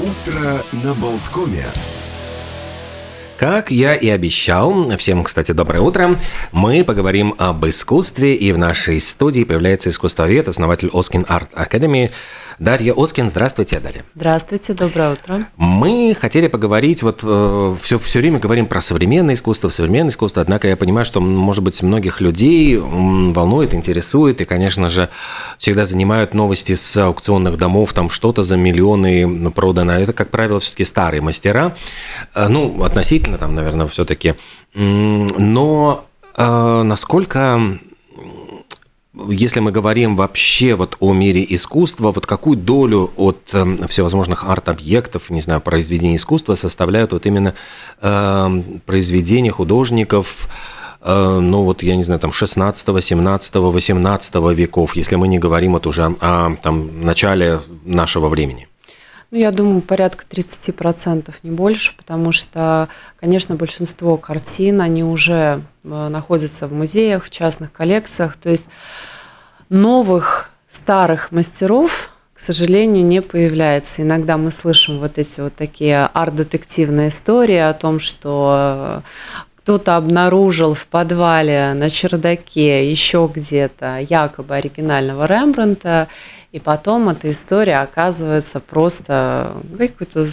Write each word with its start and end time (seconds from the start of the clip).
Утро 0.00 0.62
на 0.72 0.94
Болткоме. 0.94 1.66
Как 3.36 3.70
я 3.70 3.94
и 3.94 4.08
обещал, 4.08 4.96
всем, 4.96 5.24
кстати, 5.24 5.52
доброе 5.52 5.80
утро, 5.80 6.16
мы 6.52 6.84
поговорим 6.84 7.34
об 7.36 7.66
искусстве, 7.66 8.34
и 8.34 8.52
в 8.52 8.58
нашей 8.58 8.98
студии 8.98 9.44
появляется 9.44 9.90
искусствовед, 9.90 10.48
основатель 10.48 10.90
Оскин 10.92 11.26
Арт 11.28 11.50
Академии 11.52 12.10
Дарья 12.60 12.92
Оскин. 12.94 13.30
Здравствуйте, 13.30 13.80
Дарья. 13.80 14.04
Здравствуйте, 14.14 14.74
доброе 14.74 15.14
утро. 15.14 15.46
Мы 15.56 16.14
хотели 16.20 16.46
поговорить, 16.46 17.02
вот 17.02 17.20
э, 17.22 17.76
все, 17.80 17.98
все 17.98 18.18
время 18.18 18.38
говорим 18.38 18.66
про 18.66 18.82
современное 18.82 19.34
искусство, 19.34 19.70
современное 19.70 20.10
искусство, 20.10 20.42
однако 20.42 20.68
я 20.68 20.76
понимаю, 20.76 21.06
что, 21.06 21.22
может 21.22 21.64
быть, 21.64 21.82
многих 21.82 22.20
людей 22.20 22.76
волнует, 22.76 23.72
интересует, 23.72 24.42
и, 24.42 24.44
конечно 24.44 24.90
же, 24.90 25.08
всегда 25.56 25.86
занимают 25.86 26.34
новости 26.34 26.74
с 26.74 26.98
аукционных 26.98 27.56
домов, 27.56 27.94
там 27.94 28.10
что-то 28.10 28.42
за 28.42 28.58
миллионы 28.58 29.50
продано. 29.52 29.94
Это, 29.94 30.12
как 30.12 30.28
правило, 30.28 30.60
все-таки 30.60 30.84
старые 30.84 31.22
мастера, 31.22 31.74
э, 32.34 32.46
ну, 32.46 32.84
относительно 32.84 33.38
там, 33.38 33.54
наверное, 33.54 33.86
все-таки. 33.86 34.34
Но 34.74 36.04
э, 36.36 36.82
насколько 36.82 37.78
если 39.28 39.60
мы 39.60 39.72
говорим 39.72 40.16
вообще 40.16 40.74
вот 40.74 40.96
о 41.00 41.12
мире 41.12 41.44
искусства, 41.48 42.12
вот 42.12 42.26
какую 42.26 42.56
долю 42.56 43.10
от 43.16 43.50
э, 43.52 43.86
всевозможных 43.88 44.44
арт-объектов, 44.44 45.30
не 45.30 45.40
знаю, 45.40 45.60
произведений 45.60 46.16
искусства 46.16 46.54
составляют 46.54 47.12
вот 47.12 47.26
именно 47.26 47.54
э, 48.00 48.62
произведения 48.86 49.50
художников, 49.50 50.48
э, 51.00 51.38
ну 51.40 51.62
вот, 51.62 51.82
я 51.82 51.96
не 51.96 52.02
знаю, 52.02 52.20
там 52.20 52.32
16, 52.32 53.04
17, 53.04 53.54
18 53.54 54.34
веков, 54.56 54.96
если 54.96 55.16
мы 55.16 55.28
не 55.28 55.38
говорим 55.38 55.72
вот 55.72 55.86
уже 55.86 56.14
о 56.20 56.56
там, 56.62 57.04
начале 57.04 57.60
нашего 57.84 58.28
времени? 58.28 58.68
Ну, 59.30 59.38
я 59.38 59.52
думаю, 59.52 59.80
порядка 59.80 60.24
30%, 60.28 61.32
не 61.44 61.52
больше, 61.52 61.92
потому 61.96 62.32
что, 62.32 62.88
конечно, 63.20 63.54
большинство 63.54 64.16
картин, 64.16 64.80
они 64.80 65.04
уже 65.04 65.62
э, 65.84 66.08
находятся 66.08 66.66
в 66.66 66.72
музеях, 66.72 67.26
в 67.26 67.30
частных 67.30 67.70
коллекциях. 67.70 68.34
То 68.34 68.50
есть 68.50 68.66
новых 69.70 70.50
старых 70.68 71.32
мастеров, 71.32 72.10
к 72.34 72.40
сожалению, 72.40 73.04
не 73.04 73.22
появляется. 73.22 74.02
Иногда 74.02 74.36
мы 74.36 74.50
слышим 74.50 74.98
вот 74.98 75.18
эти 75.18 75.40
вот 75.40 75.54
такие 75.54 76.08
арт-детективные 76.12 77.08
истории 77.08 77.56
о 77.56 77.72
том, 77.72 78.00
что 78.00 79.02
кто-то 79.56 79.96
обнаружил 79.96 80.74
в 80.74 80.86
подвале, 80.86 81.74
на 81.74 81.88
чердаке, 81.90 82.90
еще 82.90 83.30
где-то 83.32 83.98
якобы 83.98 84.54
оригинального 84.54 85.26
Рембранта, 85.26 86.08
и 86.52 86.58
потом 86.58 87.08
эта 87.08 87.30
история 87.30 87.76
оказывается 87.76 88.58
просто 88.58 89.54
какой-то, 89.78 90.26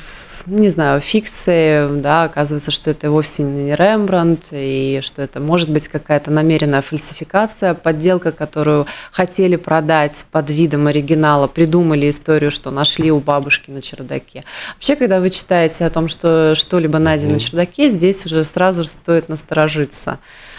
не 0.48 0.70
знаю, 0.70 1.00
фикцией, 1.00 2.02
да, 2.02 2.23
оказывается, 2.23 2.72
что 2.72 2.90
это 2.90 3.12
вовсе 3.12 3.44
не 3.44 3.76
Рембрандт, 3.76 4.48
и 4.52 5.00
что 5.04 5.22
это 5.22 5.40
может 5.40 5.70
быть 5.70 5.88
какая-то 5.88 6.32
намеренная 6.32 6.82
фальсификация, 6.82 7.76
подделка, 7.76 8.32
которую 8.32 8.88
хотели 9.12 9.58
продать 9.58 10.26
под 10.32 10.50
видом 10.50 10.88
оригинала, 10.88 11.45
придумали 11.45 12.10
историю, 12.10 12.50
что 12.50 12.72
нашли 12.72 13.12
у 13.12 13.20
бабушки 13.20 13.70
на 13.70 13.84
чердаке. 13.84 14.44
Вообще, 14.73 14.95
когда 14.95 15.20
вы 15.20 15.30
читаете 15.30 15.86
о 15.86 15.92
том, 15.92 16.08
что 16.08 16.56
что-либо 16.56 16.98
найдено 16.98 17.34
на 17.34 17.40
чердаке, 17.40 17.90
здесь 17.90 18.26
уже 18.26 18.44
сразу 18.44 18.84
стоит 18.86 19.30
насторожиться. 19.30 20.18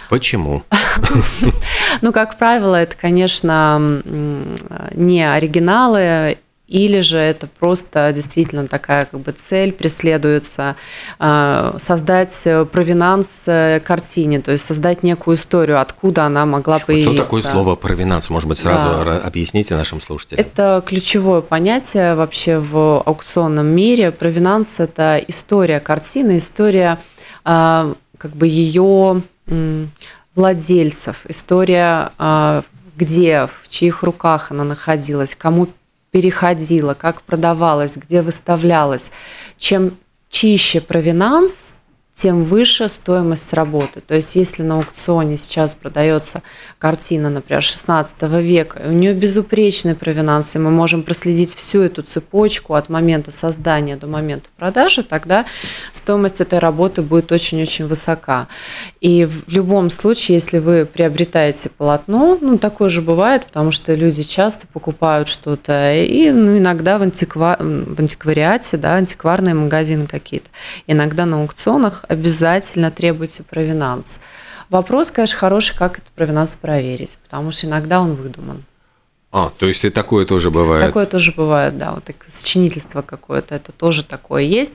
Почему? 0.08 0.62
Ну, 2.02 2.12
как 2.12 2.36
правило, 2.38 2.76
это, 2.76 2.94
конечно, 2.96 4.02
не 4.94 5.22
оригиналы, 5.22 6.36
или 6.68 7.00
же 7.00 7.16
это 7.16 7.46
просто 7.46 8.12
действительно 8.12 8.66
такая 8.68 9.06
как 9.06 9.20
бы 9.20 9.32
цель 9.32 9.72
преследуется 9.72 10.76
а, 11.18 11.74
создать 11.78 12.34
провинанс 12.70 13.28
э, 13.46 13.80
картине, 13.82 14.40
то 14.40 14.52
есть 14.52 14.66
создать 14.66 15.02
некую 15.02 15.36
историю, 15.36 15.80
откуда 15.80 16.24
она 16.24 16.44
могла 16.44 16.78
появиться. 16.78 17.14
Что 17.14 17.22
такое 17.24 17.42
слово 17.42 17.74
провинанс? 17.74 18.28
Может 18.28 18.50
быть, 18.50 18.58
сразу 18.58 19.04
да. 19.04 19.18
объясните 19.18 19.76
нашим 19.76 20.02
слушателям. 20.02 20.44
Это 20.44 20.82
ключевое 20.86 21.40
понятие 21.40 22.14
вообще 22.14 22.58
в 22.58 23.02
аукционном 23.06 23.66
мире. 23.66 24.12
Провинанс– 24.12 24.74
это 24.78 25.18
история 25.26 25.80
картины, 25.80 26.36
история 26.36 26.98
как 27.44 28.32
бы 28.34 28.46
ее 28.46 29.22
владельцев, 30.34 31.26
история, 31.28 32.10
а, 32.18 32.62
где, 32.96 33.46
в 33.46 33.68
чьих 33.68 34.02
руках 34.02 34.50
она 34.50 34.64
находилась, 34.64 35.34
кому 35.34 35.68
переходила, 36.10 36.94
как 36.94 37.22
продавалась, 37.22 37.96
где 37.96 38.22
выставлялась. 38.22 39.10
Чем 39.56 39.96
чище 40.28 40.80
провинанс, 40.80 41.72
тем 42.20 42.42
выше 42.42 42.88
стоимость 42.88 43.52
работы. 43.52 44.00
То 44.00 44.16
есть, 44.16 44.34
если 44.34 44.64
на 44.64 44.74
аукционе 44.74 45.36
сейчас 45.36 45.76
продается 45.76 46.42
картина, 46.80 47.30
например, 47.30 47.62
16 47.62 48.22
века, 48.42 48.82
у 48.84 48.90
нее 48.90 49.14
безупречный 49.14 49.94
провинанс, 49.94 50.56
и 50.56 50.58
мы 50.58 50.72
можем 50.72 51.04
проследить 51.04 51.54
всю 51.54 51.80
эту 51.80 52.02
цепочку 52.02 52.74
от 52.74 52.88
момента 52.88 53.30
создания 53.30 53.94
до 53.96 54.08
момента 54.08 54.50
продажи, 54.56 55.04
тогда 55.04 55.46
стоимость 55.92 56.40
этой 56.40 56.58
работы 56.58 57.02
будет 57.02 57.30
очень-очень 57.30 57.86
высока. 57.86 58.48
И 59.00 59.24
в 59.24 59.52
любом 59.52 59.88
случае, 59.88 60.38
если 60.38 60.58
вы 60.58 60.86
приобретаете 60.86 61.68
полотно, 61.68 62.36
ну, 62.40 62.58
такое 62.58 62.88
же 62.88 63.00
бывает, 63.00 63.46
потому 63.46 63.70
что 63.70 63.94
люди 63.94 64.24
часто 64.24 64.66
покупают 64.66 65.28
что-то, 65.28 65.94
и 65.94 66.32
ну, 66.32 66.58
иногда 66.58 66.98
в, 66.98 67.02
антиква... 67.02 67.56
в 67.60 68.00
антиквариате, 68.00 68.76
да, 68.76 68.94
антикварные 68.94 69.54
магазины 69.54 70.08
какие-то, 70.08 70.48
иногда 70.88 71.24
на 71.24 71.42
аукционах 71.42 72.06
обязательно 72.08 72.90
требуйте 72.90 73.42
провинанс. 73.42 74.20
Вопрос, 74.70 75.10
конечно, 75.10 75.38
хороший, 75.38 75.76
как 75.76 75.98
этот 75.98 76.10
провинанс 76.10 76.56
проверить, 76.60 77.18
потому 77.22 77.52
что 77.52 77.66
иногда 77.66 78.00
он 78.00 78.14
выдуман. 78.14 78.64
А, 79.30 79.50
то 79.58 79.66
есть 79.66 79.84
и 79.84 79.90
такое 79.90 80.24
тоже 80.24 80.50
бывает? 80.50 80.84
Такое 80.84 81.06
тоже 81.06 81.32
бывает, 81.32 81.76
да. 81.76 81.92
Вот 81.92 82.04
такое 82.04 82.30
сочинительство 82.30 83.02
какое-то, 83.02 83.54
это 83.54 83.72
тоже 83.72 84.04
такое 84.04 84.42
есть. 84.42 84.72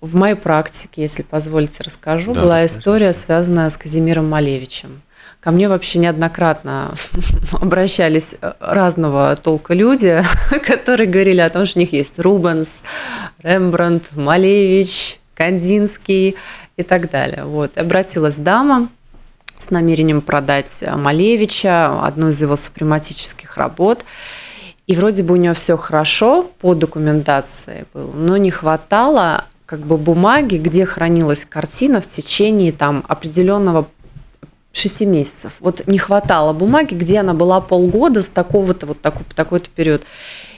В 0.00 0.14
моей 0.14 0.34
практике, 0.34 1.02
если 1.02 1.22
позволите, 1.22 1.82
расскажу, 1.82 2.32
да, 2.32 2.40
была 2.40 2.66
история, 2.66 3.12
связанная 3.12 3.68
с 3.68 3.76
Казимиром 3.76 4.28
Малевичем. 4.28 5.02
Ко 5.40 5.50
мне 5.50 5.68
вообще 5.68 5.98
неоднократно 5.98 6.94
обращались 7.52 8.28
разного 8.60 9.36
толка 9.36 9.74
люди, 9.74 10.22
которые 10.66 11.06
говорили 11.08 11.40
о 11.40 11.50
том, 11.50 11.66
что 11.66 11.78
у 11.78 11.80
них 11.80 11.92
есть 11.92 12.18
Рубенс, 12.18 12.68
Рембрандт, 13.42 14.16
Малевич, 14.16 15.19
Кандинский 15.40 16.36
и 16.76 16.82
так 16.82 17.10
далее. 17.10 17.44
Вот. 17.44 17.78
Обратилась 17.78 18.34
дама 18.34 18.90
с 19.58 19.70
намерением 19.70 20.20
продать 20.20 20.84
Малевича, 20.94 22.04
одну 22.04 22.28
из 22.28 22.42
его 22.42 22.56
супрематических 22.56 23.56
работ. 23.56 24.04
И 24.86 24.94
вроде 24.94 25.22
бы 25.22 25.32
у 25.32 25.36
нее 25.36 25.54
все 25.54 25.78
хорошо 25.78 26.42
по 26.60 26.74
документации 26.74 27.86
было, 27.94 28.12
но 28.12 28.36
не 28.36 28.50
хватало 28.50 29.44
как 29.64 29.80
бы 29.80 29.96
бумаги, 29.96 30.56
где 30.58 30.84
хранилась 30.84 31.46
картина 31.46 32.02
в 32.02 32.06
течение 32.06 32.72
там 32.72 33.02
определенного 33.08 33.86
шести 34.72 35.04
месяцев. 35.04 35.52
Вот 35.60 35.86
не 35.86 35.98
хватало 35.98 36.52
бумаги, 36.52 36.94
где 36.94 37.18
она 37.18 37.34
была 37.34 37.60
полгода 37.60 38.22
с 38.22 38.26
такого-то 38.26 38.86
вот 38.86 39.00
такой, 39.00 39.24
такой-то 39.34 39.68
период. 39.70 40.02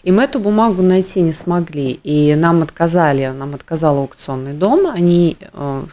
И 0.02 0.12
мы 0.12 0.24
эту 0.24 0.40
бумагу 0.40 0.82
найти 0.82 1.20
не 1.20 1.32
смогли. 1.32 2.00
И 2.02 2.34
нам 2.34 2.62
отказали, 2.62 3.28
нам 3.28 3.54
отказал 3.54 3.98
аукционный 3.98 4.52
дом. 4.52 4.86
Они 4.86 5.36
э, 5.40 5.84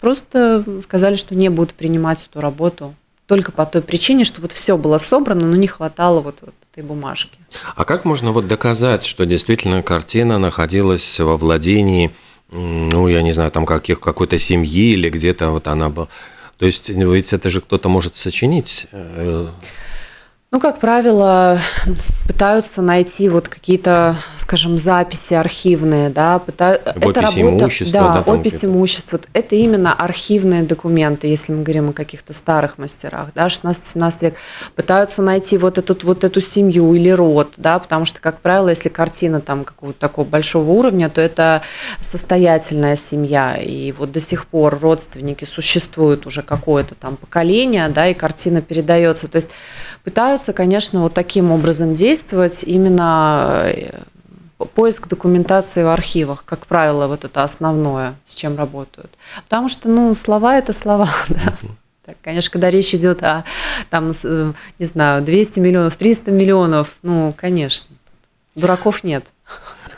просто 0.00 0.64
сказали, 0.82 1.16
что 1.16 1.34
не 1.34 1.48
будут 1.48 1.74
принимать 1.74 2.26
эту 2.30 2.40
работу 2.40 2.94
только 3.26 3.50
по 3.50 3.64
той 3.64 3.80
причине, 3.80 4.24
что 4.24 4.42
вот 4.42 4.52
все 4.52 4.76
было 4.76 4.98
собрано, 4.98 5.46
но 5.46 5.56
не 5.56 5.66
хватало 5.66 6.20
вот, 6.20 6.40
вот 6.42 6.54
этой 6.70 6.84
бумажки. 6.84 7.38
А 7.74 7.84
как 7.84 8.04
можно 8.04 8.32
вот 8.32 8.46
доказать, 8.46 9.04
что 9.04 9.24
действительно 9.24 9.82
картина 9.82 10.38
находилась 10.38 11.18
во 11.18 11.38
владении, 11.38 12.10
ну, 12.50 13.08
я 13.08 13.22
не 13.22 13.32
знаю, 13.32 13.50
там 13.50 13.64
каких, 13.64 14.00
какой-то 14.00 14.38
семьи 14.38 14.92
или 14.92 15.08
где-то 15.08 15.48
вот 15.50 15.66
она 15.68 15.88
была? 15.88 16.08
То 16.62 16.66
есть 16.66 16.90
ведь 16.90 17.32
это 17.32 17.50
же 17.50 17.60
кто-то 17.60 17.88
может 17.88 18.14
сочинить. 18.14 18.86
Э, 20.52 20.54
ну, 20.54 20.60
как 20.60 20.78
правило, 20.78 21.58
пытаются 22.26 22.82
найти 22.82 23.28
вот 23.28 23.48
какие-то, 23.48 24.16
скажем, 24.36 24.76
записи 24.76 25.34
архивные, 25.34 26.10
да, 26.10 26.38
пытаются. 26.38 26.90
это 26.90 27.20
работа, 27.20 27.40
имущества, 27.40 28.00
да, 28.00 28.22
да 28.22 28.32
опись 28.32 28.64
имущества. 28.64 29.20
Это 29.32 29.56
именно 29.56 29.94
архивные 29.94 30.62
документы, 30.62 31.26
если 31.26 31.52
мы 31.52 31.62
говорим 31.62 31.90
о 31.90 31.92
каких-то 31.92 32.32
старых 32.32 32.78
мастерах, 32.78 33.28
да, 33.34 33.46
16-17 33.46 34.16
век. 34.20 34.34
Пытаются 34.76 35.22
найти 35.22 35.56
вот 35.56 35.78
эту 35.78 35.96
вот 36.06 36.24
эту 36.24 36.40
семью 36.40 36.92
или 36.94 37.10
род, 37.10 37.54
да, 37.56 37.78
потому 37.78 38.04
что, 38.04 38.20
как 38.20 38.40
правило, 38.40 38.68
если 38.68 38.88
картина 38.88 39.40
там 39.40 39.64
какого-то 39.64 39.98
такого 39.98 40.26
большого 40.26 40.70
уровня, 40.70 41.08
то 41.08 41.20
это 41.20 41.62
состоятельная 42.00 42.96
семья, 42.96 43.56
и 43.56 43.92
вот 43.92 44.12
до 44.12 44.20
сих 44.20 44.46
пор 44.46 44.78
родственники 44.80 45.44
существуют 45.44 46.26
уже 46.26 46.42
какое-то 46.42 46.94
там 46.94 47.16
поколение, 47.16 47.88
да, 47.88 48.08
и 48.08 48.14
картина 48.14 48.60
передается. 48.60 49.28
То 49.28 49.36
есть 49.36 49.48
пытаются, 50.04 50.41
конечно, 50.50 51.02
вот 51.02 51.14
таким 51.14 51.52
образом 51.52 51.94
действовать 51.94 52.64
именно 52.64 53.62
э, 53.66 54.02
поиск 54.74 55.08
документации 55.08 55.82
в 55.82 55.88
архивах, 55.88 56.44
как 56.44 56.66
правило, 56.66 57.06
вот 57.06 57.24
это 57.24 57.44
основное, 57.44 58.16
с 58.24 58.34
чем 58.34 58.56
работают. 58.56 59.10
Потому 59.44 59.68
что, 59.68 59.88
ну, 59.88 60.12
слова– 60.14 60.56
это 60.58 60.72
слова, 60.72 61.08
да. 61.28 61.54
Так, 62.04 62.16
конечно, 62.20 62.50
когда 62.50 62.68
речь 62.68 62.92
идет 62.94 63.22
о, 63.22 63.44
там, 63.88 64.10
э, 64.24 64.52
не 64.78 64.86
знаю, 64.86 65.22
200 65.22 65.60
миллионов, 65.60 65.96
300 65.96 66.32
миллионов, 66.32 66.96
ну, 67.02 67.32
конечно, 67.36 67.94
дураков 68.56 69.04
нет. 69.04 69.26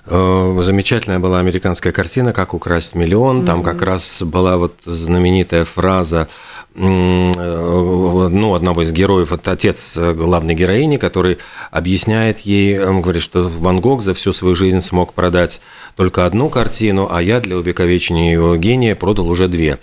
Э, 0.07 0.61
замечательная 0.63 1.19
была 1.19 1.39
американская 1.39 1.93
картина 1.93 2.33
«Как 2.33 2.53
украсть 2.53 2.95
миллион». 2.95 3.47
Там 3.47 3.63
как 3.63 3.81
раз 3.81 4.23
была 4.23 4.59
вот 4.59 4.75
знаменитая 4.85 5.65
фраза 5.65 6.29
ну, 6.77 8.55
одного 8.55 8.83
из 8.83 8.93
героев, 8.93 9.33
это 9.33 9.53
отец 9.53 9.97
главной 9.97 10.55
героини, 10.55 10.97
который 10.97 11.39
объясняет 11.71 12.41
ей, 12.41 12.83
он 12.85 13.01
говорит, 13.01 13.23
что 13.23 13.49
Ван 13.49 13.81
Гог 13.81 14.03
за 14.03 14.13
всю 14.15 14.33
свою 14.33 14.55
жизнь 14.55 14.81
смог 14.81 15.13
продать 15.13 15.61
только 15.97 16.27
одну 16.27 16.49
картину, 16.49 17.09
а 17.11 17.23
я 17.23 17.41
для 17.41 17.57
увековечения 17.57 18.33
его 18.33 18.57
гения 18.57 18.97
продал 18.97 19.29
уже 19.29 19.49
две. 19.49 19.79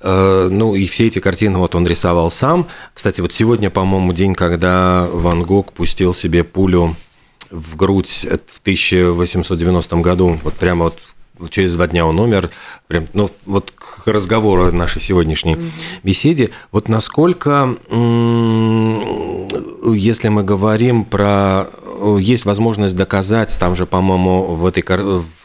Э, 0.00 0.48
ну, 0.50 0.74
и 0.74 0.86
все 0.86 1.06
эти 1.06 1.18
картины 1.18 1.58
вот 1.58 1.74
он 1.74 1.86
рисовал 1.86 2.30
сам. 2.30 2.68
Кстати, 2.92 3.20
вот 3.20 3.32
сегодня, 3.32 3.70
по-моему, 3.70 4.12
день, 4.12 4.34
когда 4.34 5.08
Ван 5.10 5.42
Гог 5.42 5.72
пустил 5.72 6.12
себе 6.12 6.44
пулю 6.44 6.94
в 7.50 7.76
грудь 7.76 8.26
в 8.46 8.60
1890 8.60 9.96
году, 9.96 10.38
вот 10.42 10.54
прямо 10.54 10.84
вот 10.84 10.98
через 11.50 11.74
два 11.74 11.86
дня 11.86 12.06
он 12.06 12.20
умер. 12.20 12.50
Прям, 12.86 13.06
ну, 13.12 13.30
вот 13.46 13.72
к 13.72 14.06
разговору 14.06 14.72
нашей 14.72 15.00
сегодняшней 15.00 15.54
mm-hmm. 15.54 16.00
беседе, 16.02 16.50
вот 16.72 16.88
насколько, 16.88 17.76
если 19.92 20.28
мы 20.28 20.44
говорим 20.44 21.04
про, 21.04 21.66
есть 22.18 22.44
возможность 22.44 22.96
доказать, 22.96 23.56
там 23.58 23.74
же, 23.76 23.86
по-моему, 23.86 24.54
в 24.54 24.64
этой 24.66 24.82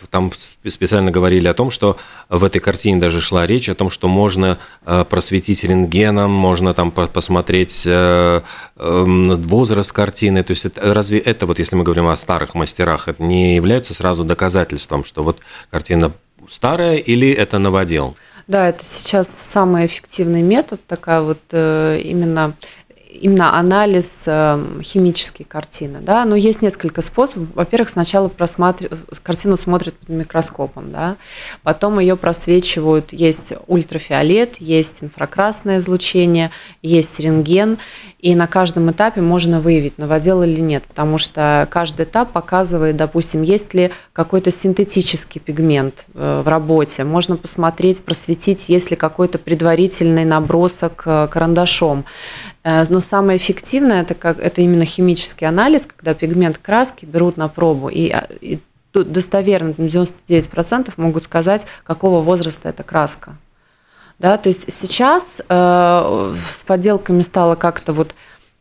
там 0.09 0.31
специально 0.67 1.11
говорили 1.11 1.47
о 1.47 1.53
том, 1.53 1.71
что 1.71 1.97
в 2.29 2.43
этой 2.43 2.59
картине 2.59 2.99
даже 2.99 3.21
шла 3.21 3.45
речь 3.45 3.69
о 3.69 3.75
том, 3.75 3.89
что 3.89 4.07
можно 4.07 4.59
э, 4.85 5.05
просветить 5.09 5.63
рентгеном, 5.63 6.31
можно 6.31 6.73
там 6.73 6.91
посмотреть 6.91 7.83
э, 7.85 8.41
эм, 8.77 9.41
возраст 9.43 9.91
картины. 9.91 10.43
То 10.43 10.51
есть 10.51 10.65
это, 10.65 10.93
разве 10.93 11.19
это, 11.19 11.45
вот 11.45 11.59
если 11.59 11.75
мы 11.75 11.83
говорим 11.83 12.07
о 12.07 12.15
старых 12.15 12.55
мастерах, 12.55 13.07
это 13.07 13.21
не 13.21 13.55
является 13.55 13.93
сразу 13.93 14.23
доказательством, 14.23 15.03
что 15.03 15.23
вот 15.23 15.39
картина 15.69 16.11
старая 16.49 16.97
или 16.97 17.31
это 17.31 17.59
новодел? 17.59 18.15
Да, 18.49 18.67
это 18.67 18.83
сейчас 18.83 19.29
самый 19.29 19.85
эффективный 19.85 20.41
метод, 20.41 20.81
такая 20.87 21.21
вот 21.21 21.37
э, 21.51 22.01
именно 22.03 22.53
именно 23.09 23.57
анализ 23.57 24.23
эм, 24.27 24.81
химической 24.83 25.43
картины. 25.43 25.99
Да? 25.99 26.25
Но 26.25 26.35
есть 26.35 26.61
несколько 26.61 27.01
способов. 27.01 27.49
Во-первых, 27.55 27.89
сначала 27.89 28.27
просматр... 28.27 28.89
картину 29.23 29.57
смотрят 29.57 29.97
под 29.97 30.09
микроскопом, 30.09 30.91
да? 30.91 31.17
потом 31.63 31.99
ее 31.99 32.15
просвечивают. 32.15 33.11
Есть 33.11 33.53
ультрафиолет, 33.67 34.57
есть 34.57 35.03
инфракрасное 35.03 35.79
излучение, 35.79 36.51
есть 36.83 37.19
рентген. 37.19 37.79
И 38.19 38.35
на 38.35 38.47
каждом 38.47 38.91
этапе 38.91 39.21
можно 39.21 39.61
выявить, 39.61 39.97
новодел 39.97 40.43
или 40.43 40.59
нет, 40.59 40.83
потому 40.83 41.17
что 41.17 41.67
каждый 41.71 42.03
этап 42.03 42.33
показывает, 42.33 42.97
допустим, 42.97 43.43
есть 43.43 43.73
ли 43.73 43.91
какой-то 44.11 44.51
синтетический 44.51 45.39
пигмент 45.39 46.05
э, 46.13 46.41
в 46.43 46.47
работе. 46.49 47.05
Можно 47.05 47.37
посмотреть, 47.37 48.03
просветить, 48.03 48.67
есть 48.67 48.91
ли 48.91 48.97
какой-то 48.97 49.37
предварительный 49.37 50.25
набросок 50.25 51.03
э, 51.05 51.29
карандашом. 51.31 52.03
Э, 52.63 52.83
но 52.89 52.99
самое 52.99 53.37
эффективное 53.37 54.01
это, 54.01 54.13
как, 54.15 54.39
это 54.39 54.61
именно 54.61 54.85
химический 54.85 55.47
анализ, 55.47 55.85
когда 55.85 56.13
пигмент 56.13 56.57
краски 56.57 57.05
берут 57.05 57.37
на 57.37 57.47
пробу. 57.47 57.89
И, 57.89 58.09
а, 58.09 58.27
и 58.41 58.59
тут 58.91 59.11
достоверно 59.11 59.71
99% 59.71 60.93
могут 60.97 61.23
сказать, 61.23 61.65
какого 61.83 62.21
возраста 62.21 62.69
эта 62.69 62.83
краска. 62.83 63.35
Да, 64.17 64.37
то 64.37 64.49
есть 64.49 64.71
сейчас 64.73 65.41
э, 65.47 66.33
с 66.49 66.63
подделками 66.63 67.21
стало 67.21 67.55
как-то 67.55 67.93
вот 67.93 68.13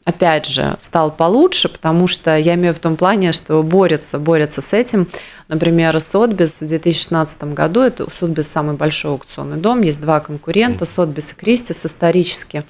опять 0.05 0.47
же, 0.47 0.75
стал 0.81 1.11
получше, 1.11 1.69
потому 1.69 2.07
что 2.07 2.35
я 2.35 2.55
имею 2.55 2.73
в 2.73 2.79
том 2.79 2.97
плане, 2.97 3.33
что 3.33 3.63
борется, 3.63 4.19
борется 4.19 4.63
с 4.63 4.73
этим. 4.73 5.07
Например, 5.49 6.01
Сотбис 6.01 6.63
в 6.63 6.67
2016 6.67 7.45
году, 7.53 7.83
это 7.83 8.09
Сотбис 8.11 8.49
самый 8.49 8.75
большой 8.75 9.11
аукционный 9.11 9.59
дом, 9.59 9.83
есть 9.83 10.01
два 10.01 10.21
конкурента, 10.21 10.87
Сотбис 10.87 11.33
и 11.33 11.35
Кристис 11.35 11.85
исторически 11.85 12.65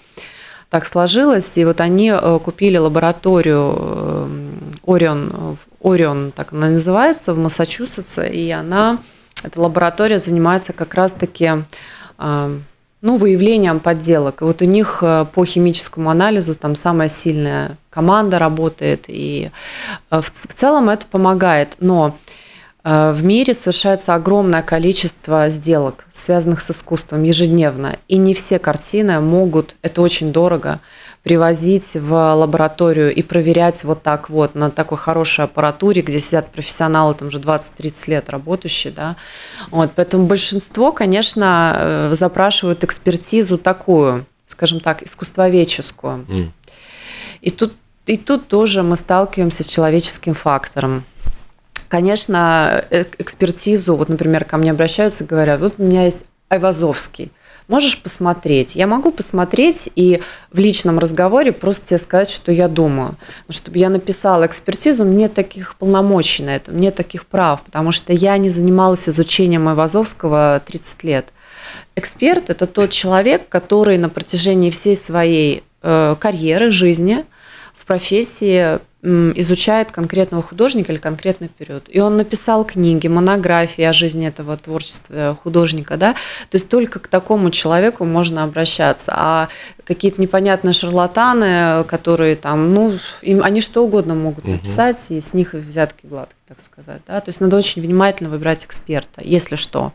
так 0.70 0.86
сложилось. 0.86 1.56
И 1.56 1.64
вот 1.64 1.80
они 1.80 2.10
э, 2.10 2.38
купили 2.44 2.76
лабораторию 2.76 4.28
Орион, 4.86 5.58
Орион 5.82 6.32
так 6.34 6.52
она 6.52 6.68
называется, 6.68 7.34
в 7.34 7.38
Массачусетсе, 7.38 8.28
и 8.28 8.50
она, 8.50 8.98
эта 9.42 9.60
лаборатория 9.60 10.18
занимается 10.18 10.72
как 10.72 10.94
раз-таки 10.94 11.50
э, 12.18 12.58
ну, 13.00 13.16
выявлением 13.16 13.80
подделок. 13.80 14.42
И 14.42 14.44
вот 14.44 14.62
у 14.62 14.64
них 14.64 14.98
э, 15.02 15.26
по 15.32 15.44
химическому 15.44 16.10
анализу 16.10 16.54
там 16.54 16.74
самая 16.74 17.08
сильная 17.08 17.76
команда 17.90 18.38
работает, 18.38 19.04
и 19.08 19.50
в 20.10 20.30
целом 20.54 20.88
это 20.90 21.06
помогает. 21.06 21.76
Но 21.80 22.08
Э, 22.08 22.14
в 22.88 23.22
мире 23.22 23.52
совершается 23.52 24.14
огромное 24.14 24.62
количество 24.62 25.50
сделок, 25.50 26.06
связанных 26.10 26.62
с 26.62 26.70
искусством 26.70 27.22
ежедневно. 27.22 27.98
И 28.08 28.16
не 28.16 28.32
все 28.32 28.58
картины 28.58 29.20
могут, 29.20 29.74
это 29.82 30.00
очень 30.00 30.32
дорого, 30.32 30.80
привозить 31.22 31.94
в 31.94 32.34
лабораторию 32.34 33.14
и 33.14 33.22
проверять 33.22 33.84
вот 33.84 34.02
так 34.02 34.30
вот 34.30 34.54
на 34.54 34.70
такой 34.70 34.96
хорошей 34.96 35.44
аппаратуре, 35.44 36.00
где 36.00 36.18
сидят 36.18 36.50
профессионалы, 36.50 37.12
там 37.12 37.28
уже 37.28 37.38
20-30 37.38 37.92
лет 38.06 38.30
работающие. 38.30 38.90
Да? 38.90 39.16
Вот, 39.70 39.90
поэтому 39.94 40.24
большинство, 40.24 40.90
конечно, 40.90 41.76
э, 41.76 42.14
запрашивают 42.14 42.84
экспертизу 42.84 43.58
такую, 43.58 44.24
скажем 44.46 44.80
так, 44.80 45.02
искусствоведческую. 45.02 46.24
Mm. 46.26 46.48
И 47.42 47.50
тут, 47.50 47.74
и 48.06 48.16
тут 48.16 48.48
тоже 48.48 48.82
мы 48.82 48.96
сталкиваемся 48.96 49.62
с 49.62 49.66
человеческим 49.66 50.32
фактором. 50.32 51.04
Конечно, 51.88 52.84
э, 52.90 53.04
экспертизу, 53.18 53.96
вот, 53.96 54.08
например, 54.08 54.44
ко 54.44 54.58
мне 54.58 54.70
обращаются, 54.70 55.24
говорят, 55.24 55.60
вот 55.60 55.74
у 55.78 55.82
меня 55.82 56.04
есть 56.04 56.24
Айвазовский, 56.50 57.32
можешь 57.66 58.02
посмотреть. 58.02 58.74
Я 58.74 58.86
могу 58.86 59.10
посмотреть 59.10 59.88
и 59.94 60.20
в 60.50 60.58
личном 60.58 60.98
разговоре 60.98 61.52
просто 61.52 61.86
тебе 61.86 61.98
сказать, 61.98 62.30
что 62.30 62.52
я 62.52 62.68
думаю. 62.68 63.16
Но 63.46 63.54
чтобы 63.54 63.78
я 63.78 63.88
написала 63.88 64.46
экспертизу, 64.46 65.04
мне 65.04 65.28
таких 65.28 65.76
полномочий 65.76 66.42
на 66.42 66.56
это, 66.56 66.72
мне 66.72 66.90
таких 66.90 67.26
прав, 67.26 67.62
потому 67.62 67.92
что 67.92 68.12
я 68.12 68.36
не 68.36 68.50
занималась 68.50 69.08
изучением 69.08 69.68
Айвазовского 69.68 70.62
30 70.64 71.04
лет. 71.04 71.26
Эксперт– 71.96 72.44
это 72.50 72.66
тот 72.66 72.90
человек, 72.90 73.48
который 73.48 73.98
на 73.98 74.08
протяжении 74.08 74.70
всей 74.70 74.96
своей 74.96 75.64
э, 75.82 76.16
карьеры, 76.18 76.70
жизни 76.70 77.24
профессии 77.88 78.78
изучает 79.00 79.92
конкретного 79.92 80.42
художника 80.42 80.92
или 80.92 80.98
конкретный 80.98 81.48
период. 81.48 81.84
И 81.88 82.00
он 82.00 82.16
написал 82.16 82.64
книги, 82.64 83.06
монографии 83.06 83.84
о 83.84 83.92
жизни 83.92 84.26
этого 84.26 84.56
творчества 84.56 85.38
художника, 85.40 85.96
да, 85.96 86.14
то 86.14 86.56
есть 86.56 86.68
только 86.68 86.98
к 86.98 87.06
такому 87.06 87.50
человеку 87.52 88.04
можно 88.04 88.42
обращаться. 88.42 89.12
А 89.14 89.48
какие-то 89.84 90.20
непонятные 90.20 90.72
шарлатаны, 90.72 91.84
которые 91.84 92.34
там, 92.34 92.74
ну, 92.74 92.92
им, 93.22 93.44
они 93.44 93.60
что 93.60 93.84
угодно 93.84 94.16
могут 94.16 94.44
написать, 94.46 94.96
угу. 95.08 95.14
и 95.14 95.20
с 95.20 95.32
них 95.32 95.54
взятки 95.54 96.04
гладкие, 96.04 96.36
так 96.48 96.58
сказать, 96.60 97.00
да, 97.06 97.20
то 97.20 97.28
есть 97.28 97.40
надо 97.40 97.56
очень 97.56 97.80
внимательно 97.80 98.30
выбирать 98.30 98.64
эксперта, 98.64 99.22
если 99.22 99.54
что. 99.54 99.92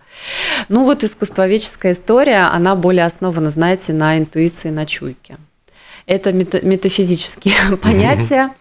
Ну 0.69 0.85
вот 0.85 1.03
искусствоведческая 1.03 1.91
история, 1.91 2.49
она 2.53 2.75
более 2.75 3.05
основана, 3.05 3.51
знаете, 3.51 3.91
на 3.91 4.17
интуиции, 4.17 4.69
на 4.69 4.85
чуйке. 4.85 5.35
Это 6.05 6.31
метафизические 6.33 7.77
понятия. 7.81 8.53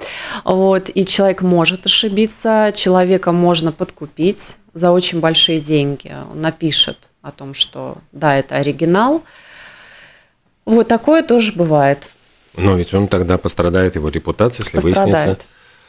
Вот, 0.45 0.91
и 0.95 1.05
человек 1.05 1.43
может 1.43 1.87
ошибиться, 1.87 2.73
человека 2.75 3.33
можно 3.33 3.73
подкупить 3.73 4.57
за 4.75 4.91
очень 4.91 5.21
большие 5.21 5.61
деньги. 5.61 6.15
Он 6.31 6.41
напишет 6.41 7.11
о 7.21 7.31
том, 7.31 7.55
что 7.55 7.99
да, 8.13 8.37
это 8.37 8.57
оригинал. 8.57 9.23
Вот 10.65 10.89
такое 10.89 11.23
тоже 11.23 11.53
бывает. 11.53 12.11
Но 12.57 12.77
ведь 12.77 12.95
он 12.95 13.09
тогда 13.09 13.39
пострадает, 13.39 13.97
его 13.97 14.09
репутация, 14.09 14.65
если 14.65 14.79
пострадает. 14.79 15.13
выяснится. 15.13 15.47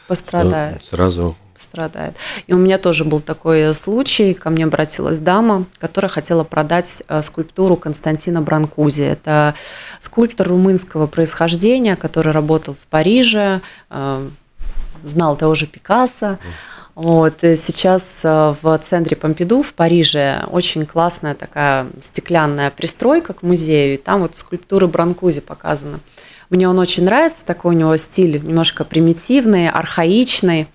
Пострадает. 0.08 0.86
Сразу 0.86 1.36
страдает. 1.64 2.16
И 2.48 2.54
у 2.54 2.58
меня 2.58 2.78
тоже 2.78 3.04
был 3.04 3.20
такой 3.20 3.74
случай, 3.74 4.34
ко 4.34 4.50
мне 4.50 4.66
обратилась 4.66 5.20
дама, 5.20 5.66
которая 5.80 6.10
хотела 6.10 6.44
продать 6.44 7.04
э, 7.08 7.22
скульптуру 7.24 7.76
Константина 7.76 8.42
Бранкузи. 8.42 9.02
Это 9.02 9.56
скульптор 10.00 10.48
румынского 10.48 11.08
происхождения, 11.08 11.96
который 11.96 12.32
работал 12.32 12.74
в 12.76 12.88
Париже, 12.90 13.62
э, 13.90 14.28
знал 15.04 15.36
того 15.36 15.56
же 15.56 15.66
Пикассо. 15.66 16.38
Вот, 16.96 17.40
сейчас 17.42 18.20
э, 18.24 18.54
в 18.62 18.78
центре 18.78 19.18
Помпиду 19.18 19.64
в 19.64 19.74
Париже 19.74 20.44
очень 20.52 20.86
классная 20.86 21.34
такая 21.34 21.88
стеклянная 22.00 22.70
пристройка 22.70 23.34
к 23.34 23.42
музею, 23.42 23.96
и 23.96 23.98
там 23.98 24.22
вот 24.22 24.38
скульптуры 24.38 24.88
Бранкузи 24.88 25.42
показаны. 25.42 26.00
Мне 26.54 26.70
он 26.70 26.78
очень 26.78 27.06
нравится, 27.06 27.40
такой 27.46 27.74
у 27.74 27.78
него 27.78 27.98
стиль 27.98 28.40
немножко 28.44 28.84
примитивный, 28.84 29.70
архаичный. 29.70 30.68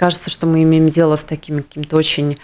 Кажется, 0.00 0.30
что 0.30 0.46
мы 0.46 0.62
имеем 0.62 0.88
дело 0.88 1.16
с 1.16 1.22
такими 1.22 1.60
какими-то 1.60 1.94
очень 1.98 2.38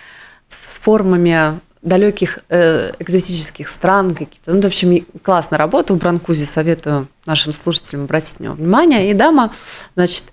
с 0.47 0.77
формами 0.77 1.59
далеких 1.81 2.41
э, 2.51 2.93
экзотических 2.99 3.69
стран 3.69 4.11
какие-то. 4.11 4.53
Ну, 4.53 4.61
в 4.61 4.67
общем, 4.67 5.07
классно 5.23 5.57
работа 5.57 5.95
у 5.95 5.97
Бранкузи, 5.97 6.45
советую 6.45 7.09
нашим 7.25 7.53
слушателям 7.53 8.05
обратить 8.05 8.41
на 8.41 8.45
него 8.45 8.55
внимание. 8.57 9.11
И 9.11 9.15
дама, 9.15 9.55
значит, 9.95 10.25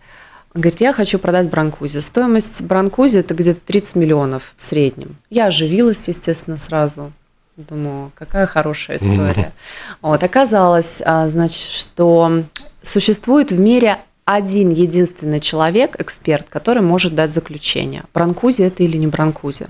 говорит, 0.54 0.82
я 0.82 0.92
хочу 0.92 1.18
продать 1.18 1.50
Бранкузи. 1.50 2.00
Стоимость 2.00 2.60
Бранкузи– 2.62 3.18
это 3.20 3.34
где-то 3.34 3.62
30 3.62 3.96
миллионов 3.96 4.52
в 4.58 4.62
среднем. 4.62 5.16
Я 5.30 5.46
оживилась, 5.46 6.06
естественно, 6.10 6.58
сразу. 6.58 7.14
Думаю, 7.56 8.12
какая 8.16 8.48
хорошая 8.48 8.98
история. 8.98 9.54
Mm-hmm. 9.54 9.96
Вот, 10.02 10.24
оказалось, 10.24 10.98
а, 11.06 11.30
значит, 11.30 11.70
что 11.70 12.44
существует 12.82 13.54
в 13.54 13.60
мире 13.62 14.00
один 14.26 14.72
единственный 14.72 15.40
человек, 15.40 16.00
эксперт, 16.00 16.48
который 16.50 16.82
может 16.82 17.14
дать 17.16 17.32
заключение, 17.32 18.04
бронкузи 18.14 18.62
это 18.62 18.84
или 18.84 18.98
не 18.98 19.08
бронкузи. 19.08 19.68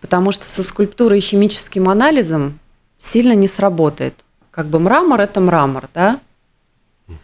Потому 0.00 0.32
что 0.32 0.44
со 0.46 0.62
скульптурой 0.62 1.18
и 1.18 1.22
химическим 1.22 1.88
анализом 1.88 2.58
сильно 2.98 3.34
не 3.34 3.46
сработает. 3.46 4.14
Как 4.50 4.66
бы 4.66 4.78
мрамор– 4.78 5.20
это 5.22 5.40
мрамор, 5.40 5.88
да? 5.94 6.20
Угу. 7.08 7.16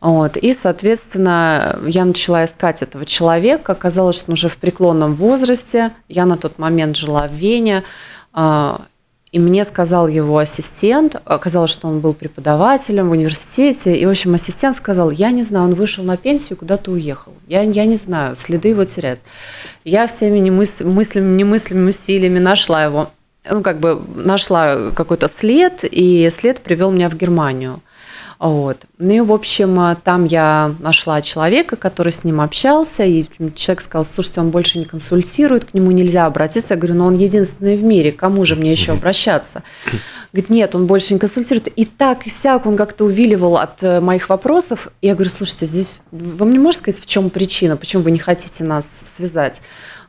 Вот. 0.00 0.36
И, 0.36 0.52
соответственно, 0.52 1.78
я 1.86 2.04
начала 2.04 2.44
искать 2.44 2.82
этого 2.82 3.04
человека. 3.04 3.72
Оказалось, 3.72 4.16
что 4.16 4.30
он 4.30 4.32
уже 4.34 4.48
в 4.48 4.56
преклонном 4.56 5.14
возрасте. 5.14 5.92
Я 6.08 6.24
на 6.24 6.36
тот 6.38 6.58
момент 6.58 6.96
жила 6.96 7.28
в 7.28 7.32
Вене. 7.32 7.84
И 9.32 9.38
мне 9.38 9.64
сказал 9.64 10.08
его 10.08 10.38
ассистент, 10.38 11.14
оказалось, 11.24 11.70
что 11.70 11.86
он 11.86 12.00
был 12.00 12.14
преподавателем 12.14 13.08
в 13.08 13.12
университете, 13.12 13.96
и, 13.96 14.04
в 14.04 14.10
общем, 14.10 14.34
ассистент 14.34 14.74
сказал, 14.74 15.12
я 15.12 15.30
не 15.30 15.44
знаю, 15.44 15.66
он 15.66 15.74
вышел 15.74 16.02
на 16.02 16.16
пенсию, 16.16 16.56
куда-то 16.56 16.90
уехал. 16.90 17.32
Я, 17.46 17.62
я 17.62 17.84
не 17.84 17.94
знаю, 17.94 18.34
следы 18.34 18.68
его 18.68 18.84
терять. 18.84 19.22
Я 19.84 20.08
всеми 20.08 20.38
немыс- 20.38 20.84
мыслями, 20.84 21.36
немыслимыми 21.36 21.90
усилиями 21.90 22.40
нашла 22.40 22.82
его, 22.82 23.10
ну, 23.48 23.62
как 23.62 23.78
бы 23.78 24.02
нашла 24.16 24.90
какой-то 24.90 25.28
след, 25.28 25.84
и 25.84 26.28
след 26.30 26.60
привел 26.60 26.90
меня 26.90 27.08
в 27.08 27.16
Германию. 27.16 27.80
Вот. 28.40 28.86
Ну 28.96 29.12
и, 29.12 29.20
в 29.20 29.32
общем, 29.32 29.78
э, 29.78 29.96
там 30.02 30.24
я 30.24 30.74
нашла 30.78 31.20
человека, 31.20 31.76
который 31.76 32.10
с 32.10 32.24
ним 32.24 32.40
общался, 32.40 33.04
и 33.04 33.26
человек 33.54 33.82
сказал, 33.82 34.06
слушайте, 34.06 34.40
он 34.40 34.48
больше 34.48 34.78
не 34.78 34.86
консультирует, 34.86 35.66
к 35.66 35.74
нему 35.74 35.90
нельзя 35.90 36.24
обратиться. 36.24 36.72
Я 36.72 36.78
говорю, 36.78 36.94
ну 36.94 37.04
он 37.04 37.18
единственный 37.18 37.76
в 37.76 37.82
мире, 37.82 38.12
кому 38.12 38.46
же 38.46 38.56
мне 38.56 38.72
еще 38.72 38.92
обращаться? 38.92 39.62
Говорит, 40.32 40.48
нет, 40.48 40.74
он 40.74 40.86
больше 40.86 41.12
не 41.12 41.20
консультирует. 41.20 41.68
И 41.68 41.84
так, 41.84 42.26
и 42.26 42.30
сяк, 42.30 42.64
он 42.64 42.78
как-то 42.78 43.04
увиливал 43.04 43.58
от 43.58 43.82
э, 43.82 44.00
моих 44.00 44.30
вопросов. 44.30 44.88
Я 45.02 45.14
говорю, 45.14 45.30
слушайте, 45.30 45.66
здесь, 45.66 46.00
вы 46.10 46.46
мне 46.46 46.58
можете 46.58 46.82
сказать, 46.82 47.02
в 47.02 47.06
чем 47.06 47.28
причина, 47.28 47.76
почему 47.76 48.02
вы 48.02 48.10
не 48.10 48.18
хотите 48.18 48.64
нас 48.64 48.86
связать? 49.04 49.60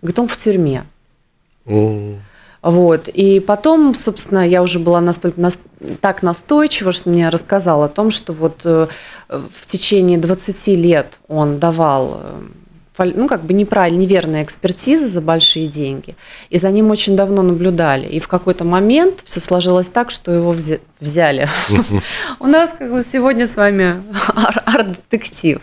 Говорит, 0.02 0.20
он 0.20 0.28
в 0.30 0.38
тюрьме. 0.38 0.86
Вот. 2.62 3.08
И 3.08 3.40
потом, 3.40 3.96
собственно, 3.96 4.48
я 4.48 4.62
уже 4.62 4.80
была 4.80 5.02
настолько, 5.02 5.42
нас, 5.42 5.58
так 6.00 6.22
настойчива, 6.22 6.92
что 6.92 7.10
мне 7.10 7.30
рассказал 7.30 7.84
о 7.84 7.90
том, 7.90 8.12
что 8.12 8.34
вот 8.34 8.62
э, 8.66 8.88
в 9.30 9.66
течение 9.66 10.20
20 10.20 10.68
лет 10.68 11.20
он 11.28 11.58
давал 11.58 12.22
э, 12.24 12.42
ну, 13.16 13.28
как 13.28 13.44
бы 13.44 13.54
неправильно, 13.54 14.00
неверные 14.00 14.44
экспертизы 14.44 15.08
за 15.08 15.22
большие 15.22 15.68
деньги. 15.68 16.16
И 16.52 16.58
за 16.58 16.70
ним 16.70 16.92
очень 16.92 17.16
давно 17.16 17.42
наблюдали. 17.42 18.08
И 18.08 18.20
в 18.20 18.28
какой-то 18.28 18.64
момент 18.64 19.22
все 19.26 19.40
сложилось 19.40 19.88
так, 19.88 20.12
что 20.12 20.32
его 20.32 20.56
взяли. 21.00 21.50
У 22.40 22.46
нас 22.46 22.72
как 22.78 22.92
бы 22.92 23.02
сегодня 23.02 23.48
с 23.48 23.56
вами 23.56 24.04
арт-детектив. 24.66 25.62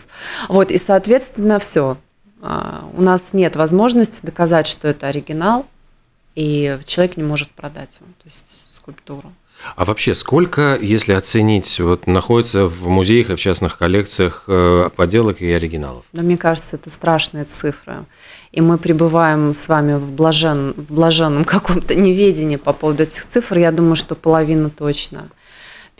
Вот, 0.49 0.69
и, 0.71 0.77
соответственно, 0.77 1.59
все. 1.59 1.97
А, 2.41 2.85
у 2.97 3.01
нас 3.01 3.33
нет 3.33 3.55
возможности 3.55 4.19
доказать, 4.21 4.67
что 4.67 4.87
это 4.87 5.07
оригинал 5.07 5.65
и 6.39 6.79
человек 6.85 7.17
не 7.17 7.23
может 7.23 7.49
продать 7.49 7.97
его, 7.99 8.07
то 8.17 8.25
есть 8.25 8.65
скульптуру. 8.73 9.33
А 9.75 9.83
вообще, 9.83 10.15
сколько, 10.15 10.77
если 10.81 11.11
оценить, 11.11 11.81
вот 11.81 12.07
находится 12.07 12.65
в 12.65 12.87
музеях 12.87 13.29
и 13.29 13.35
в 13.35 13.39
частных 13.41 13.77
коллекциях 13.77 14.45
э, 14.47 14.89
поделок 14.95 15.41
и 15.41 15.51
оригиналов? 15.51 16.05
Да, 16.13 16.21
мне 16.21 16.37
кажется, 16.37 16.77
это 16.77 16.89
страшные 16.89 17.43
цифры. 17.43 18.05
И 18.53 18.61
мы 18.61 18.77
пребываем 18.77 19.53
с 19.53 19.67
вами 19.67 19.95
в, 19.95 20.13
блажен, 20.13 20.73
в 20.77 20.93
блаженном 20.93 21.43
каком-то 21.55 21.93
неведении 21.93 22.55
по 22.55 22.71
поводу 22.71 23.03
этих 23.03 23.27
цифр. 23.27 23.57
Я 23.57 23.73
думаю, 23.73 23.97
что 23.97 24.15
половина 24.15 24.69
точно. 24.69 25.27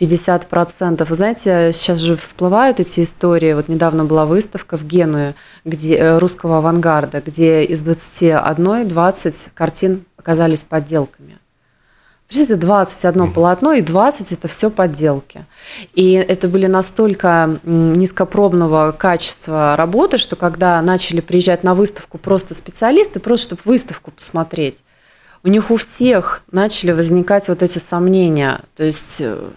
50%. 0.00 1.04
Вы 1.04 1.14
знаете, 1.14 1.72
сейчас 1.74 1.98
же 1.98 2.16
всплывают 2.16 2.80
эти 2.80 3.00
истории. 3.00 3.52
Вот 3.52 3.68
недавно 3.68 4.04
была 4.04 4.24
выставка 4.24 4.76
в 4.76 4.84
Генуе 4.84 5.34
где, 5.64 5.96
э, 5.96 6.18
русского 6.18 6.58
авангарда, 6.58 7.20
где 7.20 7.64
из 7.64 7.80
21 7.82 8.88
20 8.88 9.48
картин 9.54 10.04
оказались 10.16 10.64
подделками. 10.64 11.38
Представляете, 12.28 12.64
21 12.64 13.22
mm. 13.22 13.32
полотно 13.32 13.72
и 13.72 13.82
20 13.82 14.32
это 14.32 14.46
все 14.46 14.70
подделки. 14.70 15.44
И 15.94 16.12
это 16.12 16.46
были 16.46 16.66
настолько 16.66 17.58
низкопробного 17.64 18.92
качества 18.92 19.74
работы, 19.76 20.16
что 20.16 20.36
когда 20.36 20.80
начали 20.80 21.20
приезжать 21.20 21.64
на 21.64 21.74
выставку 21.74 22.18
просто 22.18 22.54
специалисты, 22.54 23.18
просто 23.18 23.46
чтобы 23.48 23.62
выставку 23.64 24.12
посмотреть, 24.12 24.76
у 25.42 25.48
них 25.48 25.70
у 25.70 25.76
всех 25.76 26.42
начали 26.52 26.92
возникать 26.92 27.48
вот 27.48 27.62
эти 27.62 27.78
сомнения. 27.78 28.60
То 28.76 28.84
есть 28.84 29.16
э, 29.18 29.50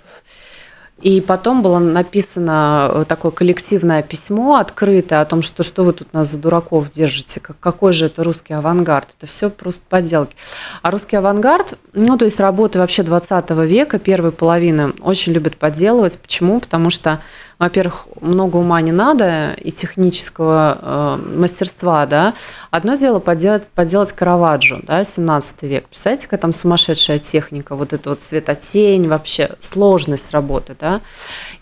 и 1.03 1.19
потом 1.19 1.61
было 1.61 1.79
написано 1.79 2.89
э, 2.89 3.05
такое 3.05 3.31
коллективное 3.31 4.01
письмо 4.01 4.55
открытое 4.55 5.19
о 5.19 5.25
том, 5.25 5.41
что 5.41 5.61
что 5.61 5.83
вы 5.83 5.91
тут 5.91 6.13
нас 6.13 6.31
за 6.31 6.37
дураков 6.37 6.89
держите, 6.89 7.41
какой 7.41 7.91
же 7.91 8.05
это 8.05 8.23
русский 8.23 8.53
авангард. 8.53 9.09
Это 9.17 9.27
все 9.27 9.49
просто 9.49 9.83
подделки. 9.89 10.33
А 10.81 10.91
русский 10.91 11.17
авангард, 11.17 11.77
ну 11.91 12.17
то 12.17 12.23
есть 12.23 12.39
работы 12.39 12.79
вообще 12.79 13.03
20 13.03 13.49
века, 13.49 13.99
первой 13.99 14.31
половины, 14.31 14.93
очень 15.01 15.33
любят 15.33 15.57
подделывать. 15.57 16.17
Почему? 16.17 16.61
Потому 16.61 16.89
что 16.89 17.19
во-первых, 17.59 18.07
много 18.19 18.57
ума 18.57 18.81
не 18.81 18.91
надо 18.91 19.53
и 19.53 19.71
технического 19.71 20.77
э, 20.81 21.37
мастерства, 21.37 22.05
да. 22.05 22.33
Одно 22.71 22.95
дело 22.95 23.19
поделать, 23.19 23.65
поделать 23.67 24.11
Караваджо, 24.11 24.79
да, 24.83 25.03
17 25.03 25.63
век. 25.63 25.87
Представляете, 25.87 26.25
какая 26.25 26.39
там 26.39 26.51
сумасшедшая 26.51 27.19
техника, 27.19 27.75
вот 27.75 27.93
это 27.93 28.09
вот 28.09 28.21
светотень, 28.21 29.07
вообще 29.07 29.51
сложность 29.59 30.31
работы, 30.31 30.75
да. 30.79 31.01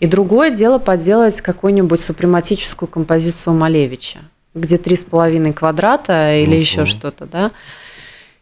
И 0.00 0.06
другое 0.06 0.50
дело 0.50 0.78
поделать 0.78 1.40
какую-нибудь 1.40 2.00
супрематическую 2.00 2.88
композицию 2.88 3.54
Малевича, 3.54 4.20
где 4.54 4.78
три 4.78 4.96
с 4.96 5.04
половиной 5.04 5.52
квадрата 5.52 6.34
или 6.36 6.56
uh-huh. 6.56 6.60
еще 6.60 6.86
что-то, 6.86 7.26
да. 7.26 7.50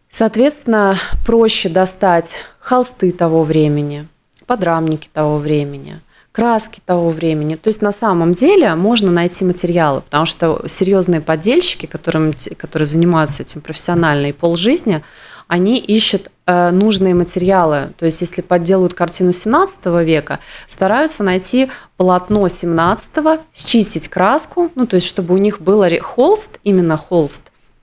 Соответственно, 0.08 0.96
проще 1.26 1.68
достать 1.68 2.32
холсты 2.58 3.12
того 3.12 3.42
времени, 3.42 4.06
подрамники 4.46 5.08
того 5.12 5.38
времени– 5.38 6.00
краски 6.32 6.80
того 6.84 7.10
времени. 7.10 7.56
То 7.56 7.68
есть 7.68 7.82
на 7.82 7.92
самом 7.92 8.34
деле 8.34 8.74
можно 8.74 9.10
найти 9.10 9.44
материалы, 9.44 10.00
потому 10.02 10.26
что 10.26 10.62
серьезные 10.66 11.20
поддельщики, 11.20 11.86
которым, 11.86 12.32
которые 12.56 12.86
занимаются 12.86 13.42
этим 13.42 13.60
профессионально 13.60 14.26
и 14.26 14.32
полжизни, 14.32 15.02
они 15.48 15.78
ищут 15.78 16.30
э, 16.46 16.70
нужные 16.70 17.14
материалы. 17.14 17.92
То 17.98 18.06
есть 18.06 18.20
если 18.20 18.40
подделывают 18.40 18.94
картину 18.94 19.32
17 19.32 19.86
века, 20.04 20.38
стараются 20.68 21.24
найти 21.24 21.68
полотно 21.96 22.46
17 22.46 23.40
счистить 23.52 24.06
краску, 24.06 24.70
ну 24.76 24.86
то 24.86 24.94
есть 24.94 25.08
чтобы 25.08 25.34
у 25.34 25.38
них 25.38 25.60
был 25.60 25.84
холст, 26.00 26.60
именно 26.62 26.96
холст, 26.96 27.40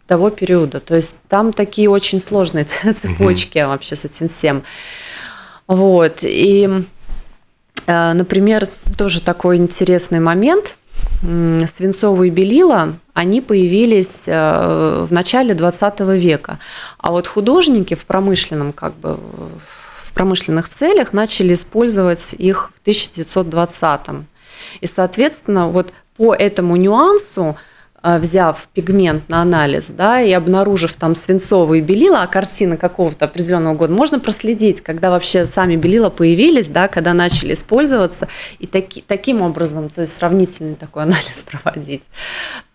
того 0.08 0.30
периода. 0.30 0.80
То 0.80 0.96
есть 0.96 1.18
там 1.28 1.52
такие 1.52 1.90
очень 1.90 2.22
сложные 2.22 2.64
цепочки 3.02 3.60
вообще 3.60 3.98
с 3.98 4.06
этим 4.06 4.30
всем. 4.30 4.64
Вот. 5.68 6.20
И 6.22 6.86
например, 7.88 8.68
тоже 8.98 9.22
такой 9.22 9.58
интересный 9.58 10.20
момент. 10.20 10.76
Свинцовые 11.22 12.32
белила, 12.32 12.94
они 13.14 13.42
появились 13.42 14.26
э, 14.28 15.06
в 15.10 15.12
начале 15.12 15.56
20 15.56 16.00
века. 16.02 16.60
А 17.00 17.12
вот 17.12 17.26
художники 17.26 17.96
в 17.96 18.06
промышленном, 18.06 18.72
как 18.72 18.94
бы, 18.96 19.18
в 20.04 20.14
промышленных 20.14 20.70
целях 20.70 21.14
начали 21.14 21.56
использовать 21.56 22.34
их 22.34 22.72
в 22.76 22.88
1920-м. 22.88 24.28
И, 24.82 24.86
соответственно, 24.86 25.68
вот 25.70 25.92
по 26.18 26.34
этому 26.36 26.76
нюансу 26.76 27.58
взяв 28.04 28.68
пигмент 28.74 29.28
на 29.28 29.42
анализ, 29.42 29.90
да, 29.90 30.22
и 30.22 30.32
обнаружив 30.32 30.96
там 30.96 31.16
свинцовые 31.16 31.82
белила, 31.82 32.22
а 32.22 32.28
картина 32.28 32.78
какого-то 32.78 33.26
определенного 33.26 33.76
года, 33.76 33.94
можно 33.94 34.20
проследить, 34.20 34.82
когда 34.82 35.10
вообще 35.10 35.46
сами 35.46 35.76
белила 35.76 36.10
появились, 36.10 36.68
да, 36.68 36.88
когда 36.88 37.14
начали 37.14 37.54
использоваться, 37.54 38.28
и 38.60 38.68
таки, 38.68 39.04
таким 39.06 39.42
образом, 39.42 39.90
то 39.90 40.02
есть 40.02 40.18
сравнительный 40.18 40.76
такой 40.76 41.04
анализ 41.08 41.44
проводить. 41.46 42.04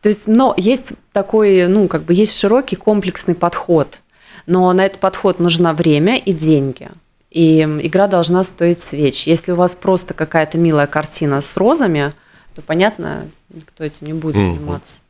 То 0.02 0.09
есть, 0.09 0.26
но 0.26 0.55
есть 0.57 0.93
такой, 1.12 1.69
ну, 1.69 1.88
как 1.88 2.02
бы 2.02 2.14
есть 2.14 2.37
широкий 2.37 2.76
комплексный 2.76 3.35
подход, 3.35 4.00
но 4.47 4.73
на 4.73 4.85
этот 4.85 5.00
подход 5.00 5.38
нужно 5.38 5.73
время 5.73 6.19
и 6.19 6.33
деньги. 6.33 6.88
И 7.31 7.62
игра 7.62 8.09
должна 8.09 8.43
стоить 8.43 8.81
свеч. 8.81 9.26
Если 9.26 9.52
у 9.52 9.57
вас 9.57 9.75
просто 9.75 10.12
какая-то 10.12 10.59
милая 10.59 10.87
картина 10.87 11.41
с 11.41 11.57
розами, 11.57 12.12
то, 12.55 12.61
понятно, 12.61 13.29
никто 13.49 13.85
этим 13.85 14.09
не 14.09 14.12
будет 14.12 14.35
заниматься. 14.35 15.00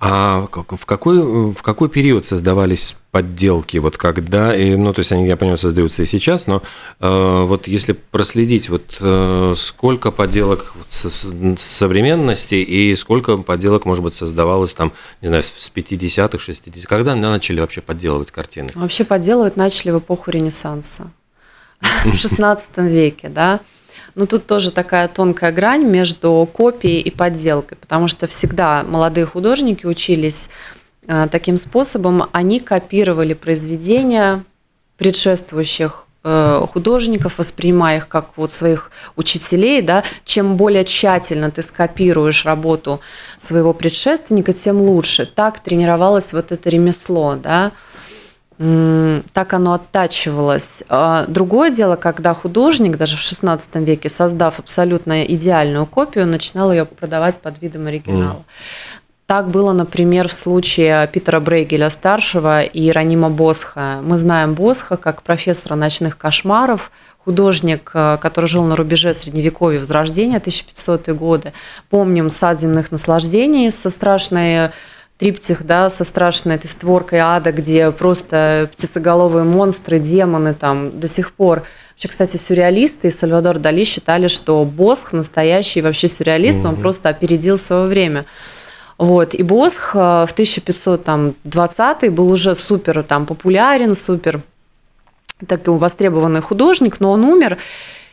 А 0.00 0.48
в 0.50 0.86
какой, 0.86 1.52
в 1.52 1.62
какой 1.62 1.88
период 1.88 2.26
создавались 2.26 2.96
подделки? 3.10 3.78
Вот 3.78 3.96
когда, 3.96 4.54
и, 4.54 4.74
ну, 4.74 4.92
то 4.92 5.00
есть 5.00 5.12
они, 5.12 5.26
я 5.26 5.36
понимаю, 5.36 5.56
создаются 5.56 6.02
и 6.02 6.06
сейчас, 6.06 6.46
но 6.46 6.62
э, 7.00 7.42
вот 7.44 7.68
если 7.68 7.92
проследить, 7.92 8.68
вот 8.68 8.96
э, 9.00 9.54
сколько 9.56 10.10
подделок 10.10 10.74
с, 10.88 11.10
современности 11.58 12.56
и 12.56 12.94
сколько 12.96 13.36
подделок, 13.38 13.84
может 13.84 14.02
быть, 14.02 14.14
создавалось 14.14 14.74
там, 14.74 14.92
не 15.20 15.28
знаю, 15.28 15.44
с 15.44 15.70
50-х, 15.74 16.38
60-х, 16.38 16.88
когда 16.88 17.14
начали 17.14 17.60
вообще 17.60 17.80
подделывать 17.80 18.30
картины? 18.32 18.70
Вообще 18.74 19.04
подделывать 19.04 19.56
начали 19.56 19.92
в 19.92 19.98
эпоху 19.98 20.30
Ренессанса, 20.32 21.12
в 22.04 22.14
16 22.14 22.66
веке, 22.78 23.28
да. 23.28 23.60
Но 24.14 24.26
тут 24.26 24.46
тоже 24.46 24.70
такая 24.70 25.08
тонкая 25.08 25.52
грань 25.52 25.84
между 25.84 26.48
копией 26.52 27.00
и 27.00 27.10
подделкой, 27.10 27.78
потому 27.78 28.08
что 28.08 28.26
всегда 28.26 28.82
молодые 28.82 29.24
художники 29.24 29.86
учились 29.86 30.48
э, 31.06 31.28
таким 31.30 31.56
способом, 31.56 32.28
они 32.32 32.60
копировали 32.60 33.32
произведения 33.32 34.44
предшествующих 34.98 36.06
э, 36.24 36.66
художников, 36.70 37.38
воспринимая 37.38 37.98
их 37.98 38.08
как 38.08 38.36
вот 38.36 38.52
своих 38.52 38.90
учителей, 39.16 39.80
да, 39.80 40.04
чем 40.24 40.56
более 40.58 40.84
тщательно 40.84 41.50
ты 41.50 41.62
скопируешь 41.62 42.44
работу 42.44 43.00
своего 43.38 43.72
предшественника, 43.72 44.52
тем 44.52 44.80
лучше. 44.80 45.24
Так 45.24 45.60
тренировалось 45.60 46.34
вот 46.34 46.52
это 46.52 46.68
ремесло, 46.68 47.36
да 47.36 47.72
так 49.32 49.52
оно 49.54 49.74
оттачивалось. 49.74 50.82
А 50.88 51.24
другое 51.26 51.70
дело, 51.70 51.96
когда 51.96 52.34
художник, 52.34 52.96
даже 52.96 53.16
в 53.16 53.20
XVI 53.20 53.60
веке, 53.84 54.08
создав 54.08 54.58
абсолютно 54.58 55.24
идеальную 55.24 55.86
копию, 55.86 56.26
начинал 56.26 56.70
ее 56.70 56.84
продавать 56.84 57.40
под 57.40 57.60
видом 57.60 57.86
оригинала. 57.86 58.38
Mm. 58.38 59.02
Так 59.26 59.48
было, 59.48 59.72
например, 59.72 60.28
в 60.28 60.32
случае 60.32 61.06
Питера 61.06 61.40
Брейгеля 61.40 61.88
старшего 61.90 62.62
и 62.62 62.90
Ранима 62.90 63.30
Босха. 63.30 64.00
Мы 64.02 64.18
знаем 64.18 64.52
Босха 64.52 64.96
как 64.96 65.22
профессора 65.22 65.74
ночных 65.74 66.18
кошмаров, 66.18 66.90
художник, 67.24 67.92
э, 67.94 68.18
который 68.20 68.46
жил 68.46 68.64
на 68.64 68.76
рубеже 68.76 69.14
Средневековья 69.14 69.78
Возрождения, 69.78 70.38
1500-е 70.38 71.14
годы. 71.14 71.52
Помним 71.88 72.28
«Сад 72.28 72.60
земных 72.60 72.90
наслаждений» 72.90 73.70
со 73.70 73.90
страшной 73.90 74.70
триптих, 75.18 75.64
да, 75.64 75.88
со 75.90 76.04
страшной 76.04 76.56
этой 76.56 76.66
створкой 76.66 77.20
ада, 77.20 77.52
где 77.52 77.90
просто 77.90 78.68
птицеголовые 78.72 79.44
монстры, 79.44 79.98
демоны 79.98 80.54
там 80.54 80.98
до 80.98 81.06
сих 81.06 81.32
пор. 81.32 81.62
Вообще, 81.92 82.08
кстати, 82.08 82.36
сюрреалисты 82.36 83.08
и 83.08 83.10
Сальвадор 83.10 83.58
Дали 83.58 83.84
считали, 83.84 84.26
что 84.26 84.64
Босх 84.64 85.12
настоящий 85.12 85.82
вообще 85.82 86.08
сюрреалист, 86.08 86.60
угу. 86.60 86.68
он 86.68 86.76
просто 86.76 87.08
опередил 87.08 87.56
свое 87.56 87.86
время. 87.86 88.24
Вот. 88.98 89.34
И 89.34 89.42
Босх 89.42 89.94
э, 89.94 89.98
в 89.98 90.32
1520 90.32 92.12
был 92.12 92.30
уже 92.30 92.54
супер 92.54 93.02
там, 93.02 93.26
популярен, 93.26 93.94
супер 93.94 94.42
такой 95.46 95.76
востребованный 95.76 96.40
художник, 96.40 97.00
но 97.00 97.12
он 97.12 97.24
умер. 97.24 97.58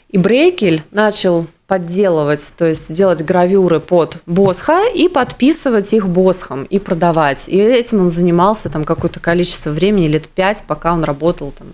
И 0.09 0.17
Брейкель 0.17 0.83
начал 0.91 1.47
подделывать, 1.69 2.51
то 2.57 2.65
есть 2.65 2.91
делать 2.91 3.21
гравюры 3.21 3.79
под 3.79 4.17
Босха 4.25 4.89
и 4.89 5.07
подписывать 5.07 5.93
их 5.93 6.07
Босхом 6.07 6.63
и 6.63 6.79
продавать. 6.79 7.47
И 7.47 7.57
этим 7.57 8.01
он 8.01 8.09
занимался 8.09 8.69
там 8.69 8.83
какое-то 8.83 9.19
количество 9.19 9.69
времени, 9.69 10.07
лет 10.07 10.27
пять, 10.27 10.63
пока 10.67 10.91
он 10.91 11.03
работал 11.03 11.51
там 11.51 11.67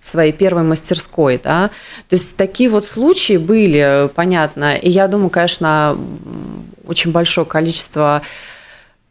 в 0.00 0.06
своей 0.06 0.32
первой 0.32 0.62
мастерской, 0.62 1.40
да. 1.42 1.70
То 2.08 2.14
есть 2.14 2.36
такие 2.36 2.70
вот 2.70 2.84
случаи 2.84 3.38
были, 3.38 4.08
понятно. 4.14 4.76
И 4.76 4.88
я 4.88 5.08
думаю, 5.08 5.30
конечно, 5.30 5.98
очень 6.86 7.10
большое 7.10 7.44
количество 7.44 8.22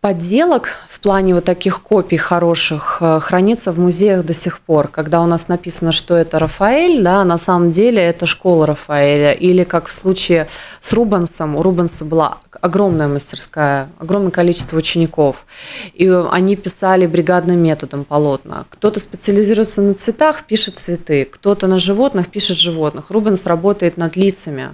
подделок 0.01 0.69
в 0.87 0.99
плане 1.01 1.35
вот 1.35 1.45
таких 1.45 1.81
копий 1.81 2.17
хороших 2.17 2.99
э, 3.01 3.19
хранится 3.19 3.71
в 3.71 3.79
музеях 3.79 4.25
до 4.25 4.33
сих 4.33 4.59
пор. 4.61 4.87
Когда 4.87 5.21
у 5.21 5.25
нас 5.25 5.47
написано, 5.47 5.91
что 5.91 6.15
это 6.15 6.39
Рафаэль, 6.39 7.03
да, 7.03 7.23
на 7.23 7.37
самом 7.37 7.71
деле 7.71 8.01
это 8.01 8.25
школа 8.25 8.65
Рафаэля. 8.65 9.33
Или 9.33 9.63
как 9.63 9.87
в 9.87 9.91
случае 9.91 10.47
с 10.79 10.93
Рубенсом, 10.93 11.55
у 11.55 11.61
Рубенса 11.61 12.05
была 12.05 12.37
огромная 12.61 13.07
мастерская, 13.07 13.89
огромное 13.99 14.31
количество 14.31 14.77
учеников. 14.77 15.45
И 15.93 16.07
они 16.07 16.55
писали 16.55 17.05
бригадным 17.05 17.59
методом 17.59 18.05
полотна. 18.05 18.65
Кто-то 18.69 18.99
специализируется 18.99 19.81
на 19.81 19.93
цветах, 19.95 20.45
пишет 20.45 20.77
цветы. 20.77 21.25
Кто-то 21.25 21.67
на 21.67 21.77
животных, 21.77 22.29
пишет 22.29 22.57
животных. 22.57 23.11
Рубенс 23.11 23.45
работает 23.45 23.97
над 23.97 24.15
лицами. 24.15 24.69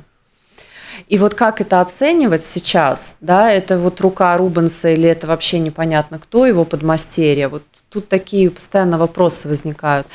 И 1.08 1.18
вот 1.18 1.34
как 1.34 1.62
это 1.62 1.82
оценивать 1.82 2.44
сейчас, 2.44 3.16
да, 3.22 3.52
это 3.52 3.78
вот 3.78 4.00
рука 4.02 4.36
Рубенса 4.38 4.90
или 4.90 5.08
это 5.08 5.28
вообще 5.28 5.60
непонятно 5.60 6.20
кто, 6.20 6.46
его 6.46 6.66
подмастерье, 6.66 7.48
вот 7.48 7.64
тут 7.90 8.10
такие 8.10 8.50
постоянно 8.50 8.98
вопросы 8.98 9.48
возникают. 9.48 10.08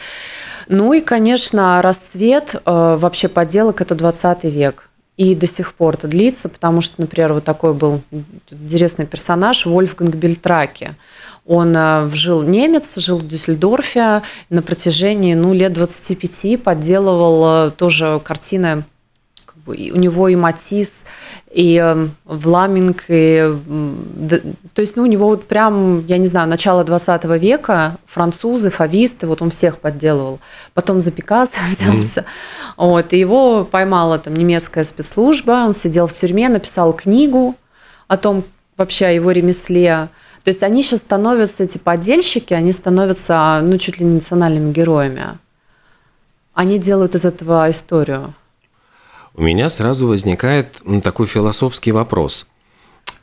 Ну 0.69 0.93
и, 0.93 1.01
конечно, 1.01 1.83
расцвет 1.83 2.55
э, 2.55 2.61
вообще 2.64 3.29
подделок– 3.29 3.81
это 3.83 3.95
20 3.95 4.45
век. 4.45 4.88
И 5.16 5.35
до 5.35 5.47
сих 5.47 5.75
пор 5.75 5.95
это 5.95 6.09
длится, 6.09 6.49
потому 6.49 6.81
что, 6.81 7.01
например, 7.01 7.35
вот 7.35 7.45
такой 7.45 7.75
был 7.75 8.01
интересный 8.51 9.05
персонаж 9.05 9.66
Вольфганг 9.66 10.14
Бельтраки. 10.14 10.95
Он 11.47 11.75
э, 11.77 12.09
жил 12.12 12.43
немец, 12.43 12.97
жил 12.97 13.19
в 13.19 13.27
Дюссельдорфе, 13.27 14.23
на 14.51 14.62
протяжении 14.62 15.35
ну, 15.35 15.53
лет 15.53 15.73
25 15.73 16.62
подделывал 16.62 17.69
э, 17.69 17.71
тоже 17.73 18.21
картины 18.23 18.85
у 19.70 19.96
него 19.96 20.28
и 20.28 20.37
Матис, 20.37 21.04
и 21.50 21.76
эм, 21.76 22.14
Вламинг, 22.24 23.04
и, 23.09 23.56
то 24.74 24.80
есть, 24.80 24.94
ну, 24.96 25.02
у 25.02 25.06
него 25.06 25.26
вот 25.26 25.48
прям, 25.48 26.06
я 26.06 26.18
не 26.18 26.26
знаю, 26.26 26.48
начало 26.48 26.85
20 26.85 27.24
века, 27.40 27.96
французы, 28.06 28.70
фависты, 28.70 29.26
вот 29.26 29.42
он 29.42 29.50
всех 29.50 29.78
подделывал. 29.78 30.38
Потом 30.74 31.00
за 31.00 31.11
Пикассо 31.11 31.52
взялся. 31.68 32.20
Mm-hmm. 32.20 32.24
Вот, 32.76 33.12
и 33.12 33.18
его 33.18 33.64
поймала 33.64 34.18
там 34.18 34.35
немецкая 34.35 34.85
спецслужба, 34.85 35.64
он 35.64 35.72
сидел 35.72 36.06
в 36.06 36.12
тюрьме, 36.12 36.48
написал 36.48 36.92
книгу 36.92 37.56
о 38.06 38.16
том, 38.16 38.44
вообще 38.76 39.06
о 39.06 39.11
его 39.11 39.33
ремесле. 39.33 40.09
То 40.44 40.48
есть 40.48 40.62
они 40.62 40.83
сейчас 40.83 41.00
становятся, 41.00 41.64
эти 41.64 41.78
подельщики, 41.78 42.54
они 42.54 42.72
становятся, 42.72 43.61
ну, 43.62 43.76
чуть 43.76 43.98
ли 43.98 44.06
не 44.06 44.14
национальными 44.14 44.72
героями. 44.72 45.38
Они 46.54 46.78
делают 46.78 47.14
из 47.14 47.24
этого 47.24 47.70
историю 47.70 48.35
у 49.40 49.42
меня 49.42 49.70
сразу 49.70 50.07
возникает 50.07 50.83
такой 51.03 51.26
философский 51.26 51.92
вопрос. 51.92 52.46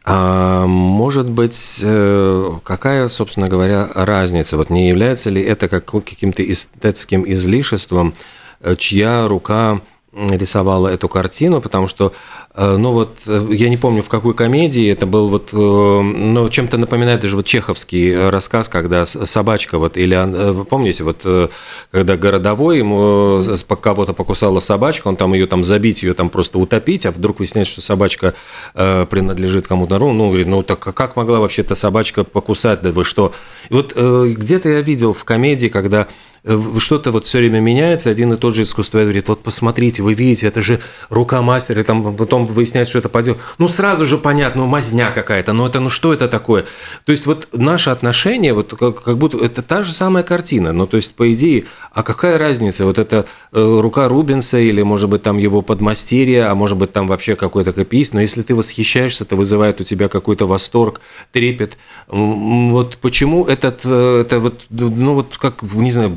А 0.04 0.66
может 0.66 1.30
быть, 1.30 1.80
э, 1.84 2.54
какая, 2.64 3.08
собственно 3.08 3.48
говоря, 3.48 3.88
разница? 3.94 4.58
Вот 4.58 4.72
не 4.72 4.88
является 4.88 5.30
ли 5.30 5.44
это 5.44 5.68
каким-то 6.02 6.42
эстетским 6.42 7.24
излишеством, 7.32 8.16
э, 8.62 8.76
чья 8.78 9.28
рука 9.28 9.82
рисовала 10.18 10.88
эту 10.88 11.08
картину, 11.08 11.62
потому 11.62 11.88
что, 11.88 12.14
э, 12.56 12.76
ну 12.78 12.92
вот, 12.92 13.20
э, 13.28 13.48
я 13.52 13.70
не 13.70 13.78
помню, 13.78 14.02
в 14.02 14.10
какой 14.10 14.34
комедии 14.34 14.90
это 14.92 15.06
был 15.06 15.30
вот, 15.30 15.50
ну, 15.54 16.50
чем-то 16.50 16.78
напоминает 16.78 17.22
даже 17.22 17.36
вот 17.36 17.46
чеховский 17.46 18.30
рассказ, 18.30 18.68
когда 18.68 19.06
собачка 19.06 19.78
вот, 19.78 19.98
или, 19.98 20.16
вы 20.52 20.66
помните, 20.66 21.04
вот, 21.04 21.26
когда 21.92 22.18
городовой, 22.18 22.80
ему 22.80 23.42
кого-то 23.82 24.14
покусала 24.14 24.60
собачка, 24.60 25.08
он 25.08 25.16
там 25.16 25.34
ее 25.34 25.46
там 25.46 25.64
забить, 25.64 26.04
ее 26.04 26.14
там 26.14 26.30
просто 26.30 26.58
утопить, 26.58 27.06
а 27.06 27.12
вдруг 27.12 27.40
выясняется, 27.40 27.74
что 27.74 27.82
собачка 27.82 28.34
принадлежит 28.74 29.68
кому-то, 29.68 30.00
ну, 30.00 30.14
ну, 30.14 30.30
говорит, 30.30 30.48
ну, 30.48 30.64
так 30.64 30.80
как 30.80 31.16
могла 31.16 31.40
вообще 31.40 31.62
эта 31.62 31.76
собачка 31.76 32.24
покусать, 32.24 32.82
да 32.82 32.92
вы 32.92 33.04
что? 33.04 33.34
И 33.70 33.74
вот 33.74 33.94
где-то 33.96 34.70
я 34.70 34.82
видел 34.82 35.14
в 35.14 35.24
комедии, 35.24 35.68
когда 35.68 36.08
что-то 36.80 37.12
вот 37.12 37.26
все 37.26 37.40
время 37.40 37.60
меняется, 37.60 38.10
один 38.10 38.34
и 38.34 38.38
тот 38.38 38.56
же 38.56 38.64
искусствовед 38.64 39.08
говорит, 39.08 39.28
вот 39.30 39.44
посмотрите, 39.44 40.02
вы 40.02 40.14
видите, 40.14 40.48
это 40.48 40.62
же 40.62 40.80
рука 41.10 41.42
мастера, 41.42 41.84
там 41.84 42.16
потом 42.16 42.46
выясняется, 42.46 42.92
что 42.92 43.00
это 43.00 43.10
подел. 43.10 43.38
Ну, 43.58 43.68
сразу 43.68 44.06
же 44.06 44.18
понятно, 44.18 44.62
ну, 44.62 44.68
мазня 44.68 45.12
какая-то, 45.12 45.54
но 45.54 45.68
это, 45.68 45.80
ну, 45.80 45.90
что 45.90 46.14
это 46.14 46.28
такое? 46.28 46.66
То 47.06 47.12
есть 47.12 47.26
вот 47.26 47.48
наше 47.54 47.90
отношение, 47.90 48.54
вот 48.54 48.74
как, 48.74 49.04
как 49.04 49.18
будто 49.18 49.38
это 49.38 49.62
та 49.62 49.84
же 49.84 49.94
самая 49.94 50.24
картина, 50.24 50.74
ну, 50.74 50.88
то 50.88 50.98
есть, 50.98 51.14
по 51.16 51.32
идее, 51.34 51.66
а 51.92 52.04
какая 52.04 52.38
разница, 52.38 52.86
вот 52.86 53.00
это 53.00 53.26
э, 53.52 53.80
рука 53.82 54.08
Рубенса 54.08 54.58
или, 54.58 54.82
может 54.82 55.10
быть, 55.10 55.24
там 55.24 55.38
его 55.38 55.62
подмастерье, 55.62 56.46
а 56.46 56.56
может 56.56 56.78
быть, 56.78 56.92
там 56.94 57.08
вообще 57.08 57.36
какой-то 57.36 57.74
копиист, 57.74 58.14
но 58.14 58.22
если 58.22 58.42
ты 58.42 58.56
восхищаешься, 58.56 59.24
это 59.24 59.36
вызывает 59.36 59.82
у 59.82 59.84
тебя 59.84 60.08
какой-то 60.08 60.48
восторг, 60.48 61.02
трепет. 61.32 61.78
Вот 62.08 62.98
почему 62.98 63.46
этот, 63.46 63.82
э, 63.86 64.22
это 64.22 64.40
вот, 64.40 64.66
ну, 64.70 65.14
вот 65.14 65.38
как, 65.38 65.62
не 65.62 65.92
знаю, 65.92 66.10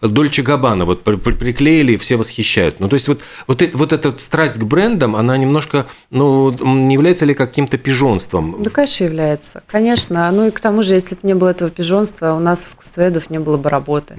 Дольче 0.00 0.42
Габбана 0.42 0.84
вот 0.84 1.02
приклеили, 1.02 1.92
и 1.92 1.96
все 1.96 2.16
восхищают. 2.16 2.80
Ну, 2.80 2.88
то 2.88 2.94
есть 2.94 3.08
вот, 3.08 3.20
вот, 3.46 3.62
вот 3.72 3.92
эта 3.92 4.16
страсть 4.18 4.56
к 4.56 4.64
брендам, 4.64 5.16
она 5.16 5.36
немножко, 5.36 5.86
ну, 6.10 6.50
не 6.50 6.94
является 6.94 7.24
ли 7.24 7.34
каким-то 7.34 7.78
пижонством? 7.78 8.56
Да, 8.62 8.70
конечно, 8.70 9.04
является. 9.04 9.62
Конечно. 9.66 10.30
Ну 10.30 10.46
и 10.46 10.50
к 10.50 10.60
тому 10.60 10.82
же, 10.82 10.94
если 10.94 11.14
бы 11.14 11.20
не 11.22 11.34
было 11.34 11.50
этого 11.50 11.70
пижонства, 11.70 12.34
у 12.34 12.40
нас 12.40 12.68
искусствоведов 12.68 13.30
не 13.30 13.38
было 13.38 13.56
бы 13.56 13.70
работы. 13.70 14.14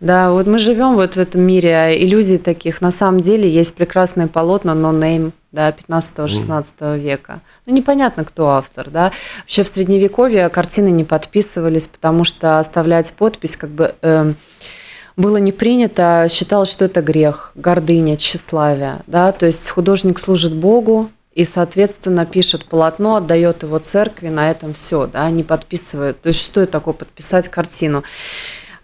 Да, 0.00 0.30
вот 0.30 0.46
мы 0.46 0.58
живем 0.58 0.94
вот 0.94 1.14
в 1.14 1.18
этом 1.18 1.42
мире 1.42 1.96
иллюзий 1.98 2.38
таких. 2.38 2.80
На 2.80 2.90
самом 2.90 3.20
деле 3.20 3.48
есть 3.48 3.74
прекрасные 3.74 4.26
полотна, 4.26 4.74
но 4.74 4.92
name 4.92 5.32
да, 5.56 5.70
15-16 5.70 6.98
века. 6.98 7.40
Ну, 7.64 7.74
непонятно, 7.74 8.24
кто 8.24 8.50
автор, 8.50 8.90
да. 8.90 9.10
Вообще 9.40 9.64
в 9.64 9.68
Средневековье 9.68 10.48
картины 10.50 10.90
не 10.90 11.02
подписывались, 11.02 11.88
потому 11.88 12.22
что 12.24 12.60
оставлять 12.60 13.12
подпись 13.12 13.56
как 13.56 13.70
бы... 13.70 13.94
Э, 14.02 14.32
было 15.16 15.38
не 15.38 15.50
принято, 15.50 16.26
считалось, 16.30 16.70
что 16.70 16.84
это 16.84 17.00
грех, 17.00 17.52
гордыня, 17.54 18.18
тщеславие. 18.18 18.98
Да? 19.06 19.32
То 19.32 19.46
есть 19.46 19.66
художник 19.66 20.18
служит 20.18 20.54
Богу, 20.54 21.08
и, 21.32 21.44
соответственно, 21.44 22.26
пишет 22.26 22.66
полотно, 22.66 23.16
отдает 23.16 23.62
его 23.62 23.78
церкви, 23.78 24.28
на 24.28 24.50
этом 24.50 24.74
все, 24.74 25.06
да, 25.06 25.28
не 25.30 25.42
подписывает. 25.42 26.20
То 26.20 26.28
есть, 26.28 26.40
что 26.40 26.62
это 26.62 26.72
такое 26.72 26.94
подписать 26.94 27.48
картину? 27.48 28.04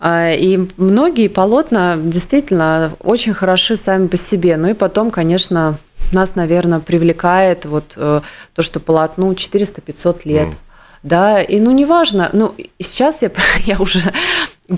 А, 0.04 0.32
и 0.32 0.58
многие 0.76 1.28
полотна 1.28 1.96
действительно 1.96 2.92
очень 3.00 3.34
хороши 3.34 3.76
сами 3.76 4.08
по 4.08 4.16
себе. 4.16 4.56
Ну 4.56 4.68
и 4.68 4.74
потом, 4.74 5.12
конечно, 5.12 5.78
нас, 6.12 6.34
наверное, 6.34 6.80
привлекает 6.80 7.64
вот 7.64 7.94
э, 7.96 8.20
то, 8.54 8.62
что 8.62 8.80
полотну 8.80 9.32
400-500 9.32 10.20
лет. 10.24 10.48
Mm. 10.48 10.56
Да, 11.02 11.42
и 11.42 11.58
ну 11.58 11.72
неважно, 11.72 12.30
ну 12.32 12.54
сейчас 12.78 13.22
я, 13.22 13.30
я 13.64 13.78
уже 13.78 14.12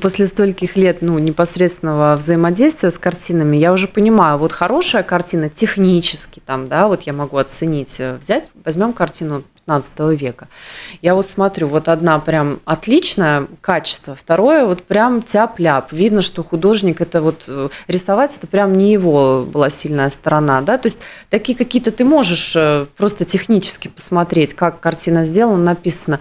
после 0.01 0.27
стольких 0.27 0.77
лет 0.77 1.03
ну, 1.03 1.19
непосредственного 1.19 2.17
взаимодействия 2.17 2.91
с 2.91 2.99
картинами, 2.99 3.57
я 3.57 3.73
уже 3.73 3.89
понимаю, 3.89 4.39
вот 4.39 4.53
хорошая 4.53 5.03
картина 5.03 5.51
технически 5.51 6.41
там, 6.45 6.69
да, 6.69 6.89
вот 6.89 7.03
я 7.03 7.13
могу 7.13 7.37
оценить, 7.37 7.97
э, 7.99 8.17
взять, 8.17 8.51
возьмем 8.65 8.93
картину 8.93 9.43
15 9.66 10.20
века. 10.20 10.48
Я 11.00 11.14
вот 11.14 11.27
смотрю, 11.27 11.68
вот 11.68 11.88
одна 11.88 12.18
прям 12.18 12.61
отличное 12.64 13.46
качество, 13.61 14.14
второе 14.14 14.66
вот 14.66 14.83
прям 14.83 15.22
тяп-ляп. 15.22 15.92
Видно, 15.92 16.22
что 16.22 16.44
художник 16.44 17.00
это 17.00 17.22
вот 17.22 17.44
э, 17.48 17.68
рисовать, 17.88 18.37
это 18.37 18.46
прям 18.46 18.74
не 18.74 18.92
его 18.92 19.44
была 19.44 19.70
сильная 19.70 20.11
сторона, 20.11 20.61
да, 20.61 20.77
то 20.77 20.87
есть 20.87 20.98
такие 21.31 21.57
какие-то 21.57 21.90
ты 21.90 22.05
можешь 22.05 22.55
э, 22.55 22.87
просто 22.96 23.24
технически 23.24 23.88
посмотреть, 23.88 24.55
как 24.55 24.81
картина 24.81 25.24
сделана, 25.24 25.62
написана. 25.62 26.20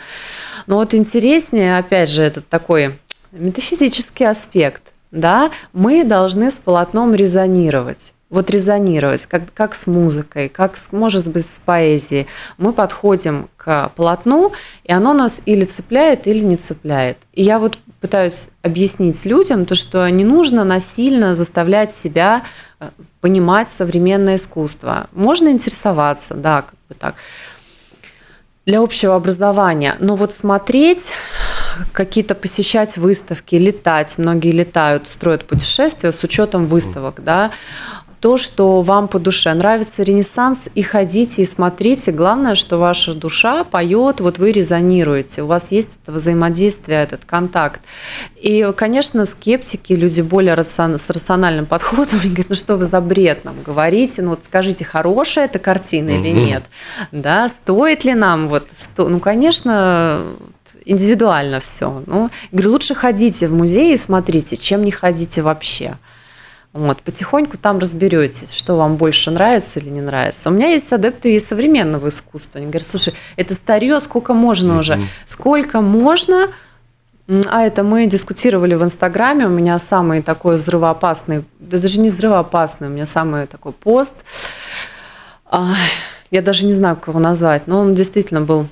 Но 0.66 0.78
вот 0.78 0.94
интереснее, 0.94 1.78
опять 1.78 2.10
же, 2.10 2.22
этот 2.22 2.48
такой 2.48 2.96
метафизический 3.32 4.28
аспект, 4.28 4.94
да, 5.12 5.52
мы 5.74 6.06
должны 6.06 6.50
с 6.50 6.56
полотном 6.56 7.14
резонировать. 7.14 8.13
Вот 8.34 8.50
резонировать, 8.50 9.28
как, 9.28 9.44
как 9.54 9.76
с 9.76 9.86
музыкой, 9.86 10.50
как, 10.50 10.76
с, 10.76 10.92
может 10.92 11.28
быть, 11.28 11.46
с 11.46 11.60
поэзией. 11.64 12.26
Мы 12.58 12.74
подходим 12.74 13.48
к 13.58 13.92
полотну, 13.96 14.54
и 14.84 14.92
оно 14.92 15.14
нас 15.14 15.40
или 15.46 15.66
цепляет, 15.66 16.26
или 16.26 16.44
не 16.44 16.58
цепляет. 16.58 17.18
И 17.34 17.44
я 17.44 17.60
вот 17.60 17.78
пытаюсь 18.02 18.48
объяснить 18.64 19.24
людям 19.26 19.66
то, 19.66 19.76
что 19.76 20.10
не 20.10 20.26
нужно 20.26 20.64
насильно 20.64 21.36
заставлять 21.36 21.96
себя 21.96 22.42
э, 22.80 22.90
понимать 23.22 23.68
современное 23.72 24.38
искусство. 24.38 25.10
Можно 25.12 25.50
интересоваться, 25.50 26.34
да, 26.34 26.64
как 26.64 26.76
бы 26.90 26.96
так 26.96 27.14
для 28.66 28.80
общего 28.80 29.16
образования. 29.16 29.96
Но 30.00 30.16
вот 30.16 30.32
смотреть, 30.32 31.08
какие-то 31.92 32.36
посещать 32.36 32.98
выставки, 32.98 33.56
летать, 33.56 34.14
многие 34.18 34.52
летают, 34.52 35.08
строят 35.08 35.46
путешествия 35.46 36.12
с 36.12 36.24
учетом 36.24 36.68
выставок, 36.68 37.24
да, 37.24 37.52
то, 38.24 38.38
что 38.38 38.82
вам 38.82 39.10
по 39.10 39.20
душе. 39.20 39.54
Нравится 39.54 40.02
Ренессанс, 40.02 40.70
и 40.74 40.82
ходите, 40.82 41.42
и 41.42 41.46
смотрите. 41.46 42.14
Главное, 42.14 42.56
что 42.56 42.78
ваша 42.78 43.14
душа 43.14 43.66
поет, 43.66 44.22
вот 44.22 44.38
вы 44.38 44.54
резонируете, 44.54 45.42
у 45.42 45.48
вас 45.48 45.72
есть 45.72 45.90
это 46.02 46.14
взаимодействие, 46.14 47.04
этот 47.04 47.26
контакт. 47.26 47.82
И, 48.38 48.72
конечно, 48.78 49.26
скептики, 49.26 49.92
люди 49.92 50.22
более 50.22 50.54
рацион, 50.54 50.98
с 50.98 51.10
рациональным 51.10 51.66
подходом, 51.74 52.22
они 52.22 52.30
говорят, 52.30 52.48
ну 52.48 52.56
что 52.56 52.78
вы 52.78 52.86
за 52.86 53.02
бред 53.02 53.44
нам 53.44 53.62
говорите, 53.62 54.22
ну 54.22 54.30
вот 54.30 54.46
скажите, 54.46 54.86
хорошая 54.86 55.44
эта 55.44 55.60
картина 55.60 56.12
или 56.12 56.30
нет, 56.30 56.64
да, 57.12 57.50
стоит 57.50 58.06
ли 58.06 58.14
нам 58.14 58.48
вот, 58.48 58.70
сто... 58.74 59.10
ну, 59.10 59.20
конечно, 59.20 60.22
индивидуально 60.86 61.60
все. 61.60 62.02
Ну, 62.06 62.30
говорю, 62.54 62.72
лучше 62.72 62.96
ходите 62.96 63.50
в 63.50 63.54
музей 63.54 63.94
и 63.94 63.98
смотрите, 63.98 64.56
чем 64.56 64.86
не 64.86 64.92
ходите 64.92 65.42
вообще. 65.42 65.98
Вот, 66.74 67.04
потихоньку 67.04 67.58
там 67.58 67.78
разберетесь, 67.78 68.54
что 68.56 68.76
вам 68.76 68.96
больше 68.96 69.30
нравится 69.30 69.80
или 69.80 69.90
не 69.90 70.02
нравится. 70.02 70.50
У 70.50 70.52
меня 70.54 70.68
есть 70.68 70.92
адепты 70.92 71.36
и 71.36 71.40
современного 71.40 72.08
искусства. 72.08 72.58
Они 72.58 72.66
говорят, 72.66 72.88
слушай, 72.88 73.14
это 73.36 73.54
старье, 73.54 74.00
сколько 74.00 74.34
можно 74.34 74.80
уже? 74.80 75.00
Сколько 75.26 75.82
можно? 75.82 76.50
А 77.28 77.62
это 77.62 77.84
мы 77.84 78.08
дискутировали 78.08 78.74
в 78.74 78.84
Инстаграме. 78.84 79.46
У 79.46 79.50
меня 79.50 79.78
самый 79.78 80.24
такой 80.24 80.56
взрывоопасный, 80.56 81.46
даже 81.60 82.00
не 82.00 82.10
взрывоопасный, 82.10 82.88
у 82.88 82.92
меня 82.92 83.06
самый 83.06 83.46
такой 83.46 83.72
пост. 83.72 84.26
Я 86.32 86.42
даже 86.42 86.66
не 86.66 86.74
знаю, 86.74 86.96
как 86.96 87.10
его 87.10 87.20
назвать, 87.20 87.68
но 87.68 87.80
он 87.82 87.94
действительно 87.94 88.42
был 88.42 88.66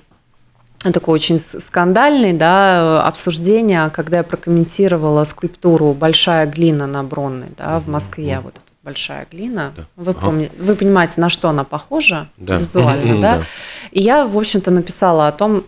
такой 0.84 1.13
очень 1.13 1.38
скандальный 1.38 2.34
да, 2.34 3.04
обсуждение, 3.06 3.89
когда 3.91 4.17
я 4.17 4.24
прокомментировала 4.24 5.24
скульптуру 5.24 5.94
«Большая 5.94 6.48
глина» 6.48 6.88
на 6.88 7.04
Бронной 7.04 7.50
да, 7.58 7.80
в 7.80 7.88
Москве. 7.88 8.39
Вот 8.44 8.54
эта 8.56 8.72
большая 8.84 9.28
глина. 9.30 9.74
Да. 9.78 9.86
Вы, 9.96 10.13
помните, 10.13 10.52
вы 10.58 10.76
понимаете, 10.76 11.22
на 11.22 11.30
что 11.30 11.50
она 11.50 11.63
похожа 11.63 12.30
да. 12.38 12.56
визуально, 12.56 13.22
да? 13.22 13.36
да? 13.38 13.44
И 13.91 14.02
я, 14.02 14.26
в 14.26 14.38
общем-то, 14.38 14.72
написала 14.72 15.28
о 15.28 15.32
том, 15.32 15.65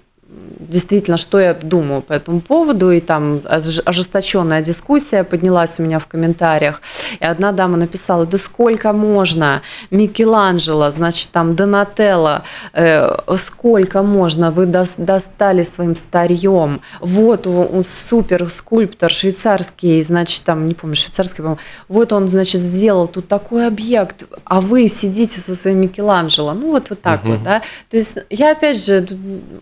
действительно, 0.59 1.17
что 1.17 1.39
я 1.39 1.53
думаю 1.53 2.01
по 2.01 2.13
этому 2.13 2.41
поводу, 2.41 2.91
и 2.91 2.99
там 2.99 3.41
ожесточенная 3.45 4.61
дискуссия 4.61 5.23
поднялась 5.23 5.79
у 5.79 5.83
меня 5.83 5.99
в 5.99 6.07
комментариях, 6.07 6.81
и 7.19 7.25
одна 7.25 7.51
дама 7.51 7.77
написала, 7.77 8.25
да 8.25 8.37
сколько 8.37 8.93
можно, 8.93 9.61
Микеланджело, 9.91 10.89
значит, 10.91 11.29
там 11.31 11.55
Донателло, 11.55 12.43
э, 12.73 13.15
сколько 13.37 14.01
можно, 14.03 14.51
вы 14.51 14.65
достали 14.65 15.63
своим 15.63 15.95
старьем, 15.95 16.81
вот 16.99 17.47
он 17.47 17.83
супер 17.83 18.49
скульптор 18.49 19.11
швейцарский, 19.11 20.03
значит, 20.03 20.43
там, 20.43 20.67
не 20.67 20.73
помню, 20.73 20.95
швейцарский, 20.95 21.43
по 21.43 21.57
вот 21.87 22.13
он, 22.13 22.27
значит, 22.27 22.61
сделал 22.61 23.07
тут 23.07 23.27
такой 23.27 23.67
объект, 23.67 24.25
а 24.45 24.61
вы 24.61 24.87
сидите 24.87 25.39
со 25.39 25.55
своим 25.55 25.81
Микеланджело, 25.81 26.53
ну 26.53 26.71
вот, 26.71 26.89
вот 26.89 27.01
так 27.01 27.23
угу. 27.23 27.33
вот, 27.33 27.43
да, 27.43 27.61
то 27.89 27.97
есть 27.97 28.17
я, 28.29 28.51
опять 28.51 28.83
же, 28.83 29.05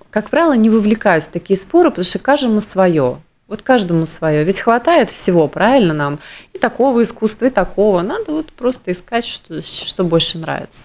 как 0.09 0.29
правило, 0.29 0.53
не 0.53 0.69
вовлекаюсь 0.71 1.25
в 1.25 1.31
такие 1.31 1.57
споры, 1.57 1.89
потому 1.89 2.05
что 2.05 2.19
каждому 2.19 2.61
свое. 2.61 3.21
Вот 3.47 3.61
каждому 3.61 4.05
свое. 4.05 4.43
Ведь 4.43 4.59
хватает 4.59 5.09
всего, 5.09 5.47
правильно 5.47 5.93
нам? 5.93 6.19
И 6.53 6.57
такого 6.57 7.03
искусства, 7.03 7.47
и 7.47 7.49
такого. 7.49 8.01
Надо 8.01 8.31
вот 8.31 8.53
просто 8.53 8.91
искать, 8.91 9.25
что, 9.25 9.61
что 9.61 10.03
больше 10.03 10.37
нравится. 10.37 10.83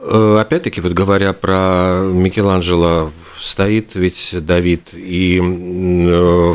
Э, 0.00 0.38
опять-таки, 0.40 0.80
вот 0.80 0.92
говоря 0.92 1.32
про 1.32 2.02
Микеланджело, 2.04 3.10
стоит 3.38 3.94
ведь 3.94 4.34
Давид 4.40 4.90
и 4.94 5.38
э, 5.38 6.54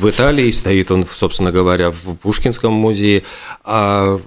в 0.00 0.10
Италии 0.10 0.50
стоит 0.50 0.90
он, 0.90 1.04
собственно 1.04 1.50
говоря, 1.50 1.90
в 1.90 2.14
Пушкинском 2.16 2.72
музее. 2.72 3.24
А 3.64 4.18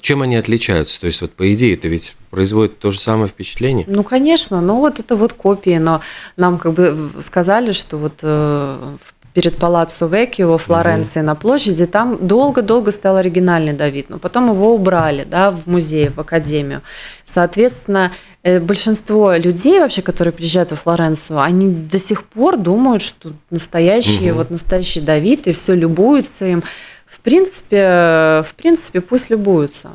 чем 0.00 0.22
они 0.22 0.36
отличаются? 0.36 1.00
То 1.00 1.06
есть, 1.06 1.20
вот 1.20 1.32
по 1.32 1.52
идее, 1.52 1.74
это 1.74 1.88
ведь 1.88 2.14
производит 2.30 2.78
то 2.78 2.90
же 2.90 3.00
самое 3.00 3.28
впечатление? 3.28 3.84
Ну, 3.88 4.04
конечно, 4.04 4.60
но 4.60 4.76
вот 4.76 4.98
это 5.00 5.16
вот 5.16 5.32
копии, 5.32 5.78
но 5.78 6.00
нам 6.36 6.58
как 6.58 6.74
бы 6.74 7.10
сказали, 7.20 7.72
что 7.72 7.98
вот 7.98 8.20
э, 8.22 8.96
в 9.00 9.21
перед 9.34 9.56
Палаццо 9.56 10.06
Веккио 10.06 10.48
во 10.48 10.58
Флоренции 10.58 11.20
угу. 11.20 11.26
на 11.26 11.34
площади, 11.34 11.86
там 11.86 12.18
долго-долго 12.26 12.90
стоял 12.90 13.16
оригинальный 13.16 13.72
Давид, 13.72 14.10
но 14.10 14.18
потом 14.18 14.50
его 14.50 14.74
убрали 14.74 15.24
да, 15.24 15.50
в 15.50 15.66
музей, 15.66 16.08
в 16.08 16.18
академию. 16.18 16.82
Соответственно, 17.24 18.12
э, 18.42 18.60
большинство 18.60 19.34
людей 19.34 19.80
вообще, 19.80 20.02
которые 20.02 20.32
приезжают 20.32 20.70
во 20.70 20.76
Флоренцию, 20.76 21.40
они 21.40 21.68
до 21.68 21.98
сих 21.98 22.24
пор 22.24 22.56
думают, 22.56 23.02
что 23.02 23.32
настоящий, 23.50 24.30
угу. 24.30 24.38
вот 24.38 24.50
настоящий 24.50 25.00
Давид, 25.00 25.46
и 25.46 25.52
все 25.52 25.74
любуются 25.74 26.46
им. 26.46 26.62
В 27.06 27.20
принципе, 27.20 28.42
в 28.46 28.54
принципе, 28.56 29.00
пусть 29.00 29.30
любуются. 29.30 29.90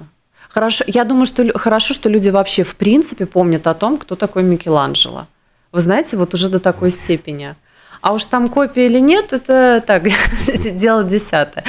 Хорошо, 0.50 0.84
я 0.88 1.04
думаю, 1.04 1.26
что 1.26 1.58
хорошо, 1.58 1.94
что 1.94 2.10
люди 2.10 2.30
вообще 2.30 2.64
в 2.64 2.76
принципе 2.76 3.26
помнят 3.26 3.68
о 3.68 3.74
том, 3.74 3.98
кто 3.98 4.16
такой 4.16 4.44
Микеланджело. 4.44 5.28
Вы 5.72 5.82
знаете, 5.82 6.18
вот 6.18 6.34
уже 6.34 6.50
до 6.50 6.60
такой 6.60 6.90
степени. 6.90 7.56
А 8.02 8.14
уж 8.14 8.26
там 8.26 8.48
копия 8.48 8.86
или 8.86 9.00
нет, 9.00 9.34
это 9.34 9.84
так, 9.86 10.04
дело 10.78 11.04
десятое. 11.04 11.64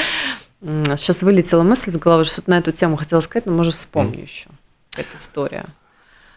Сейчас 0.60 1.22
вылетела 1.22 1.62
мысль 1.62 1.90
с 1.90 1.96
головы, 1.96 2.24
что-то 2.24 2.50
на 2.50 2.58
эту 2.58 2.72
тему 2.72 2.96
хотела 2.96 3.20
сказать, 3.20 3.46
но, 3.46 3.52
может, 3.52 3.74
вспомню 3.74 4.22
еще. 4.22 4.48
Эта 4.96 5.16
история. 5.16 5.66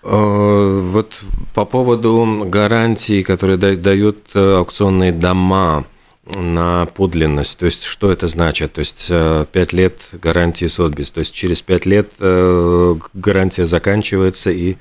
Э, 0.04 0.80
вот 0.82 1.20
по 1.54 1.66
поводу 1.66 2.46
гарантий, 2.48 3.24
которые 3.24 3.58
дают 3.58 4.30
э, 4.34 4.54
аукционные 4.58 5.12
дома 5.12 5.86
на 6.26 6.86
подлинность, 6.88 7.58
то 7.58 7.66
есть 7.66 7.84
что 7.84 8.12
это 8.12 8.28
значит? 8.28 8.74
То 8.74 8.80
есть 8.80 9.08
5 9.08 9.10
э, 9.12 9.76
лет 9.76 10.02
гарантии 10.14 10.66
Сотбис, 10.66 11.12
то 11.12 11.20
есть 11.20 11.34
через 11.34 11.62
5 11.62 11.86
лет 11.86 12.12
гарантия 12.20 13.66
заканчивается 13.66 14.52
и 14.52 14.78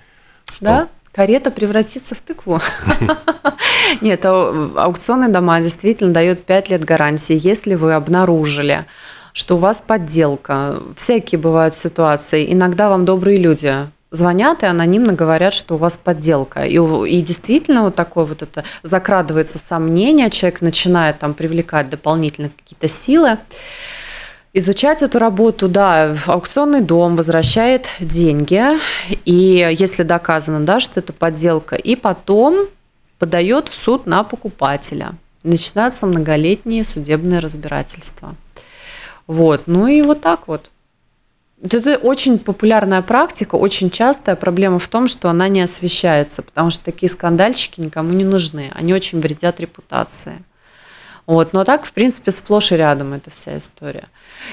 что? 0.53 0.65
Да, 0.65 0.89
карета 1.13 1.51
превратится 1.51 2.15
в 2.15 2.21
тыкву. 2.21 2.61
Нет, 4.01 4.25
а, 4.25 4.71
аукционные 4.77 5.31
дома 5.31 5.61
действительно 5.61 6.13
дают 6.13 6.43
5 6.43 6.71
лет 6.71 6.85
гарантии, 6.85 7.39
если 7.41 7.75
вы 7.75 7.95
обнаружили, 7.95 8.87
что 9.33 9.57
у 9.57 9.59
вас 9.59 9.83
подделка. 9.87 10.81
Всякие 10.97 11.39
бывают 11.39 11.75
ситуации. 11.75 12.53
Иногда 12.53 12.89
вам 12.89 13.05
добрые 13.05 13.39
люди 13.39 13.75
звонят 14.11 14.63
и 14.63 14.67
анонимно 14.67 15.13
говорят, 15.13 15.55
что 15.55 15.75
у 15.75 15.79
вас 15.79 15.97
подделка. 15.97 16.65
И, 16.65 16.75
и 16.77 17.23
действительно 17.23 17.85
вот 17.85 17.95
такое 17.95 18.25
вот 18.25 18.43
это 18.43 18.65
закрадывается 18.83 19.59
сомнение, 19.59 20.31
человек 20.31 20.61
начинает 20.61 21.19
там 21.19 21.35
привлекать 21.35 21.89
дополнительно 21.89 22.51
какие-то 22.51 22.89
силы. 22.89 23.39
Изучать 24.53 25.01
эту 25.01 25.21
работу, 25.21 25.69
да, 25.69 26.17
аукционный 26.27 26.81
дом 26.81 27.15
возвращает 27.15 27.87
деньги, 28.01 28.61
и 29.25 29.75
если 29.79 30.03
доказано, 30.03 30.67
да, 30.67 30.81
что 30.81 30.99
это 30.99 31.13
подделка, 31.13 31.77
и 31.77 31.95
потом 31.95 32.67
подает 33.21 33.69
в 33.69 33.75
суд 33.75 34.07
на 34.07 34.25
покупателя. 34.25 35.13
Начинаются 35.45 36.07
многолетние 36.07 36.83
судебные 36.83 37.39
разбирательства. 37.39 38.35
Вот, 39.29 39.63
ну 39.67 39.87
и 39.87 40.03
вот 40.03 40.21
так 40.21 40.49
вот. 40.49 40.73
Это 41.63 41.97
очень 41.99 42.41
популярная 42.41 43.03
практика, 43.03 43.55
очень 43.55 43.91
частая 43.91 44.35
проблема 44.35 44.81
в 44.81 44.89
том, 44.89 45.07
что 45.07 45.29
она 45.29 45.47
не 45.47 45.61
освещается, 45.61 46.43
потому 46.43 46.71
что 46.71 46.85
такие 46.85 47.09
скандальчики 47.09 47.81
никому 47.81 48.11
не 48.11 48.25
нужны, 48.25 48.73
они 48.75 48.95
очень 48.95 49.21
вредят 49.21 49.61
репутации. 49.61 50.43
Вот. 51.31 51.53
Но 51.53 51.63
так, 51.63 51.85
в 51.85 51.93
принципе, 51.93 52.33
сплошь 52.33 52.73
и 52.73 52.77
рядом 52.77 53.13
эта 53.13 53.31
вся 53.31 53.57
история. 53.57 54.09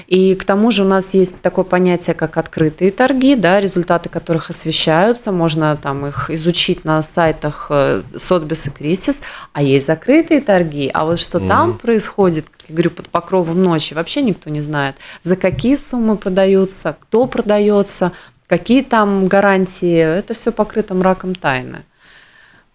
И 0.06 0.36
к 0.36 0.44
тому 0.44 0.70
же 0.70 0.84
у 0.84 0.88
нас 0.88 1.16
есть 1.16 1.42
такое 1.42 1.66
понятие, 1.66 2.14
как 2.14 2.38
открытые 2.38 2.92
торги, 2.92 3.34
да, 3.34 3.60
результаты 3.60 4.10
которых 4.10 4.52
освещаются, 4.52 5.32
можно 5.32 5.76
там 5.76 6.06
их 6.06 6.30
изучить 6.30 6.86
на 6.86 7.02
сайтах 7.02 7.72
Сотбис 8.16 8.68
и 8.68 8.70
Кристис, 8.70 9.22
а 9.54 9.64
есть 9.64 9.88
закрытые 9.88 10.40
торги, 10.40 10.92
а 10.94 11.06
вот 11.06 11.18
что 11.18 11.40
mm 11.40 11.48
там 11.48 11.78
происходит, 11.80 12.46
как 12.48 12.70
я 12.70 12.76
говорю, 12.76 12.92
под 12.92 13.10
покровом 13.10 13.64
ночи, 13.64 13.96
вообще 13.96 14.22
никто 14.22 14.52
не 14.52 14.62
знает, 14.62 14.98
за 15.24 15.36
какие 15.36 15.74
суммы 15.74 16.16
продаются, 16.16 16.96
кто 17.02 17.26
продается, 17.26 18.12
какие 18.46 18.84
там 18.84 19.28
гарантии, 19.28 19.98
это 19.98 20.36
все 20.36 20.52
покрыто 20.52 20.94
мраком 20.94 21.34
тайны. 21.34 21.86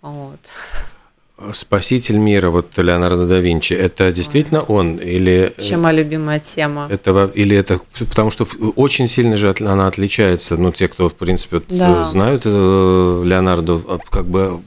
Вот. 0.00 0.40
Спаситель 1.52 2.16
мира, 2.16 2.50
вот 2.50 2.76
Леонардо 2.76 3.26
да 3.26 3.38
Винчи, 3.40 3.74
это 3.74 4.12
действительно 4.12 4.62
он 4.62 4.96
или 4.96 5.52
чем 5.58 5.82
моя 5.82 5.98
любимая 5.98 6.40
тема? 6.40 6.86
Это 6.90 7.30
или 7.34 7.56
это 7.56 7.80
потому 7.98 8.30
что 8.30 8.46
очень 8.76 9.08
сильно 9.08 9.36
же 9.36 9.54
она 9.60 9.86
отличается, 9.86 10.56
ну 10.56 10.72
те, 10.72 10.88
кто 10.88 11.08
в 11.08 11.14
принципе 11.14 11.56
вот 11.56 11.64
да. 11.68 12.04
знают 12.04 12.42
э, 12.44 13.22
Леонардо, 13.24 13.80
а, 13.86 13.98
как 14.08 14.26
бы, 14.26 14.60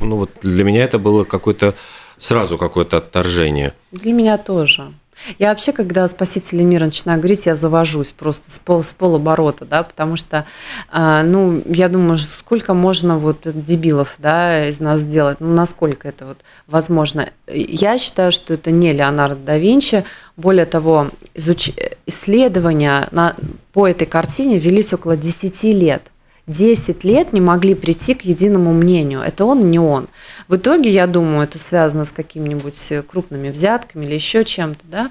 ну 0.00 0.16
вот 0.16 0.30
для 0.42 0.64
меня 0.64 0.84
это 0.84 0.98
было 0.98 1.24
какое-то 1.24 1.74
сразу 2.18 2.58
какое-то 2.58 2.98
отторжение. 2.98 3.74
Для 3.90 4.12
меня 4.12 4.38
тоже. 4.38 4.92
Я 5.38 5.50
вообще, 5.50 5.72
когда 5.72 6.06
спасители 6.08 6.62
мира 6.62 6.86
начинаю 6.86 7.18
говорить, 7.18 7.46
я 7.46 7.54
завожусь 7.54 8.12
просто 8.12 8.50
с, 8.50 8.58
пол, 8.58 8.82
с 8.82 8.90
полоборота, 8.90 9.64
да, 9.64 9.82
потому 9.82 10.16
что, 10.16 10.46
э, 10.92 11.22
ну, 11.24 11.62
я 11.66 11.88
думаю, 11.88 12.18
сколько 12.18 12.74
можно 12.74 13.18
вот 13.18 13.40
дебилов, 13.44 14.16
да, 14.18 14.68
из 14.68 14.80
нас 14.80 15.00
сделать, 15.00 15.38
ну, 15.40 15.54
насколько 15.54 16.08
это 16.08 16.26
вот 16.26 16.38
возможно. 16.66 17.30
Я 17.46 17.98
считаю, 17.98 18.32
что 18.32 18.54
это 18.54 18.70
не 18.70 18.92
Леонардо 18.92 19.42
да 19.44 19.58
Винчи, 19.58 20.04
более 20.36 20.66
того, 20.66 21.10
изуч... 21.34 21.70
исследования 22.06 23.08
на... 23.10 23.36
по 23.72 23.86
этой 23.86 24.06
картине 24.06 24.58
велись 24.58 24.92
около 24.92 25.16
10 25.16 25.62
лет. 25.64 26.02
10 26.46 27.04
лет 27.04 27.32
не 27.32 27.40
могли 27.40 27.74
прийти 27.74 28.14
к 28.14 28.22
единому 28.22 28.72
мнению. 28.72 29.20
Это 29.20 29.44
он, 29.44 29.70
не 29.70 29.78
он. 29.78 30.08
В 30.48 30.56
итоге, 30.56 30.90
я 30.90 31.06
думаю, 31.06 31.44
это 31.44 31.58
связано 31.58 32.04
с 32.04 32.10
какими-нибудь 32.10 32.92
крупными 33.08 33.50
взятками 33.50 34.04
или 34.04 34.14
еще 34.14 34.44
чем-то, 34.44 34.84
да, 34.84 35.10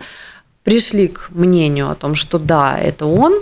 пришли 0.63 1.08
к 1.08 1.30
мнению 1.30 1.89
о 1.89 1.96
том, 1.96 2.15
что 2.15 2.38
да, 2.38 2.78
это 2.78 3.06
он, 3.06 3.41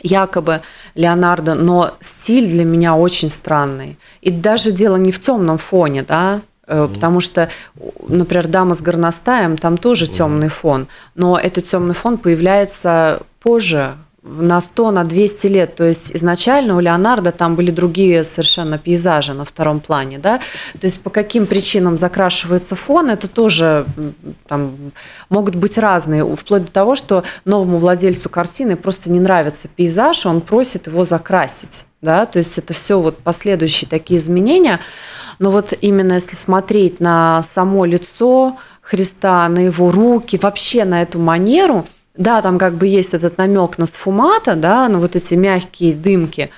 якобы 0.00 0.60
Леонардо, 0.94 1.54
но 1.54 1.94
стиль 2.00 2.48
для 2.48 2.64
меня 2.64 2.94
очень 2.94 3.28
странный. 3.28 3.96
И 4.20 4.30
даже 4.30 4.70
дело 4.70 4.96
не 4.96 5.12
в 5.12 5.20
темном 5.20 5.58
фоне, 5.58 6.02
да, 6.02 6.40
mm 6.66 6.94
Потому 6.94 7.20
что, 7.20 7.50
например, 8.08 8.46
дама 8.48 8.74
с 8.74 8.80
горностаем, 8.80 9.58
там 9.58 9.76
тоже 9.76 10.06
темный 10.06 10.48
фон, 10.48 10.86
но 11.14 11.38
этот 11.38 11.64
темный 11.64 11.94
фон 11.94 12.16
появляется 12.16 13.20
позже, 13.40 13.92
на 14.24 14.60
100, 14.60 14.90
на 14.90 15.04
200 15.04 15.46
лет. 15.48 15.76
То 15.76 15.84
есть 15.84 16.10
изначально 16.14 16.76
у 16.76 16.80
Леонардо 16.80 17.30
там 17.30 17.54
были 17.56 17.70
другие 17.70 18.24
совершенно 18.24 18.78
пейзажи 18.78 19.34
на 19.34 19.44
втором 19.44 19.80
плане. 19.80 20.18
Да? 20.18 20.38
То 20.80 20.86
есть 20.86 21.00
по 21.00 21.10
каким 21.10 21.46
причинам 21.46 21.96
закрашивается 21.96 22.74
фон, 22.74 23.10
это 23.10 23.28
тоже 23.28 23.84
там, 24.48 24.92
могут 25.28 25.54
быть 25.56 25.76
разные. 25.76 26.24
Вплоть 26.36 26.64
до 26.64 26.72
того, 26.72 26.94
что 26.94 27.22
новому 27.44 27.76
владельцу 27.76 28.30
картины 28.30 28.76
просто 28.76 29.10
не 29.10 29.20
нравится 29.20 29.68
пейзаж, 29.68 30.24
он 30.24 30.40
просит 30.40 30.86
его 30.86 31.04
закрасить. 31.04 31.84
Да? 32.00 32.24
То 32.24 32.38
есть 32.38 32.56
это 32.56 32.72
все 32.72 32.98
вот 32.98 33.18
последующие 33.18 33.88
такие 33.88 34.18
изменения. 34.18 34.80
Но 35.38 35.50
вот 35.50 35.74
именно 35.80 36.14
если 36.14 36.34
смотреть 36.34 36.98
на 36.98 37.42
само 37.42 37.84
лицо 37.84 38.56
Христа, 38.80 39.48
на 39.48 39.60
его 39.60 39.90
руки, 39.90 40.38
вообще 40.40 40.84
на 40.84 41.02
эту 41.02 41.18
манеру– 41.18 41.86
да, 42.16 42.42
там 42.42 42.58
как 42.58 42.74
бы 42.74 42.86
есть 42.86 43.14
этот 43.14 43.38
намек 43.38 43.78
на 43.78 43.86
сфумата, 43.86 44.54
да, 44.54 44.88
на 44.88 44.98
вот 44.98 45.16
эти 45.16 45.34
мягкие 45.34 45.94
дымки, 45.94 46.50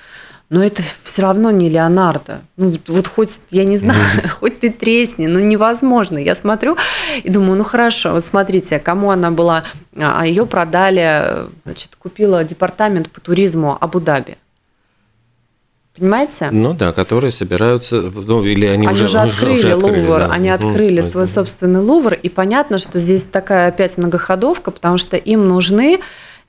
но 0.49 0.63
это 0.63 0.81
все 1.03 1.23
равно 1.23 1.51
не 1.51 1.69
Леонардо. 1.69 2.41
Ну, 2.55 2.73
вот 2.87 3.07
хоть, 3.07 3.39
я 3.49 3.65
не 3.65 3.75
знаю, 3.75 3.99
mm-hmm. 3.99 4.27
хоть 4.39 4.59
ты 4.61 4.71
тресни, 4.71 5.27
ну, 5.27 5.39
невозможно. 5.39 6.17
Я 6.17 6.35
смотрю 6.35 6.77
и 7.21 7.29
думаю, 7.29 7.57
ну, 7.57 7.63
хорошо, 7.63 8.13
вот 8.13 8.23
смотрите, 8.23 8.79
кому 8.79 9.11
она 9.11 9.31
была, 9.31 9.63
а 9.99 10.25
ее 10.25 10.45
продали, 10.45 11.47
значит, 11.65 11.95
купила 11.97 12.43
департамент 12.43 13.09
по 13.09 13.19
туризму 13.19 13.77
Абу-Даби. 13.79 14.37
Понимаете? 15.97 16.49
Ну 16.51 16.73
да, 16.73 16.93
которые 16.93 17.31
собираются, 17.31 18.01
ну 18.01 18.43
или 18.43 18.65
они, 18.65 18.87
они 18.87 18.93
уже, 18.93 19.05
уже 19.05 19.19
открыли 19.19 19.57
уже 19.57 19.73
открыли, 19.73 19.99
Лувр, 19.99 20.19
да. 20.19 20.31
они 20.31 20.49
открыли 20.49 21.01
угу. 21.01 21.07
свой 21.07 21.27
собственный 21.27 21.79
Лувр, 21.79 22.13
и 22.13 22.29
понятно, 22.29 22.77
что 22.77 22.99
здесь 22.99 23.23
такая 23.23 23.69
опять 23.69 23.97
многоходовка, 23.97 24.71
потому 24.71 24.97
что 24.97 25.17
им 25.17 25.47
нужны, 25.47 25.99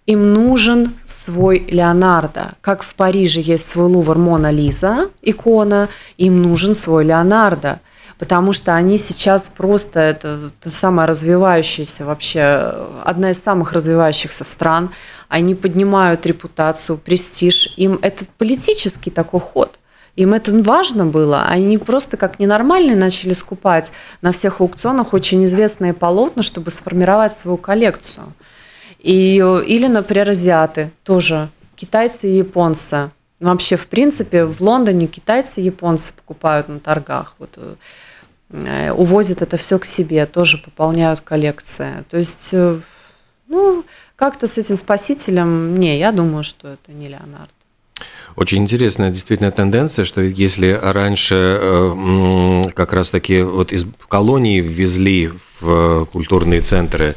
им 0.06 0.32
нужен 0.32 0.92
свой 1.04 1.66
Леонардо. 1.70 2.52
Как 2.60 2.82
в 2.82 2.94
Париже 2.94 3.40
есть 3.40 3.68
свой 3.68 3.86
Лувр 3.86 4.18
Мона 4.18 4.50
Лиза, 4.50 5.10
икона, 5.22 5.88
им 6.16 6.42
нужен 6.42 6.74
свой 6.74 7.04
Леонардо 7.04 7.80
потому 8.18 8.52
что 8.52 8.74
они 8.74 8.98
сейчас 8.98 9.50
просто, 9.54 10.00
это, 10.00 10.50
это 10.60 10.70
самая 10.70 11.06
развивающаяся 11.06 12.04
вообще, 12.04 12.74
одна 13.04 13.30
из 13.30 13.40
самых 13.40 13.72
развивающихся 13.72 14.44
стран, 14.44 14.90
они 15.28 15.54
поднимают 15.54 16.26
репутацию, 16.26 16.98
престиж, 16.98 17.74
им 17.76 17.98
это 18.02 18.24
политический 18.36 19.10
такой 19.10 19.40
ход. 19.40 19.78
Им 20.16 20.34
это 20.34 20.50
важно 20.62 21.06
было. 21.06 21.44
Они 21.44 21.78
просто 21.78 22.16
как 22.16 22.40
ненормальные 22.40 22.96
начали 22.96 23.32
скупать 23.34 23.92
на 24.20 24.32
всех 24.32 24.60
аукционах 24.60 25.12
очень 25.12 25.44
известные 25.44 25.94
полотна, 25.94 26.42
чтобы 26.42 26.72
сформировать 26.72 27.38
свою 27.38 27.56
коллекцию. 27.56 28.32
И, 28.98 29.36
или, 29.36 29.86
например, 29.86 30.30
азиаты 30.30 30.90
тоже, 31.04 31.50
китайцы 31.76 32.28
и 32.28 32.38
японцы. 32.38 33.10
Вообще, 33.38 33.76
в 33.76 33.86
принципе, 33.86 34.44
в 34.44 34.60
Лондоне 34.60 35.06
китайцы 35.06 35.60
и 35.60 35.64
японцы 35.66 36.12
покупают 36.12 36.68
на 36.68 36.80
торгах. 36.80 37.36
Вот 37.38 37.56
Э, 37.56 37.74
увозят 38.50 39.42
это 39.42 39.56
все 39.56 39.78
к 39.78 39.84
себе, 39.84 40.26
тоже 40.26 40.58
пополняют 40.58 41.20
коллекции. 41.20 42.04
То 42.08 42.16
есть, 42.16 42.48
э, 42.52 42.80
ну, 43.48 43.84
как-то 44.16 44.46
с 44.46 44.56
этим 44.56 44.76
спасителем, 44.76 45.74
не, 45.76 45.98
я 45.98 46.12
думаю, 46.12 46.44
что 46.44 46.68
это 46.68 46.92
не 46.92 47.08
Леонард. 47.08 47.50
Очень 48.36 48.62
интересная 48.62 49.10
действительно 49.10 49.50
тенденция, 49.50 50.04
что 50.04 50.20
если 50.20 50.78
раньше 50.80 51.58
э, 51.60 52.62
как 52.74 52.92
раз-таки 52.92 53.42
вот 53.42 53.72
из 53.72 53.84
колонии 54.08 54.60
ввезли 54.60 55.32
в 55.60 56.06
культурные 56.06 56.60
центры 56.60 57.16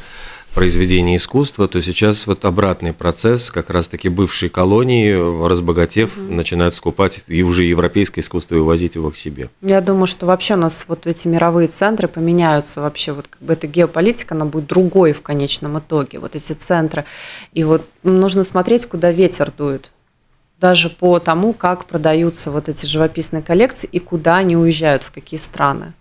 произведения 0.54 1.16
искусства, 1.16 1.68
то 1.68 1.82
сейчас 1.82 2.28
вот 2.28 2.46
обратный 2.46 2.94
процесс, 2.94 3.52
как 3.52 3.70
раз-таки 3.70 4.10
бывшие 4.10 4.50
колонии, 4.50 5.14
разбогатев, 5.48 6.18
mm-hmm. 6.18 6.34
начинают 6.34 6.76
скупать 6.76 7.24
и 7.28 7.44
уже 7.44 7.64
европейское 7.64 8.24
искусство 8.24 8.56
и 8.56 8.60
увозить 8.60 8.96
его 8.96 9.12
к 9.12 9.16
себе. 9.16 9.50
Я 9.62 9.82
думаю, 9.82 10.08
что 10.08 10.26
вообще 10.26 10.56
у 10.56 10.58
нас 10.58 10.86
вот 10.88 11.08
эти 11.08 11.28
мировые 11.28 11.68
центры 11.68 12.08
поменяются 12.08 12.82
вообще, 12.82 13.14
вот 13.14 13.28
как 13.28 13.42
бы 13.42 13.54
эта 13.54 13.68
геополитика, 13.68 14.36
она 14.36 14.46
будет 14.46 14.68
другой 14.68 15.14
в 15.14 15.22
конечном 15.22 15.80
итоге, 15.80 16.20
вот 16.20 16.36
эти 16.36 16.54
центры. 16.54 17.06
И 17.54 17.64
вот 17.64 17.88
нужно 18.04 18.44
смотреть, 18.44 18.86
куда 18.86 19.12
ветер 19.12 19.52
дует 19.58 19.92
даже 20.60 20.92
по 20.92 21.20
тому, 21.20 21.54
как 21.54 21.86
продаются 21.86 22.52
вот 22.52 22.70
эти 22.70 22.86
живописные 22.86 23.42
коллекции 23.42 23.90
и 23.92 23.98
куда 24.00 24.38
они 24.38 24.56
уезжают, 24.56 25.02
в 25.02 25.12
какие 25.12 25.40
страны. 25.40 25.94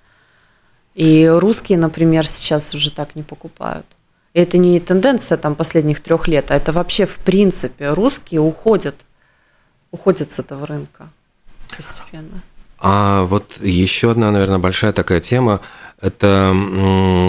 И 0.94 1.26
русские, 1.26 1.78
например, 1.78 2.26
сейчас 2.26 2.74
уже 2.74 2.92
так 2.92 3.16
не 3.16 3.22
покупают. 3.22 3.86
Это 4.32 4.58
не 4.58 4.78
тенденция 4.78 5.36
там 5.36 5.54
последних 5.54 6.00
трех 6.00 6.28
лет, 6.28 6.50
а 6.50 6.56
это 6.56 6.72
вообще 6.72 7.06
в 7.06 7.18
принципе 7.18 7.90
русские 7.90 8.40
уходят, 8.40 8.94
уходят 9.90 10.30
с 10.30 10.38
этого 10.38 10.66
рынка 10.66 11.10
постепенно. 11.76 12.42
А 12.78 13.24
вот 13.24 13.58
еще 13.60 14.12
одна, 14.12 14.30
наверное, 14.30 14.58
большая 14.58 14.92
такая 14.92 15.20
тема– 15.20 15.60
это 16.00 16.54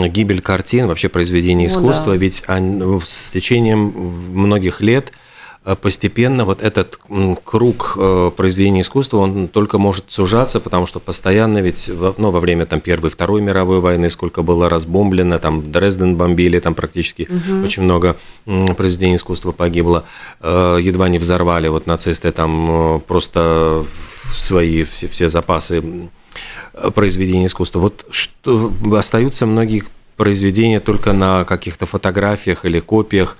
гибель 0.07 0.41
картин, 0.41 0.87
вообще 0.87 1.09
произведений 1.09 1.65
искусства. 1.65 2.13
да. 2.13 2.17
Ведь 2.17 2.43
они, 2.47 3.01
с 3.03 3.31
течением 3.31 3.79
многих 4.33 4.79
лет 4.79 5.11
постепенно 5.81 6.43
вот 6.43 6.63
этот 6.63 6.99
круг 7.43 7.93
э, 7.95 8.31
произведения 8.35 8.81
искусства, 8.81 9.17
он 9.17 9.47
только 9.47 9.77
может 9.77 10.05
сужаться, 10.09 10.59
потому 10.59 10.87
что 10.87 10.99
постоянно 10.99 11.59
ведь 11.59 11.87
во, 11.89 12.15
ну, 12.17 12.31
во 12.31 12.39
время 12.39 12.65
там, 12.65 12.81
Первой 12.81 13.09
и 13.09 13.11
Второй 13.11 13.41
мировой 13.41 13.79
войны 13.79 14.09
сколько 14.09 14.41
было 14.41 14.69
разбомблено, 14.69 15.37
там 15.37 15.71
Дрезден 15.71 16.15
бомбили, 16.15 16.59
там 16.59 16.73
практически 16.73 17.29
угу. 17.29 17.63
очень 17.63 17.83
много 17.83 18.17
произведений 18.75 19.17
искусства 19.17 19.51
погибло, 19.51 20.05
едва 20.41 21.09
не 21.09 21.19
взорвали 21.19 21.67
вот 21.67 21.85
нацисты 21.85 22.31
там 22.31 23.01
просто 23.07 23.85
свои 24.35 24.83
все, 24.83 25.07
все 25.07 25.29
запасы 25.29 26.09
произведений 26.95 27.45
искусства. 27.45 27.79
Вот 27.79 28.05
что 28.09 28.71
остаются 28.93 29.45
многие 29.45 29.83
произведения 30.17 30.79
только 30.79 31.13
на 31.13 31.43
каких-то 31.45 31.85
фотографиях 31.85 32.65
или 32.65 32.79
копиях. 32.79 33.37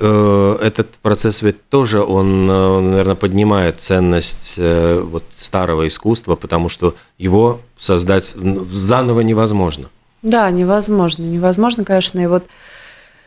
Э, 0.00 0.56
этот 0.60 0.90
процесс 1.02 1.42
ведь 1.42 1.68
тоже, 1.68 2.02
он, 2.02 2.48
э, 2.48 2.80
наверное, 2.80 3.16
поднимает 3.16 3.80
ценность 3.80 4.54
э, 4.56 5.00
вот 5.00 5.24
старого 5.34 5.86
искусства, 5.86 6.36
потому 6.36 6.68
что 6.68 6.94
его 7.18 7.60
создать 7.76 8.34
заново 8.72 9.20
невозможно. 9.22 9.88
Да, 10.22 10.50
невозможно. 10.50 11.24
Невозможно, 11.24 11.84
конечно. 11.84 12.20
И 12.20 12.26
вот 12.26 12.44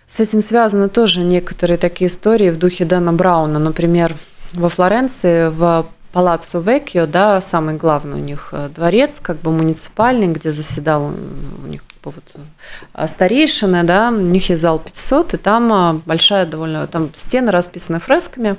с 0.07 0.19
этим 0.19 0.41
связаны 0.41 0.87
тоже 0.87 1.21
некоторые 1.21 1.77
такие 1.77 2.07
истории 2.07 2.49
в 2.49 2.57
духе 2.57 2.85
Дэна 2.85 3.11
Брауна. 3.13 3.59
Например, 3.59 4.15
во 4.53 4.69
Флоренции 4.69 5.49
в 5.49 5.85
Палаццо 6.13 6.59
Веккио, 6.59 7.05
да, 7.05 7.39
самый 7.41 7.75
главный 7.75 8.17
у 8.17 8.23
них 8.23 8.53
дворец, 8.75 9.19
как 9.21 9.39
бы 9.39 9.51
муниципальный, 9.51 10.27
где 10.27 10.51
заседал 10.51 11.13
у 11.63 11.67
них 11.67 11.81
вот 12.09 12.35
э, 12.93 13.07
старейшины, 13.07 13.83
да, 13.83 14.09
у 14.09 14.17
них 14.17 14.49
есть 14.49 14.61
зал 14.61 14.79
500, 14.79 15.35
и 15.35 15.37
там 15.37 15.73
э, 15.73 16.01
большая 16.05 16.45
довольно, 16.45 16.87
там 16.87 17.13
стены 17.13 17.51
расписаны 17.51 17.99
фресками, 17.99 18.55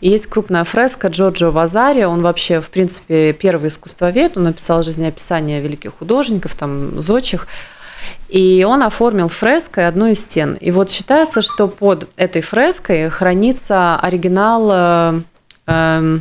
и 0.00 0.10
есть 0.10 0.26
крупная 0.26 0.64
фреска 0.64 1.08
Джорджо 1.08 1.50
Вазари, 1.50 2.04
он 2.04 2.22
вообще, 2.22 2.60
в 2.60 2.70
принципе, 2.70 3.32
первый 3.32 3.68
искусствовед, 3.68 4.36
он 4.36 4.44
написал 4.44 4.82
жизнеописание 4.82 5.60
великих 5.60 5.94
художников, 5.98 6.54
там, 6.54 7.00
зодчих, 7.00 7.46
и 8.28 8.64
он 8.68 8.82
оформил 8.82 9.28
фреской 9.28 9.88
одну 9.88 10.06
из 10.06 10.20
стен. 10.20 10.54
И 10.54 10.70
вот 10.70 10.90
считается, 10.90 11.40
что 11.40 11.66
под 11.66 12.08
этой 12.16 12.42
фреской 12.42 13.08
хранится 13.08 13.98
оригинал 13.98 15.22
э, 15.66 16.18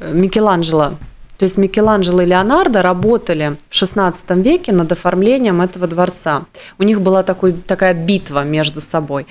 Микеланджело. 0.00 0.94
То 1.40 1.44
есть 1.44 1.56
Микеланджело 1.56 2.20
и 2.20 2.26
Леонардо 2.26 2.82
работали 2.82 3.56
в 3.70 3.72
XVI 3.72 4.14
веке 4.42 4.72
над 4.72 4.92
оформлением 4.92 5.62
этого 5.62 5.86
дворца. 5.86 6.44
У 6.78 6.82
них 6.82 7.00
была 7.00 7.22
такой, 7.22 7.54
такая 7.54 7.94
битва 7.94 8.44
между 8.44 8.82
собой 8.82 9.26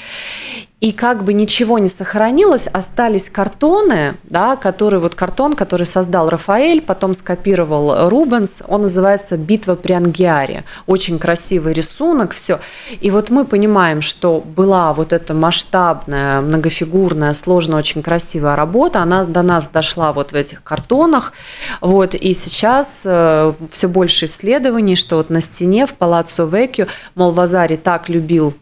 и 0.82 0.94
как 0.94 1.26
бы 1.26 1.34
ничего 1.34 1.78
не 1.78 1.90
сохранилось, 1.90 2.68
остались 2.68 3.30
картоны, 3.30 4.16
да, 4.24 4.56
который 4.56 5.00
вот 5.00 5.14
картон, 5.14 5.54
который 5.54 5.86
создал 5.86 6.30
Рафаэль, 6.30 6.82
потом 6.82 7.14
скопировал 7.14 8.08
Рубенс, 8.08 8.62
он 8.66 8.84
называется 8.84 9.36
«Битва 9.36 9.76
при 9.76 9.92
Ангиаре». 9.92 10.64
Очень 10.88 11.20
красивый 11.20 11.74
рисунок, 11.74 12.32
все. 12.32 12.60
И 13.02 13.12
вот 13.12 13.30
мы 13.30 13.44
понимаем, 13.44 14.02
что 14.02 14.40
была 14.40 14.94
вот 14.94 15.12
эта 15.12 15.34
масштабная, 15.34 16.40
многофигурная, 16.40 17.34
сложная, 17.34 17.80
очень 17.80 18.02
красивая 18.02 18.56
работа, 18.56 19.02
она 19.02 19.26
до 19.26 19.42
нас 19.42 19.68
дошла 19.68 20.14
вот 20.14 20.32
в 20.32 20.36
этих 20.36 20.64
картонах, 20.64 21.34
вот, 21.82 22.16
и 22.16 22.34
сейчас 22.34 23.02
э, 23.04 23.52
все 23.70 23.90
больше 23.90 24.26
исследований, 24.26 24.96
что 24.96 25.18
вот 25.18 25.30
на 25.30 25.42
стене 25.42 25.86
в 25.86 25.94
Палаццо 25.94 26.46
Веккио, 26.46 26.88
мол, 27.16 27.32
Вазари 27.32 27.76
так 27.76 28.08
любил 28.08 28.54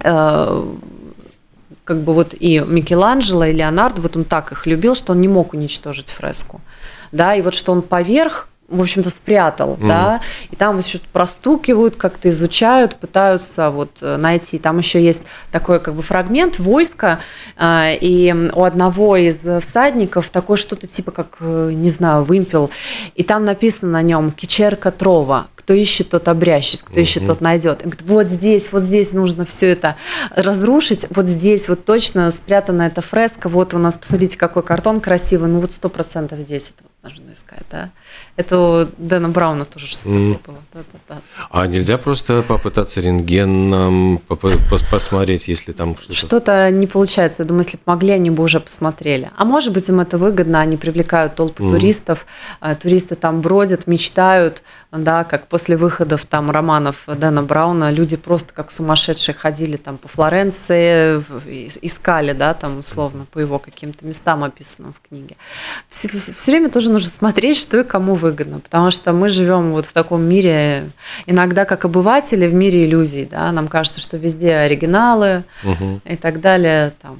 э, 0.00 0.64
как 1.84 1.98
бы 2.02 2.14
вот 2.14 2.34
и 2.38 2.60
Микеланджело, 2.60 3.44
и 3.44 3.52
Леонардо, 3.52 4.02
вот 4.02 4.16
он 4.16 4.24
так 4.24 4.52
их 4.52 4.66
любил, 4.66 4.94
что 4.94 5.12
он 5.12 5.20
не 5.20 5.28
мог 5.28 5.52
уничтожить 5.52 6.10
фреску. 6.10 6.60
Да, 7.10 7.34
и 7.34 7.42
вот 7.42 7.54
что 7.54 7.72
он 7.72 7.82
поверх 7.82 8.48
в 8.72 8.80
общем-то, 8.80 9.10
спрятал, 9.10 9.74
mm 9.74 9.88
да, 9.88 10.20
и 10.50 10.56
там 10.56 10.80
что-то 10.80 11.04
простукивают, 11.12 11.96
как-то 11.96 12.30
изучают, 12.30 12.96
пытаются 12.96 13.70
вот 13.70 13.90
э, 14.00 14.16
найти. 14.16 14.58
Там 14.58 14.78
еще 14.78 15.02
есть 15.02 15.22
такой 15.50 15.80
как 15.80 15.94
бы 15.94 16.02
фрагмент 16.02 16.58
войска, 16.58 17.20
э, 17.56 17.96
и 18.00 18.32
у 18.54 18.64
одного 18.64 19.16
из 19.16 19.44
всадников 19.62 20.30
такое 20.30 20.56
что-то 20.56 20.86
типа 20.86 21.10
как, 21.10 21.36
э, 21.40 21.70
не 21.74 21.90
знаю, 21.90 22.24
вымпел, 22.24 22.70
и 23.14 23.22
там 23.22 23.44
написано 23.44 23.92
на 23.92 24.02
нем 24.02 24.32
«Кичерка 24.32 24.90
Трова», 24.90 25.48
кто 25.62 25.74
ищет, 25.74 26.10
тот 26.10 26.26
обрящет, 26.26 26.82
кто 26.82 26.98
ищет, 26.98 27.26
тот 27.26 27.40
найдет. 27.40 27.82
И 27.82 27.84
говорит, 27.84 28.02
вот 28.02 28.26
здесь, 28.26 28.66
вот 28.72 28.82
здесь 28.82 29.12
нужно 29.12 29.44
все 29.44 29.70
это 29.70 29.96
разрушить, 30.30 31.06
вот 31.10 31.28
здесь 31.28 31.68
вот 31.68 31.84
точно 31.84 32.30
спрятана 32.30 32.82
эта 32.82 33.00
фреска, 33.00 33.48
вот 33.48 33.72
у 33.72 33.78
нас, 33.78 33.96
посмотрите, 33.96 34.36
какой 34.36 34.64
картон 34.64 35.00
красивый, 35.00 35.48
ну 35.48 35.60
вот 35.60 35.72
сто 35.72 35.88
процентов 35.88 36.40
здесь 36.40 36.72
это 36.76 36.91
нужно 37.02 37.32
искать, 37.32 37.64
да. 37.70 37.90
Это 38.36 38.58
у 38.58 38.86
Дэна 38.96 39.28
Брауна 39.28 39.64
тоже 39.64 39.86
что-то 39.86 40.10
mm. 40.10 40.34
такое 40.34 40.54
было. 40.54 40.64
Да, 40.72 40.80
да, 40.92 40.98
да. 41.08 41.46
А 41.50 41.66
нельзя 41.66 41.98
просто 41.98 42.42
попытаться 42.42 43.00
рентгеном 43.00 44.20
посмотреть, 44.90 45.48
если 45.48 45.72
там 45.72 45.96
что-то... 45.96 46.14
Что-то 46.14 46.70
не 46.70 46.86
получается. 46.86 47.42
Я 47.42 47.48
думаю, 47.48 47.64
если 47.64 47.76
бы 47.76 47.82
могли, 47.86 48.10
они 48.10 48.30
бы 48.30 48.42
уже 48.42 48.60
посмотрели. 48.60 49.30
А 49.36 49.44
может 49.44 49.72
быть, 49.72 49.88
им 49.88 50.00
это 50.00 50.16
выгодно, 50.16 50.60
они 50.60 50.76
привлекают 50.76 51.34
толпы 51.34 51.64
mm. 51.64 51.70
туристов, 51.70 52.26
а, 52.60 52.74
туристы 52.74 53.16
там 53.16 53.40
бродят, 53.40 53.86
мечтают, 53.86 54.62
да, 54.92 55.24
как 55.24 55.46
после 55.48 55.76
выходов 55.76 56.26
там 56.26 56.50
романов 56.50 57.04
Дэна 57.06 57.42
Брауна, 57.42 57.90
люди 57.90 58.16
просто 58.16 58.52
как 58.52 58.70
сумасшедшие 58.70 59.34
ходили 59.34 59.76
там 59.76 59.96
по 59.96 60.06
Флоренции, 60.06 61.24
искали, 61.80 62.32
да, 62.34 62.52
там 62.52 62.80
условно 62.80 63.26
по 63.32 63.38
его 63.38 63.58
каким-то 63.58 64.06
местам 64.06 64.44
описанным 64.44 64.92
в 64.92 65.08
книге. 65.08 65.36
Все, 65.88 66.08
все 66.08 66.50
время 66.50 66.68
тоже 66.68 66.91
нужно 66.92 67.10
смотреть, 67.10 67.58
что 67.58 67.80
и 67.80 67.84
кому 67.84 68.14
выгодно, 68.14 68.60
потому 68.60 68.90
что 68.90 69.12
мы 69.12 69.28
живем 69.28 69.72
вот 69.72 69.86
в 69.86 69.92
таком 69.92 70.22
мире, 70.22 70.90
иногда 71.26 71.64
как 71.64 71.84
обыватели 71.84 72.46
в 72.46 72.54
мире 72.54 72.84
иллюзий, 72.84 73.26
да, 73.30 73.50
нам 73.52 73.68
кажется, 73.68 74.00
что 74.00 74.16
везде 74.16 74.54
оригиналы 74.54 75.44
угу. 75.64 76.00
и 76.04 76.16
так 76.16 76.40
далее, 76.40 76.92
там, 77.02 77.18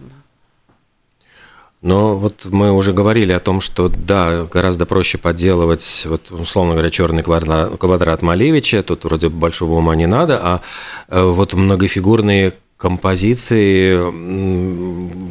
но 1.83 2.17
вот 2.17 2.45
мы 2.45 2.73
уже 2.73 2.93
говорили 2.93 3.33
о 3.33 3.41
том, 3.41 3.61
что 3.61 3.89
да, 3.89 4.45
гораздо 4.45 4.87
проще 4.87 5.19
подделывать, 5.19 6.07
вот, 6.09 6.31
условно 6.31 6.75
говоря, 6.75 6.91
черный 6.91 7.25
квадрат, 7.25 7.77
квадрат 7.77 8.23
Малевича, 8.23 8.85
тут 8.85 9.03
вроде 9.03 9.29
большого 9.29 9.75
ума 9.75 9.97
не 9.97 10.07
надо, 10.07 10.41
а 10.41 10.61
э, 11.09 11.21
вот 11.21 11.55
многофигурные 11.55 12.55
композиции 12.83 13.97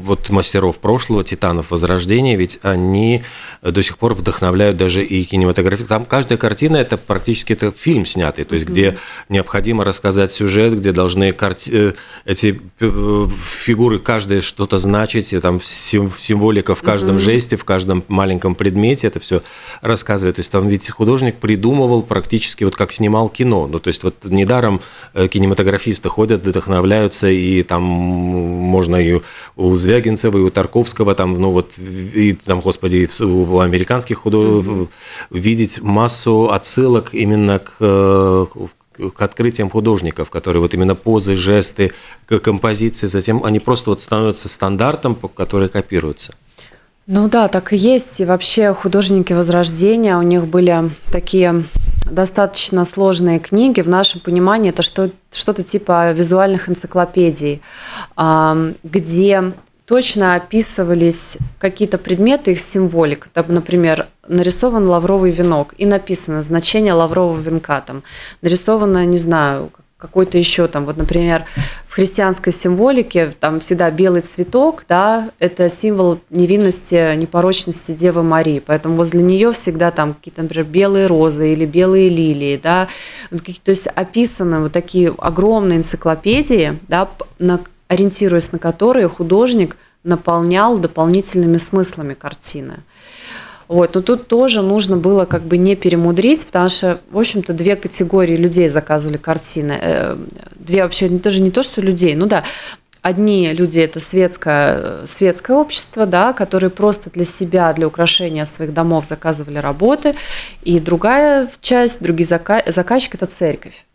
вот 0.03 0.29
мастеров 0.29 0.79
прошлого, 0.79 1.25
титанов 1.25 1.71
Возрождения, 1.71 2.37
ведь 2.37 2.59
они 2.61 3.23
до 3.61 3.83
сих 3.83 3.97
пор 3.97 4.13
вдохновляют 4.13 4.77
даже 4.77 5.03
и 5.03 5.21
кинематографию. 5.23 5.85
Там 5.85 6.05
каждая 6.05 6.37
картина– 6.37 6.77
это 6.77 6.95
практически 6.95 7.51
это 7.51 7.71
фильм 7.71 8.05
снятый, 8.05 8.45
то 8.45 8.53
есть 8.53 8.65
mm-hmm. 8.65 8.71
где 8.71 8.97
необходимо 9.27 9.83
рассказать 9.83 10.31
сюжет, 10.31 10.77
где 10.77 10.93
должны 10.93 11.33
карти... 11.33 11.71
Э, 11.73 11.93
эти 12.23 12.61
э, 12.79 13.27
фигуры 13.65 13.99
каждая 13.99 14.39
что-то 14.39 14.77
значить, 14.77 15.33
и 15.33 15.39
там 15.41 15.59
символика 15.61 16.73
в 16.73 16.81
каждом 16.81 17.17
mm-hmm. 17.17 17.19
жесте, 17.19 17.57
в 17.57 17.65
каждом 17.65 18.05
маленьком 18.07 18.55
предмете, 18.55 19.07
это 19.07 19.19
все 19.19 19.43
рассказывает. 19.81 20.37
То 20.37 20.39
есть 20.39 20.51
там 20.53 20.69
ведь 20.69 20.89
художник 20.89 21.35
придумывал 21.35 22.01
практически 22.01 22.63
вот 22.63 22.77
как 22.77 22.93
снимал 22.93 23.27
кино. 23.27 23.67
Ну, 23.67 23.79
то 23.79 23.89
есть 23.89 24.03
вот 24.03 24.23
недаром 24.23 24.79
э, 25.13 25.27
кинематографисты 25.27 26.07
ходят, 26.07 26.45
вдохновляются 26.45 27.27
и 27.41 27.63
там 27.63 27.83
можно 27.83 28.95
и 28.95 29.19
у 29.55 29.75
Звягинцева, 29.75 30.37
и 30.37 30.41
у 30.41 30.49
Тарковского, 30.49 31.15
там, 31.15 31.33
ну 31.33 31.51
вот, 31.51 31.77
и 31.77 32.33
там, 32.33 32.61
господи, 32.61 33.09
у 33.21 33.59
американских 33.59 34.19
художников 34.19 34.65
mm-hmm. 34.65 34.87
видеть 35.31 35.81
массу 35.81 36.51
отсылок 36.51 37.13
именно 37.13 37.59
к 37.59 38.47
к 39.09 39.21
открытиям 39.21 39.69
художников, 39.69 40.29
которые 40.29 40.61
вот 40.61 40.73
именно 40.73 40.95
позы, 40.95 41.35
жесты, 41.35 41.91
композиции, 42.27 43.07
затем 43.07 43.43
они 43.43 43.59
просто 43.59 43.89
вот 43.89 44.01
становятся 44.01 44.49
стандартом, 44.49 45.15
который 45.15 45.69
копируется. 45.69 46.33
Ну 47.07 47.27
да, 47.27 47.47
так 47.47 47.73
и 47.73 47.77
есть. 47.77 48.19
И 48.19 48.25
вообще 48.25 48.73
художники 48.73 49.33
Возрождения, 49.33 50.17
у 50.17 50.21
них 50.21 50.45
были 50.45 50.91
такие 51.11 51.63
достаточно 52.11 52.85
сложные 52.85 53.39
книги. 53.39 53.81
В 53.81 53.89
нашем 53.89 54.19
понимании 54.21 54.69
это 54.69 54.81
что, 54.81 55.09
что-то 55.31 55.63
типа 55.63 56.11
визуальных 56.11 56.69
энциклопедий, 56.69 57.61
где 58.83 59.53
точно 59.85 60.35
описывались 60.35 61.37
какие-то 61.59 61.97
предметы, 61.97 62.51
их 62.51 62.59
символика. 62.59 63.27
Там, 63.33 63.45
например, 63.49 64.07
нарисован 64.27 64.87
лавровый 64.87 65.31
венок 65.31 65.73
и 65.77 65.85
написано 65.85 66.41
значение 66.41 66.93
лаврового 66.93 67.39
венка. 67.39 67.81
Там 67.85 68.03
нарисовано, 68.41 69.05
не 69.05 69.17
знаю, 69.17 69.71
какой-то 69.97 70.37
еще 70.37 70.67
там, 70.67 70.85
вот, 70.85 70.97
например, 70.97 71.45
в 71.91 71.95
христианской 71.95 72.53
символике 72.53 73.33
там 73.37 73.59
всегда 73.59 73.91
белый 73.91 74.21
цветок, 74.21 74.85
да, 74.87 75.29
это 75.39 75.67
символ 75.67 76.19
невинности, 76.29 77.17
непорочности 77.17 77.91
Девы 77.91 78.23
Марии, 78.23 78.63
поэтому 78.65 78.95
возле 78.95 79.21
нее 79.21 79.51
всегда 79.51 79.91
там 79.91 80.13
какие-то, 80.13 80.41
например, 80.41 80.65
белые 80.67 81.07
розы 81.07 81.51
или 81.51 81.65
белые 81.65 82.07
лилии, 82.07 82.57
да, 82.63 82.87
то 83.29 83.71
есть 83.71 83.87
описаны 83.87 84.61
вот 84.61 84.71
такие 84.71 85.13
огромные 85.17 85.79
энциклопедии, 85.79 86.79
да, 86.87 87.09
на, 87.39 87.59
ориентируясь 87.89 88.53
на 88.53 88.59
которые 88.59 89.09
художник 89.09 89.75
наполнял 90.05 90.77
дополнительными 90.77 91.57
смыслами 91.57 92.13
картины. 92.13 92.83
Вот, 93.71 93.95
но 93.95 94.01
тут 94.01 94.27
тоже 94.27 94.61
нужно 94.61 94.97
было 94.97 95.23
как 95.23 95.43
бы 95.43 95.55
не 95.55 95.77
перемудрить, 95.77 96.45
потому 96.45 96.67
что, 96.67 96.99
в 97.09 97.17
общем-то, 97.17 97.53
две 97.53 97.77
категории 97.77 98.35
людей 98.35 98.67
заказывали 98.67 99.15
картины. 99.15 99.79
Э, 99.81 100.17
две 100.55 100.83
вообще, 100.83 101.07
даже 101.07 101.41
не 101.41 101.51
то, 101.51 101.63
что 101.63 101.79
людей, 101.79 102.13
ну 102.15 102.25
да, 102.25 102.43
Одни 103.01 103.51
люди– 103.53 103.79
это 103.87 103.99
светское, 103.99 105.05
светское 105.07 105.55
общество, 105.57 106.05
да, 106.05 106.33
которые 106.33 106.69
просто 106.69 107.09
для 107.09 107.25
себя, 107.25 107.73
для 107.73 107.87
украшения 107.87 108.45
своих 108.45 108.73
домов 108.73 109.07
заказывали 109.07 109.57
работы. 109.57 110.15
И 110.63 110.79
другая 110.79 111.49
часть, 111.61 111.99
другие 112.01 112.27
заказчики– 112.27 113.15
это 113.15 113.25
церковь. 113.25 113.85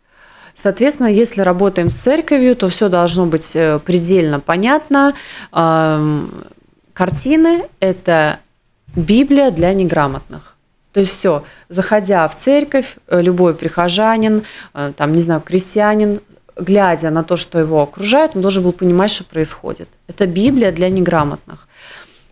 Соответственно, 0.55 1.07
если 1.07 1.41
работаем 1.41 1.91
с 1.91 1.93
церковью, 1.93 2.55
то 2.55 2.67
все 2.67 2.89
должно 2.89 3.27
быть 3.27 3.51
э, 3.53 3.79
предельно 3.79 4.39
понятно. 4.39 5.13
Картины– 6.93 7.63
это 7.79 8.39
Библия 8.97 9.51
для 9.51 9.73
неграмотных. 9.73 10.55
То 10.91 11.01
есть 11.01 11.15
все, 11.15 11.43
заходя 11.69 12.27
в 12.27 12.39
церковь, 12.39 12.95
э, 13.07 13.21
любой 13.21 13.53
прихожанин, 13.53 14.43
э, 14.73 14.91
там, 14.97 15.11
не 15.11 15.21
знаю, 15.21 15.41
крестьянин, 15.41 16.19
глядя 16.55 17.11
на 17.11 17.23
то, 17.23 17.37
что 17.37 17.59
его 17.59 17.83
окружает, 17.83 18.31
он 18.35 18.41
должен 18.41 18.63
был 18.63 18.71
понимать, 18.71 19.11
что 19.11 19.23
происходит. 19.23 19.87
Это 20.07 20.25
Библия 20.25 20.71
для 20.71 20.89
неграмотных. 20.89 21.67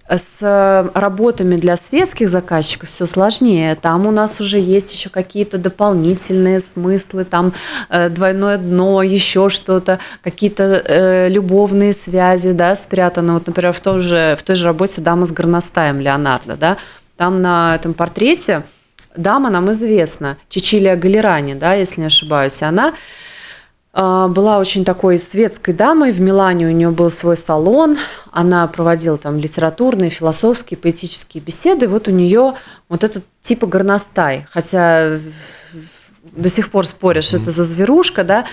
С 0.07 0.91
работами 0.93 1.55
для 1.55 1.75
светских 1.75 2.29
заказчиков 2.29 2.89
все 2.89 3.07
сложнее. 3.07 3.75
Там 3.75 4.05
у 4.05 4.11
нас 4.11 4.39
уже 4.39 4.59
есть 4.59 4.93
еще 4.93 5.09
какие-то 5.09 5.57
дополнительные 5.57 6.59
смыслы, 6.59 7.23
там 7.23 7.53
э, 7.89 8.09
двойное 8.09 8.57
дно, 8.57 9.01
еще 9.01 9.49
что-то, 9.49 9.99
какие-то 10.23 10.63
э, 10.85 11.29
любовные 11.29 11.93
связи, 11.93 12.51
да, 12.51 12.75
спрятаны. 12.75 13.33
Вот, 13.33 13.47
например, 13.47 13.73
в, 13.73 13.79
том 13.79 13.99
же, 13.99 14.35
в 14.37 14.43
той 14.43 14.55
же 14.55 14.65
работе 14.65 15.01
«Дама 15.01 15.25
с 15.25 15.31
горностаем» 15.31 15.99
Леонардо, 15.99 16.55
да, 16.55 16.77
там 17.17 17.37
на 17.37 17.75
этом 17.75 17.95
портрете 17.95 18.63
дама 19.17 19.49
нам 19.49 19.71
известна, 19.71 20.37
Чичилия 20.49 20.95
Галерани, 20.95 21.53
да, 21.53 21.73
если 21.73 22.01
не 22.01 22.07
ошибаюсь, 22.07 22.61
она 22.61 22.93
была 23.95 24.57
очень 24.59 24.83
такой 24.83 25.17
светской 25.17 25.73
дамой. 25.73 26.11
В 26.11 26.19
Милане 26.19 26.67
у 26.67 26.71
нее 26.71 26.89
был 26.91 27.09
свой 27.09 27.37
салон. 27.37 27.97
Она 28.31 28.67
проводила 28.67 29.17
там 29.17 29.39
литературные, 29.39 30.09
философские, 30.09 30.77
поэтические 30.77 31.41
беседы. 31.41 31.87
Вот 31.87 32.09
у 32.09 32.11
нее 32.11 32.55
вот 32.89 33.05
этот 33.05 33.23
типа 33.39 33.67
горностай. 33.67 34.47
Хотя 34.51 35.19
до 36.23 36.49
сих 36.49 36.71
пор 36.71 36.85
спорят, 36.85 37.23
что 37.23 37.37
это 37.37 37.51
за 37.51 37.63
зверушка, 37.63 38.23
да. 38.23 38.45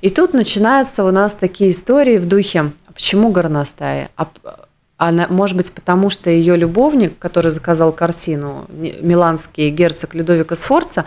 И 0.00 0.08
тут 0.08 0.32
начинаются 0.32 1.04
у 1.04 1.10
нас 1.10 1.34
такие 1.34 1.72
истории 1.72 2.16
в 2.16 2.26
духе, 2.26 2.72
а 2.86 2.92
почему 2.92 3.30
горностай? 3.30 4.08
А, 4.16 4.28
она, 4.96 5.26
может 5.28 5.56
быть, 5.56 5.72
потому 5.72 6.08
что 6.08 6.30
ее 6.30 6.56
любовник, 6.56 7.18
который 7.18 7.50
заказал 7.50 7.92
картину, 7.92 8.66
миланский 8.70 9.70
герцог 9.70 10.14
Людовика 10.14 10.54
Сфорца, 10.54 11.04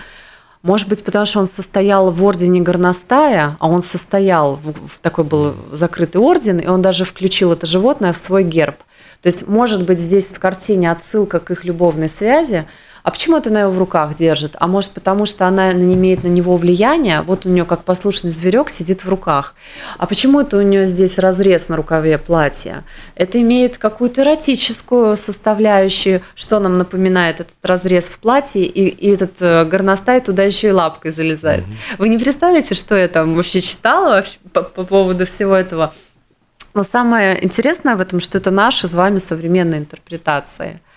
может 0.64 0.88
быть, 0.88 1.04
потому 1.04 1.26
что 1.26 1.40
он 1.40 1.48
состоял 1.48 2.10
в 2.10 2.24
ордене 2.24 2.62
горностая, 2.62 3.58
а 3.60 3.68
он 3.68 3.84
состоял, 3.84 4.56
в, 4.56 5.00
такой 5.02 5.26
был 5.26 5.56
закрытый 5.72 6.22
орден, 6.22 6.58
и 6.58 6.68
он 6.68 6.82
даже 6.82 7.04
включил 7.04 7.52
это 7.52 7.66
животное 7.66 8.14
в 8.14 8.18
свой 8.18 8.44
герб. 8.44 8.78
То 9.22 9.28
есть, 9.28 9.46
может 9.46 9.84
быть, 9.86 10.00
здесь 10.00 10.28
в 10.28 10.40
картине 10.40 10.90
отсылка 10.90 11.40
к 11.40 11.52
их 11.52 11.66
любовной 11.66 12.08
связи, 12.08 12.66
а 13.04 13.12
почему 13.12 13.36
это 13.36 13.50
она 13.50 13.62
его 13.62 13.72
в 13.72 13.78
руках 13.78 14.16
держит? 14.16 14.56
А 14.60 14.68
может, 14.68 14.92
потому 14.92 15.26
что 15.26 15.46
она 15.46 15.74
не 15.74 15.94
имеет 15.96 16.24
на 16.24 16.30
него 16.30 16.56
влияния? 16.56 17.22
Вот 17.22 17.46
у 17.46 17.50
нее 17.50 17.66
как 17.66 17.84
послушный 17.84 18.32
зверек 18.32 18.70
сидит 18.70 19.04
в 19.04 19.10
руках. 19.10 19.56
А 19.98 20.06
почему 20.06 20.40
это 20.40 20.58
у 20.58 20.62
нее 20.62 20.88
здесь 20.88 21.18
разрез 21.18 21.68
на 21.68 21.76
рукаве 21.76 22.18
платья? 22.18 22.86
Это 23.16 23.42
имеет 23.42 23.78
какую-то 23.78 24.22
эротическую 24.22 25.18
составляющую, 25.18 26.22
что 26.34 26.60
нам 26.60 26.78
напоминает 26.78 27.42
этот 27.42 27.56
разрез 27.62 28.06
в 28.06 28.20
платье, 28.20 28.64
и, 28.64 28.88
и 28.88 29.14
этот 29.14 29.42
э, 29.42 29.66
горностай 29.66 30.22
туда 30.22 30.44
еще 30.44 30.70
и 30.70 30.72
лапкой 30.72 31.12
залезает. 31.12 31.66
Mm-hmm. 31.66 31.96
Вы 31.98 32.08
не 32.08 32.18
представляете, 32.18 32.74
что 32.74 32.96
я 32.96 33.10
там 33.10 33.36
вообще 33.36 33.60
читала 33.60 34.24
по, 34.54 34.64
по 34.64 34.86
поводу 34.86 35.26
всего 35.26 35.56
этого? 35.56 35.94
Но 36.74 36.84
самое 36.84 37.44
интересное 37.44 37.98
в 37.98 38.02
этом, 38.02 38.22
что 38.22 38.38
это 38.38 38.50
наши 38.50 38.88
с 38.88 38.94
вами 38.94 39.18
современные 39.18 39.82
интерпретации– 39.82 40.80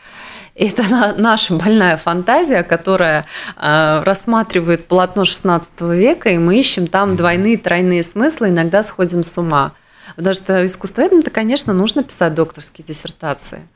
это 0.58 1.14
наша 1.18 1.54
больная 1.54 1.96
фантазия, 1.98 2.62
которая 2.62 3.26
э, 3.56 4.02
рассматривает 4.04 4.86
полотно 4.86 5.22
XVI 5.22 5.62
века, 5.94 6.30
и 6.30 6.38
мы 6.38 6.58
ищем 6.58 6.86
там 6.86 7.14
двойные, 7.14 7.58
тройные 7.58 8.02
смыслы, 8.02 8.48
иногда 8.48 8.82
сходим 8.82 9.22
с 9.22 9.36
ума. 9.36 9.72
Потому 10.16 10.32
что 10.32 10.64
искусствоведам-то, 10.64 11.30
конечно, 11.30 11.74
нужно 11.74 12.02
писать 12.02 12.34
докторские 12.34 12.86
диссертации. 12.86 13.68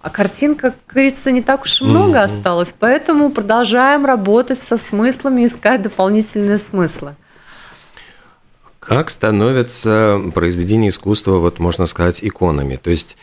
А 0.00 0.08
картин, 0.08 0.54
как 0.54 0.74
говорится, 0.88 1.30
не 1.30 1.42
так 1.42 1.62
уж 1.62 1.80
и 1.80 1.84
много 1.84 2.18
mm-hmm. 2.18 2.36
осталось, 2.36 2.74
поэтому 2.78 3.30
продолжаем 3.30 4.06
работать 4.06 4.58
со 4.58 4.78
смыслами, 4.78 5.44
искать 5.44 5.82
дополнительные 5.82 6.58
смыслы. 6.58 7.16
Как 8.80 9.08
становятся 9.08 10.20
произведения 10.34 10.90
искусства, 10.90 11.38
вот 11.38 11.58
можно 11.58 11.86
сказать, 11.86 12.22
иконами? 12.22 12.76
То 12.76 12.90
есть 12.90 13.16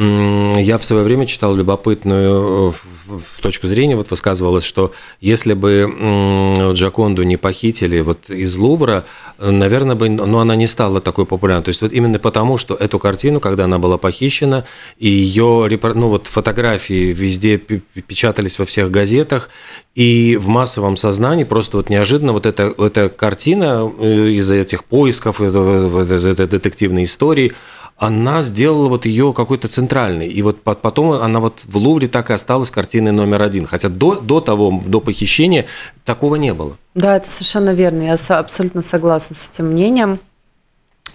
я 0.00 0.78
в 0.78 0.84
свое 0.84 1.02
время 1.02 1.26
читал 1.26 1.56
любопытную 1.56 2.72
э, 3.08 3.18
точку 3.42 3.66
зрения, 3.66 3.96
вот 3.96 4.10
высказывалось, 4.10 4.62
что 4.62 4.92
если 5.20 5.54
бы 5.54 6.72
Джаконду 6.74 7.24
не 7.24 7.36
похитили 7.36 7.98
вот 8.00 8.30
из 8.30 8.54
Лувра, 8.56 9.04
наверное, 9.38 9.96
бы, 9.96 10.08
но 10.08 10.38
она 10.38 10.54
не 10.54 10.68
стала 10.68 11.00
такой 11.00 11.26
популярной. 11.26 11.64
То 11.64 11.70
есть 11.70 11.82
вот 11.82 11.92
именно 11.92 12.20
потому, 12.20 12.58
что 12.58 12.74
эту 12.74 13.00
картину, 13.00 13.40
когда 13.40 13.64
она 13.64 13.80
была 13.80 13.98
похищена, 13.98 14.64
и 14.98 15.08
ее 15.08 15.68
ну, 15.82 16.08
вот 16.10 16.28
фотографии 16.28 17.12
везде 17.12 17.58
печатались 17.58 18.60
во 18.60 18.66
всех 18.66 18.92
газетах, 18.92 19.50
и 19.96 20.36
в 20.40 20.46
массовом 20.46 20.96
сознании 20.96 21.42
просто 21.42 21.78
вот 21.78 21.90
неожиданно 21.90 22.32
вот 22.32 22.46
эта, 22.46 22.72
эта 22.78 23.08
картина 23.08 23.90
э, 23.98 24.28
из-за 24.36 24.54
этих 24.54 24.84
поисков, 24.84 25.40
из 25.40 26.24
этой 26.24 26.46
детективной 26.46 27.02
истории– 27.02 27.52
она 27.98 28.42
сделала 28.42 28.88
вот 28.88 29.06
ее 29.06 29.32
какой-то 29.32 29.66
центральной. 29.66 30.28
И 30.28 30.40
вот 30.42 30.62
потом 30.62 31.12
она 31.12 31.40
вот 31.40 31.58
в 31.64 31.76
Лувре 31.76 32.06
так 32.06 32.30
и 32.30 32.32
осталась 32.32 32.70
картиной 32.70 33.10
номер 33.10 33.42
один. 33.42 33.66
Хотя 33.66 33.88
до, 33.88 34.14
до 34.14 34.40
того, 34.40 34.82
до 34.86 35.00
похищения 35.00 35.66
такого 36.04 36.36
не 36.36 36.54
было. 36.54 36.76
Да, 36.94 37.16
это 37.16 37.28
совершенно 37.28 37.70
верно. 37.70 38.02
Я 38.02 38.16
абсолютно 38.38 38.82
согласна 38.82 39.34
с 39.34 39.48
этим 39.50 39.66
мнением. 39.66 40.20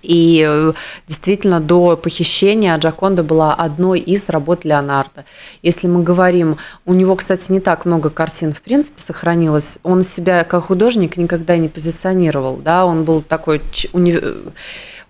И 0.01 0.45
э, 0.45 0.73
действительно, 1.07 1.61
до 1.61 1.95
похищения 1.95 2.77
Джаконда 2.77 3.23
была 3.23 3.53
одной 3.53 4.01
из 4.01 4.27
работ 4.27 4.65
Леонардо. 4.65 5.23
Если 5.61 5.87
мы 5.87 6.03
говорим, 6.03 6.57
у 6.85 6.93
него, 6.93 7.15
кстати, 7.15 7.49
не 7.49 7.61
так 7.61 7.85
много 7.85 8.09
картин, 8.09 8.53
в 8.53 8.61
принципе, 8.61 8.99
сохранилось. 8.99 9.79
Он 9.83 10.03
себя 10.03 10.43
как 10.43 10.65
художник 10.65 11.15
никогда 11.15 11.55
не 11.55 11.69
позиционировал. 11.69 12.57
Да? 12.57 12.85
Он 12.85 13.05
был 13.05 13.21
такой 13.21 13.61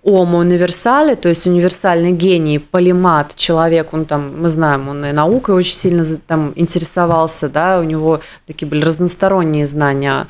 Омо 0.04 0.40
универсале, 0.40 1.16
то 1.16 1.30
есть 1.30 1.48
универсальный 1.48 2.12
гений, 2.12 2.60
полимат, 2.60 3.36
человек, 3.36 3.94
он 3.94 4.04
там, 4.04 4.42
мы 4.42 4.50
знаем, 4.50 4.90
он 4.90 5.06
и 5.06 5.14
наукой 5.14 5.56
очень 5.56 5.78
сильно 5.78 6.04
там 6.28 6.52
интересовался, 6.56 7.48
да, 7.48 7.80
у 7.80 7.84
него 7.84 8.20
такие 8.46 8.68
были 8.68 8.84
разносторонние 8.84 9.66
знания. 9.66 10.28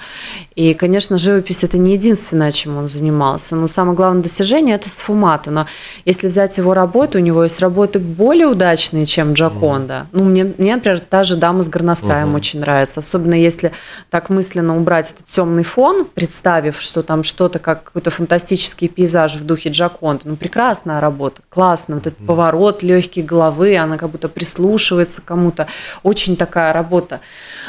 И, 0.55 0.76
конечно, 0.76 1.17
живопись– 1.17 1.59
это 1.63 1.80
не 1.80 1.93
единственное, 1.93 2.51
чем 2.51 2.78
он 2.78 2.88
занимался. 2.88 3.55
Но 3.55 3.67
самое 3.67 3.95
главное 3.95 4.21
достижение– 4.21 4.76
это 4.78 4.89
сфумата. 4.89 5.49
Но 5.49 5.65
если 6.05 6.28
взять 6.28 6.57
его 6.57 6.76
работу, 6.76 7.17
у 7.17 7.21
него 7.21 7.41
есть 7.41 7.59
работы 7.59 7.97
более 7.97 8.45
удачные, 8.45 9.07
чем 9.07 9.34
Джаконда. 9.34 9.93
Mm. 9.93 10.07
Ну, 10.11 10.24
мне, 10.26 10.53
мне, 10.59 10.76
например, 10.76 10.99
та 10.99 11.24
же 11.24 11.36
«Дама 11.36 11.63
с 11.63 11.69
горностаем» 11.69 12.30
mm-hmm. 12.30 12.36
очень 12.36 12.59
нравится. 12.59 12.99
Особенно 12.99 13.34
если 13.34 13.71
так 14.11 14.30
мысленно 14.30 14.78
убрать 14.78 15.11
этот 15.15 15.26
темный 15.26 15.63
фон, 15.63 16.05
представив, 16.05 16.80
что 16.80 17.01
там 17.01 17.24
что-то, 17.24 17.57
как 17.57 17.86
какой-то 17.86 18.11
фантастический 18.11 18.88
пейзаж 18.88 19.36
в 19.36 19.45
духе 19.45 19.62
духе 19.64 19.70
Джаконда. 19.70 20.24
Ну, 20.26 20.36
прекрасная 20.36 20.99
работа, 20.99 21.41
классно. 21.49 21.95
Вот 21.95 22.07
этот 22.07 22.20
mm-hmm. 22.20 22.26
поворот 22.26 22.84
легкий 22.84 23.22
головы, 23.22 23.78
она 23.78 23.97
как 23.97 24.09
будто 24.09 24.30
прислушивается 24.30 25.22
к 25.22 25.26
кому-то. 25.26 25.68
Очень 26.03 26.36
такая 26.36 26.74
работа. 26.74 27.20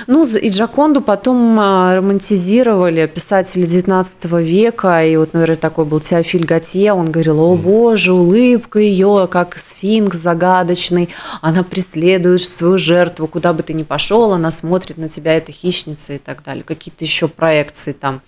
Ну, 0.07 0.27
и 0.27 0.49
Джаконду 0.49 1.01
потом 1.01 1.59
а, 1.61 1.97
романтизировали 1.97 3.07
писатели 3.07 3.65
19 3.65 4.25
века. 4.25 5.05
И 5.05 5.17
вот, 5.17 5.35
наверное, 5.35 5.57
такой 5.57 5.85
был 5.85 6.01
Теофиль 6.01 6.45
Готье. 6.45 6.93
Он 6.93 7.11
говорил, 7.11 7.41
о 7.41 7.57
боже, 7.57 8.13
улыбка 8.13 8.79
ее, 8.79 9.29
как 9.31 9.57
сфинкс 9.59 10.17
загадочный. 10.17 11.11
Она 11.41 11.63
преследует 11.63 12.43
свою 12.43 12.79
жертву. 12.79 13.27
Куда 13.27 13.53
бы 13.53 13.63
ты 13.63 13.73
ни 13.73 13.83
пошел, 13.83 14.33
она 14.33 14.51
смотрит 14.51 14.99
на 14.99 15.09
тебя, 15.09 15.37
это 15.37 15.53
хищница 15.53 16.15
и 16.15 16.19
так 16.19 16.43
далее. 16.43 16.65
Какие-то 16.65 17.05
еще 17.05 17.29
проекции 17.29 17.93
там 17.93 18.21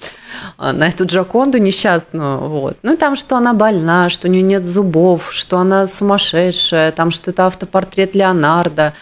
а, 0.58 0.72
на 0.72 0.88
эту 0.88 1.04
Джаконду 1.04 1.58
несчастную. 1.58 2.38
Вот. 2.48 2.76
Ну, 2.82 2.96
там, 2.96 3.16
что 3.16 3.36
она 3.36 3.52
больна, 3.56 4.08
что 4.08 4.28
у 4.28 4.30
нее 4.30 4.42
нет 4.42 4.64
зубов, 4.64 5.32
что 5.32 5.58
она 5.58 5.86
сумасшедшая, 5.86 6.92
там, 6.92 7.10
что 7.10 7.30
это 7.30 7.46
автопортрет 7.46 8.14
Леонардо. 8.14 8.92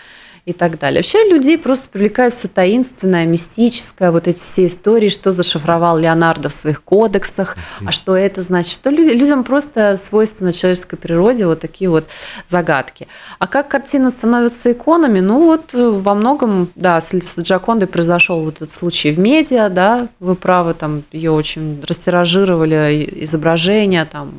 И 0.46 0.52
так 0.52 0.78
далее. 0.78 0.98
Вообще 0.98 1.26
людей 1.28 1.56
просто 1.56 1.88
привлекает 1.88 2.34
все 2.34 2.48
таинственное, 2.48 3.24
мистическое, 3.24 4.10
вот 4.10 4.28
эти 4.28 4.38
все 4.38 4.66
истории, 4.66 5.08
что 5.08 5.32
зашифровал 5.32 5.96
Леонардо 5.96 6.50
в 6.50 6.52
своих 6.52 6.82
кодексах, 6.82 7.56
а 7.84 7.92
что 7.92 8.14
это 8.14 8.42
значит, 8.42 8.72
что 8.72 8.90
людям 8.90 9.42
просто 9.42 9.96
свойственно 9.96 10.52
человеческой 10.52 10.96
природе 10.96 11.46
вот 11.46 11.60
такие 11.60 11.88
вот 11.88 12.08
загадки. 12.46 13.08
А 13.38 13.46
как 13.46 13.68
картины 13.68 14.10
становятся 14.10 14.72
иконами? 14.72 15.20
Ну 15.20 15.44
вот 15.44 15.72
э, 15.72 15.90
во 15.90 16.14
многом, 16.14 16.68
да, 16.74 17.00
с 17.00 17.12
Джакондой 17.38 17.88
произошел 17.88 18.42
вот 18.42 18.56
этот 18.56 18.70
случай 18.70 19.12
в 19.12 19.18
медиа, 19.18 19.70
да, 19.70 20.08
вы 20.20 20.34
правы, 20.34 20.74
там 20.74 21.04
ее 21.10 21.30
очень 21.30 21.82
растиражировали, 21.86 23.08
изображения, 23.22 24.04
там 24.04 24.34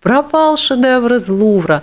пропал 0.00 0.56
шедевр 0.56 1.14
из 1.14 1.28
Лувра. 1.28 1.82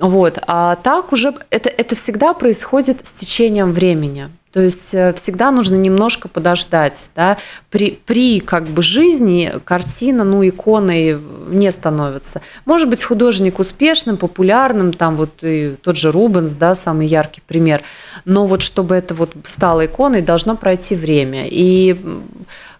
Вот. 0.00 0.38
А 0.46 0.76
так 0.76 1.12
уже 1.12 1.34
это, 1.50 1.68
это 1.68 1.94
всегда 1.94 2.34
происходит 2.34 3.04
с 3.06 3.10
течением 3.10 3.72
времени. 3.72 4.30
То 4.52 4.60
есть 4.60 4.92
э, 4.92 5.14
всегда 5.14 5.50
нужно 5.50 5.76
немножко 5.76 6.28
подождать. 6.28 7.08
Да? 7.16 7.38
При, 7.70 7.98
при 8.04 8.40
как 8.40 8.64
бы 8.64 8.82
жизни 8.82 9.52
картина, 9.64 10.24
ну, 10.24 10.46
иконой 10.46 11.18
не 11.48 11.70
становится. 11.72 12.42
Может 12.66 12.90
быть, 12.90 13.02
художник 13.02 13.58
успешным, 13.58 14.18
популярным, 14.18 14.92
там 14.92 15.16
вот 15.16 15.42
и 15.42 15.76
тот 15.80 15.96
же 15.96 16.12
Рубенс, 16.12 16.52
да, 16.52 16.74
самый 16.74 17.06
яркий 17.06 17.40
пример. 17.46 17.82
Но 18.26 18.46
вот 18.46 18.60
чтобы 18.60 18.94
это 18.94 19.14
вот 19.14 19.32
стало 19.46 19.86
иконой, 19.86 20.20
должно 20.20 20.54
пройти 20.54 20.96
время. 20.96 21.46
И 21.48 21.96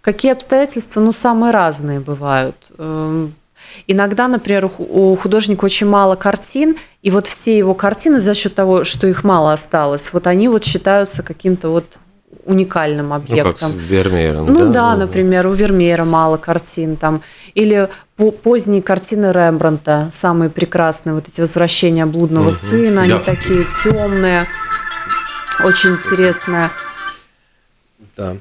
какие 0.02 0.32
обстоятельства, 0.32 1.00
ну, 1.00 1.10
самые 1.10 1.52
разные 1.52 2.00
бывают. 2.00 2.70
Иногда, 3.86 4.28
например, 4.28 4.70
у 4.78 5.16
художника 5.16 5.64
очень 5.64 5.86
мало 5.86 6.16
картин, 6.16 6.76
и 7.02 7.10
вот 7.10 7.26
все 7.26 7.56
его 7.56 7.74
картины 7.74 8.20
за 8.20 8.34
счет 8.34 8.54
того, 8.54 8.84
что 8.84 9.06
их 9.06 9.24
мало 9.24 9.52
осталось, 9.52 10.12
вот 10.12 10.26
они 10.26 10.48
вот 10.48 10.64
считаются 10.64 11.22
каким-то 11.22 11.68
вот 11.68 11.98
уникальным 12.44 13.12
объектом. 13.12 13.46
Ну, 13.46 13.52
как 13.52 13.70
с 13.70 13.90
Вермеером, 13.90 14.46
ну, 14.46 14.66
да? 14.66 14.72
да, 14.72 14.96
например, 14.96 15.46
у 15.46 15.52
Вермеера 15.52 16.04
мало 16.04 16.36
картин 16.36 16.96
там. 16.96 17.22
Или 17.54 17.88
поздние 18.42 18.82
картины 18.82 19.32
Рембранта, 19.32 20.08
самые 20.12 20.50
прекрасные, 20.50 21.14
вот 21.14 21.28
эти 21.28 21.40
«Возвращения 21.40 22.06
блудного 22.06 22.48
угу. 22.48 22.56
сына», 22.56 23.04
да. 23.06 23.16
они 23.16 23.24
такие 23.24 23.64
темные, 23.82 24.46
очень 25.64 25.90
интересные. 25.90 26.70
Да. 28.16 28.36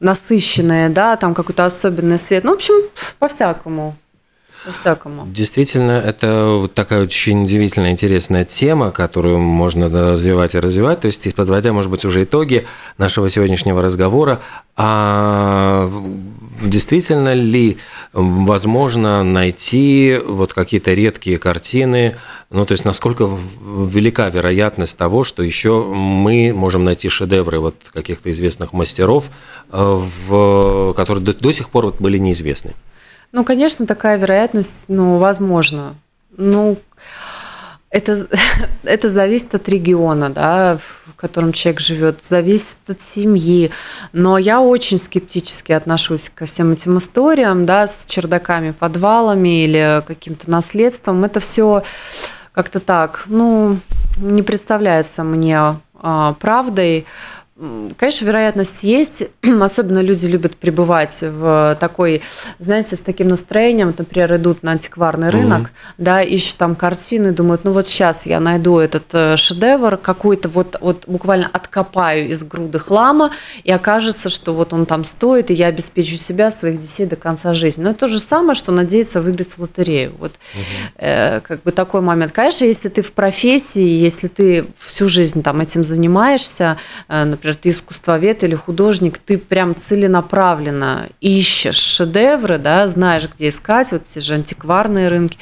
Насыщенные, 0.00 0.88
да, 0.88 1.16
там 1.16 1.34
какой-то 1.34 1.64
особенный 1.66 2.18
свет. 2.18 2.44
Ну, 2.44 2.52
в 2.52 2.54
общем, 2.54 2.74
по-всякому. 3.18 3.96
По-всякому. 4.64 5.26
Действительно, 5.26 5.92
это 5.92 6.56
вот 6.60 6.72
такая 6.72 7.02
очень 7.02 7.44
удивительная, 7.44 7.90
интересная 7.90 8.44
тема, 8.44 8.92
которую 8.92 9.38
можно 9.38 9.90
развивать 9.90 10.54
и 10.54 10.58
развивать. 10.58 11.00
То 11.00 11.06
есть, 11.06 11.34
подводя, 11.34 11.72
может 11.72 11.90
быть, 11.90 12.04
уже 12.06 12.24
итоги 12.24 12.66
нашего 12.96 13.28
сегодняшнего 13.28 13.82
разговора, 13.82 14.40
а 14.76 15.90
действительно 16.62 17.34
ли 17.34 17.76
возможно 18.14 19.22
найти 19.22 20.18
вот 20.26 20.54
какие-то 20.54 20.94
редкие 20.94 21.38
картины, 21.38 22.16
ну, 22.50 22.64
то 22.64 22.72
есть, 22.72 22.86
насколько 22.86 23.28
велика 23.62 24.30
вероятность 24.30 24.96
того, 24.96 25.24
что 25.24 25.42
еще 25.42 25.84
мы 25.84 26.52
можем 26.54 26.84
найти 26.84 27.10
шедевры 27.10 27.58
вот 27.58 27.74
каких-то 27.92 28.30
известных 28.30 28.72
мастеров, 28.72 29.26
э, 29.70 30.00
в, 30.28 30.94
которые 30.94 31.22
до, 31.22 31.34
до 31.34 31.52
сих 31.52 31.68
пор 31.68 31.86
вот 31.86 32.00
были 32.00 32.16
неизвестны? 32.16 32.72
Ну, 33.34 33.42
конечно, 33.42 33.84
такая 33.84 34.16
вероятность, 34.16 34.84
ну, 34.86 35.18
возможно. 35.18 35.96
Ну, 36.36 36.76
это, 37.90 38.28
это 38.84 39.08
зависит 39.08 39.56
от 39.56 39.68
региона, 39.68 40.30
да, 40.30 40.78
в 40.78 41.14
котором 41.16 41.50
человек 41.50 41.80
живет, 41.80 42.22
зависит 42.22 42.78
от 42.86 43.00
семьи. 43.00 43.72
Но 44.12 44.38
я 44.38 44.60
очень 44.60 44.98
скептически 44.98 45.72
отношусь 45.72 46.30
ко 46.32 46.46
всем 46.46 46.70
этим 46.70 46.98
историям, 46.98 47.66
да, 47.66 47.88
с 47.88 48.06
чердаками, 48.06 48.70
подвалами 48.70 49.64
или 49.64 50.04
каким-то 50.06 50.48
наследством. 50.48 51.24
Это 51.24 51.40
все 51.40 51.82
как-то 52.52 52.78
так, 52.78 53.24
ну, 53.26 53.78
не 54.16 54.42
представляется 54.42 55.24
мне 55.24 55.58
а, 56.00 56.34
правдой. 56.34 57.04
Конечно, 57.56 58.24
вероятность 58.24 58.82
есть. 58.82 59.22
Особенно 59.60 60.00
люди 60.00 60.26
любят 60.26 60.56
пребывать 60.56 61.18
в 61.20 61.76
такой, 61.78 62.20
знаете, 62.58 62.96
с 62.96 63.00
таким 63.00 63.28
настроением, 63.28 63.94
например, 63.96 64.34
идут 64.34 64.64
на 64.64 64.72
антикварный 64.72 65.30
рынок, 65.30 65.68
mm-hmm. 65.68 65.94
да, 65.98 66.22
ищут 66.22 66.56
там 66.56 66.74
картины, 66.74 67.30
думают, 67.30 67.62
ну 67.62 67.70
вот 67.70 67.86
сейчас 67.86 68.26
я 68.26 68.40
найду 68.40 68.78
этот 68.78 69.04
э, 69.12 69.36
шедевр, 69.36 69.96
какой-то 69.96 70.48
вот, 70.48 70.76
вот 70.80 71.04
буквально 71.06 71.48
откопаю 71.52 72.28
из 72.28 72.42
груды 72.42 72.80
хлама, 72.80 73.30
и 73.62 73.70
окажется, 73.70 74.30
что 74.30 74.52
вот 74.52 74.72
он 74.72 74.84
там 74.84 75.04
стоит, 75.04 75.52
и 75.52 75.54
я 75.54 75.68
обеспечу 75.68 76.16
себя, 76.16 76.50
своих 76.50 76.82
детей 76.82 77.06
до 77.06 77.14
конца 77.14 77.54
жизни. 77.54 77.84
Но 77.84 77.90
это 77.90 78.00
то 78.00 78.08
же 78.08 78.18
самое, 78.18 78.56
что 78.56 78.72
надеяться 78.72 79.20
выиграть 79.20 79.52
в 79.56 79.60
лотерею. 79.60 80.12
Вот 80.18 80.32
mm-hmm. 80.32 80.92
э, 80.96 81.40
как 81.40 81.62
бы 81.62 81.70
такой 81.70 82.00
момент. 82.00 82.32
Конечно, 82.32 82.64
если 82.64 82.88
ты 82.88 83.00
в 83.00 83.12
профессии, 83.12 83.86
если 83.86 84.26
ты 84.26 84.66
всю 84.76 85.08
жизнь 85.08 85.40
там 85.44 85.60
этим 85.60 85.84
занимаешься, 85.84 86.78
э, 87.08 87.22
например, 87.22 87.43
например, 87.44 87.62
ты 87.62 87.68
искусствовед 87.68 88.42
или 88.42 88.54
художник, 88.54 89.18
ты 89.18 89.36
прям 89.36 89.76
целенаправленно 89.76 91.08
ищешь 91.20 91.76
шедевры, 91.76 92.58
да, 92.58 92.86
знаешь, 92.86 93.28
где 93.32 93.48
искать, 93.48 93.92
вот 93.92 94.02
эти 94.08 94.18
же 94.20 94.34
антикварные 94.34 95.08
рынки, 95.08 95.38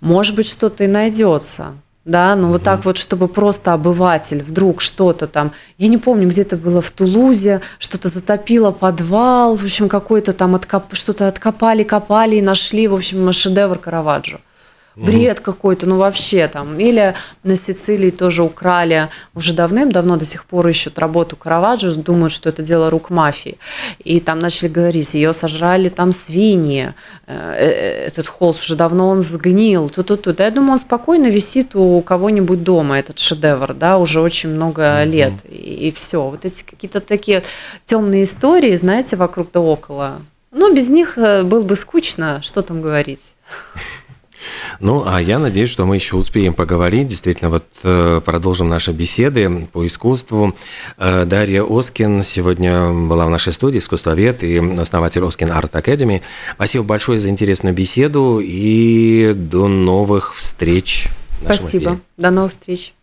может 0.00 0.34
быть, 0.34 0.46
что-то 0.46 0.84
и 0.84 0.88
найдется. 0.88 1.74
Да, 2.04 2.34
но 2.34 2.46
угу. 2.46 2.54
вот 2.54 2.64
так 2.64 2.84
вот, 2.84 2.96
чтобы 2.96 3.28
просто 3.28 3.72
обыватель 3.72 4.42
вдруг 4.42 4.80
что-то 4.80 5.28
там, 5.28 5.52
я 5.78 5.86
не 5.86 5.98
помню, 5.98 6.28
где 6.28 6.42
это 6.42 6.56
было 6.56 6.80
в 6.80 6.90
Тулузе, 6.90 7.60
что-то 7.78 8.08
затопило 8.08 8.72
подвал, 8.72 9.54
в 9.54 9.62
общем, 9.62 9.88
какой-то 9.88 10.32
там 10.32 10.56
откоп, 10.56 10.94
что-то 10.94 11.28
откопали, 11.28 11.84
копали 11.84 12.36
и 12.36 12.42
нашли, 12.42 12.88
в 12.88 12.94
общем, 12.94 13.32
шедевр 13.32 13.78
Караваджо 13.78 14.40
бред 14.96 15.38
mm 15.38 15.42
какой-то, 15.42 15.86
ну 15.86 15.96
вообще 15.96 16.48
там. 16.48 16.78
Или 16.78 17.14
на 17.42 17.56
Сицилии 17.56 18.10
тоже 18.10 18.42
украли 18.42 19.08
уже 19.34 19.54
давным-давно 19.54 20.16
до 20.16 20.24
сих 20.24 20.44
пор 20.44 20.68
ищут 20.68 20.98
работу 20.98 21.36
Караваджо, 21.36 21.94
думают, 21.94 22.32
что 22.32 22.48
это 22.48 22.62
дело 22.62 22.90
рук 22.90 23.10
мафии. 23.10 23.58
И 24.04 24.20
там 24.20 24.38
начали 24.38 24.68
говорить, 24.68 25.14
ее 25.14 25.32
сожрали 25.32 25.88
там 25.88 26.12
свиньи, 26.12 26.94
э, 27.26 27.54
э, 27.58 28.06
этот 28.06 28.26
холст 28.26 28.62
уже 28.62 28.76
давно 28.76 29.08
он 29.08 29.20
сгнил, 29.20 29.88
тут-тут-тут. 29.88 30.40
Я 30.40 30.50
думаю, 30.50 30.72
он 30.72 30.78
спокойно 30.78 31.28
висит 31.28 31.74
у 31.74 32.00
кого-нибудь 32.02 32.62
дома, 32.62 32.98
этот 32.98 33.18
шедевр, 33.18 33.74
да, 33.74 33.98
уже 33.98 34.20
очень 34.20 34.50
много 34.50 34.82
mm 34.82 35.06
лет. 35.06 35.32
И, 35.48 35.88
и 35.88 35.90
все. 35.90 36.28
Вот 36.28 36.44
эти 36.44 36.62
какие-то 36.62 37.00
такие 37.00 37.42
темные 37.84 38.24
истории, 38.24 38.76
знаете, 38.76 39.16
вокруг 39.16 39.48
да 39.52 39.60
около. 39.60 40.22
Ну, 40.50 40.74
без 40.74 40.88
них 40.88 41.16
э, 41.16 41.42
было 41.42 41.62
бы 41.62 41.76
скучно, 41.76 42.40
что 42.42 42.62
там 42.62 42.82
говорить. 42.82 43.32
Ну, 44.80 45.04
а 45.06 45.20
я 45.20 45.38
надеюсь, 45.38 45.70
что 45.70 45.84
мы 45.84 45.96
еще 45.96 46.16
успеем 46.16 46.54
поговорить. 46.54 47.08
Действительно, 47.08 47.50
вот 47.50 47.64
э, 47.82 48.20
продолжим 48.24 48.68
наши 48.68 48.92
беседы 48.92 49.68
по 49.72 49.86
искусству. 49.86 50.54
Э, 50.98 51.24
Дарья 51.24 51.64
Оскин 51.64 52.22
сегодня 52.22 52.90
была 52.90 53.26
в 53.26 53.30
нашей 53.30 53.52
студии, 53.52 53.78
искусствовед 53.78 54.42
и 54.42 54.58
основатель 54.78 55.24
Оскин 55.24 55.50
Арт 55.50 55.76
Академи. 55.76 56.22
Спасибо 56.54 56.84
большое 56.84 57.18
за 57.18 57.28
интересную 57.28 57.74
беседу 57.74 58.40
и 58.42 59.32
до 59.34 59.68
новых 59.68 60.34
встреч. 60.34 61.08
Спасибо. 61.44 61.84
Эфире. 61.84 61.98
До 62.16 62.30
новых 62.30 62.50
встреч. 62.50 62.94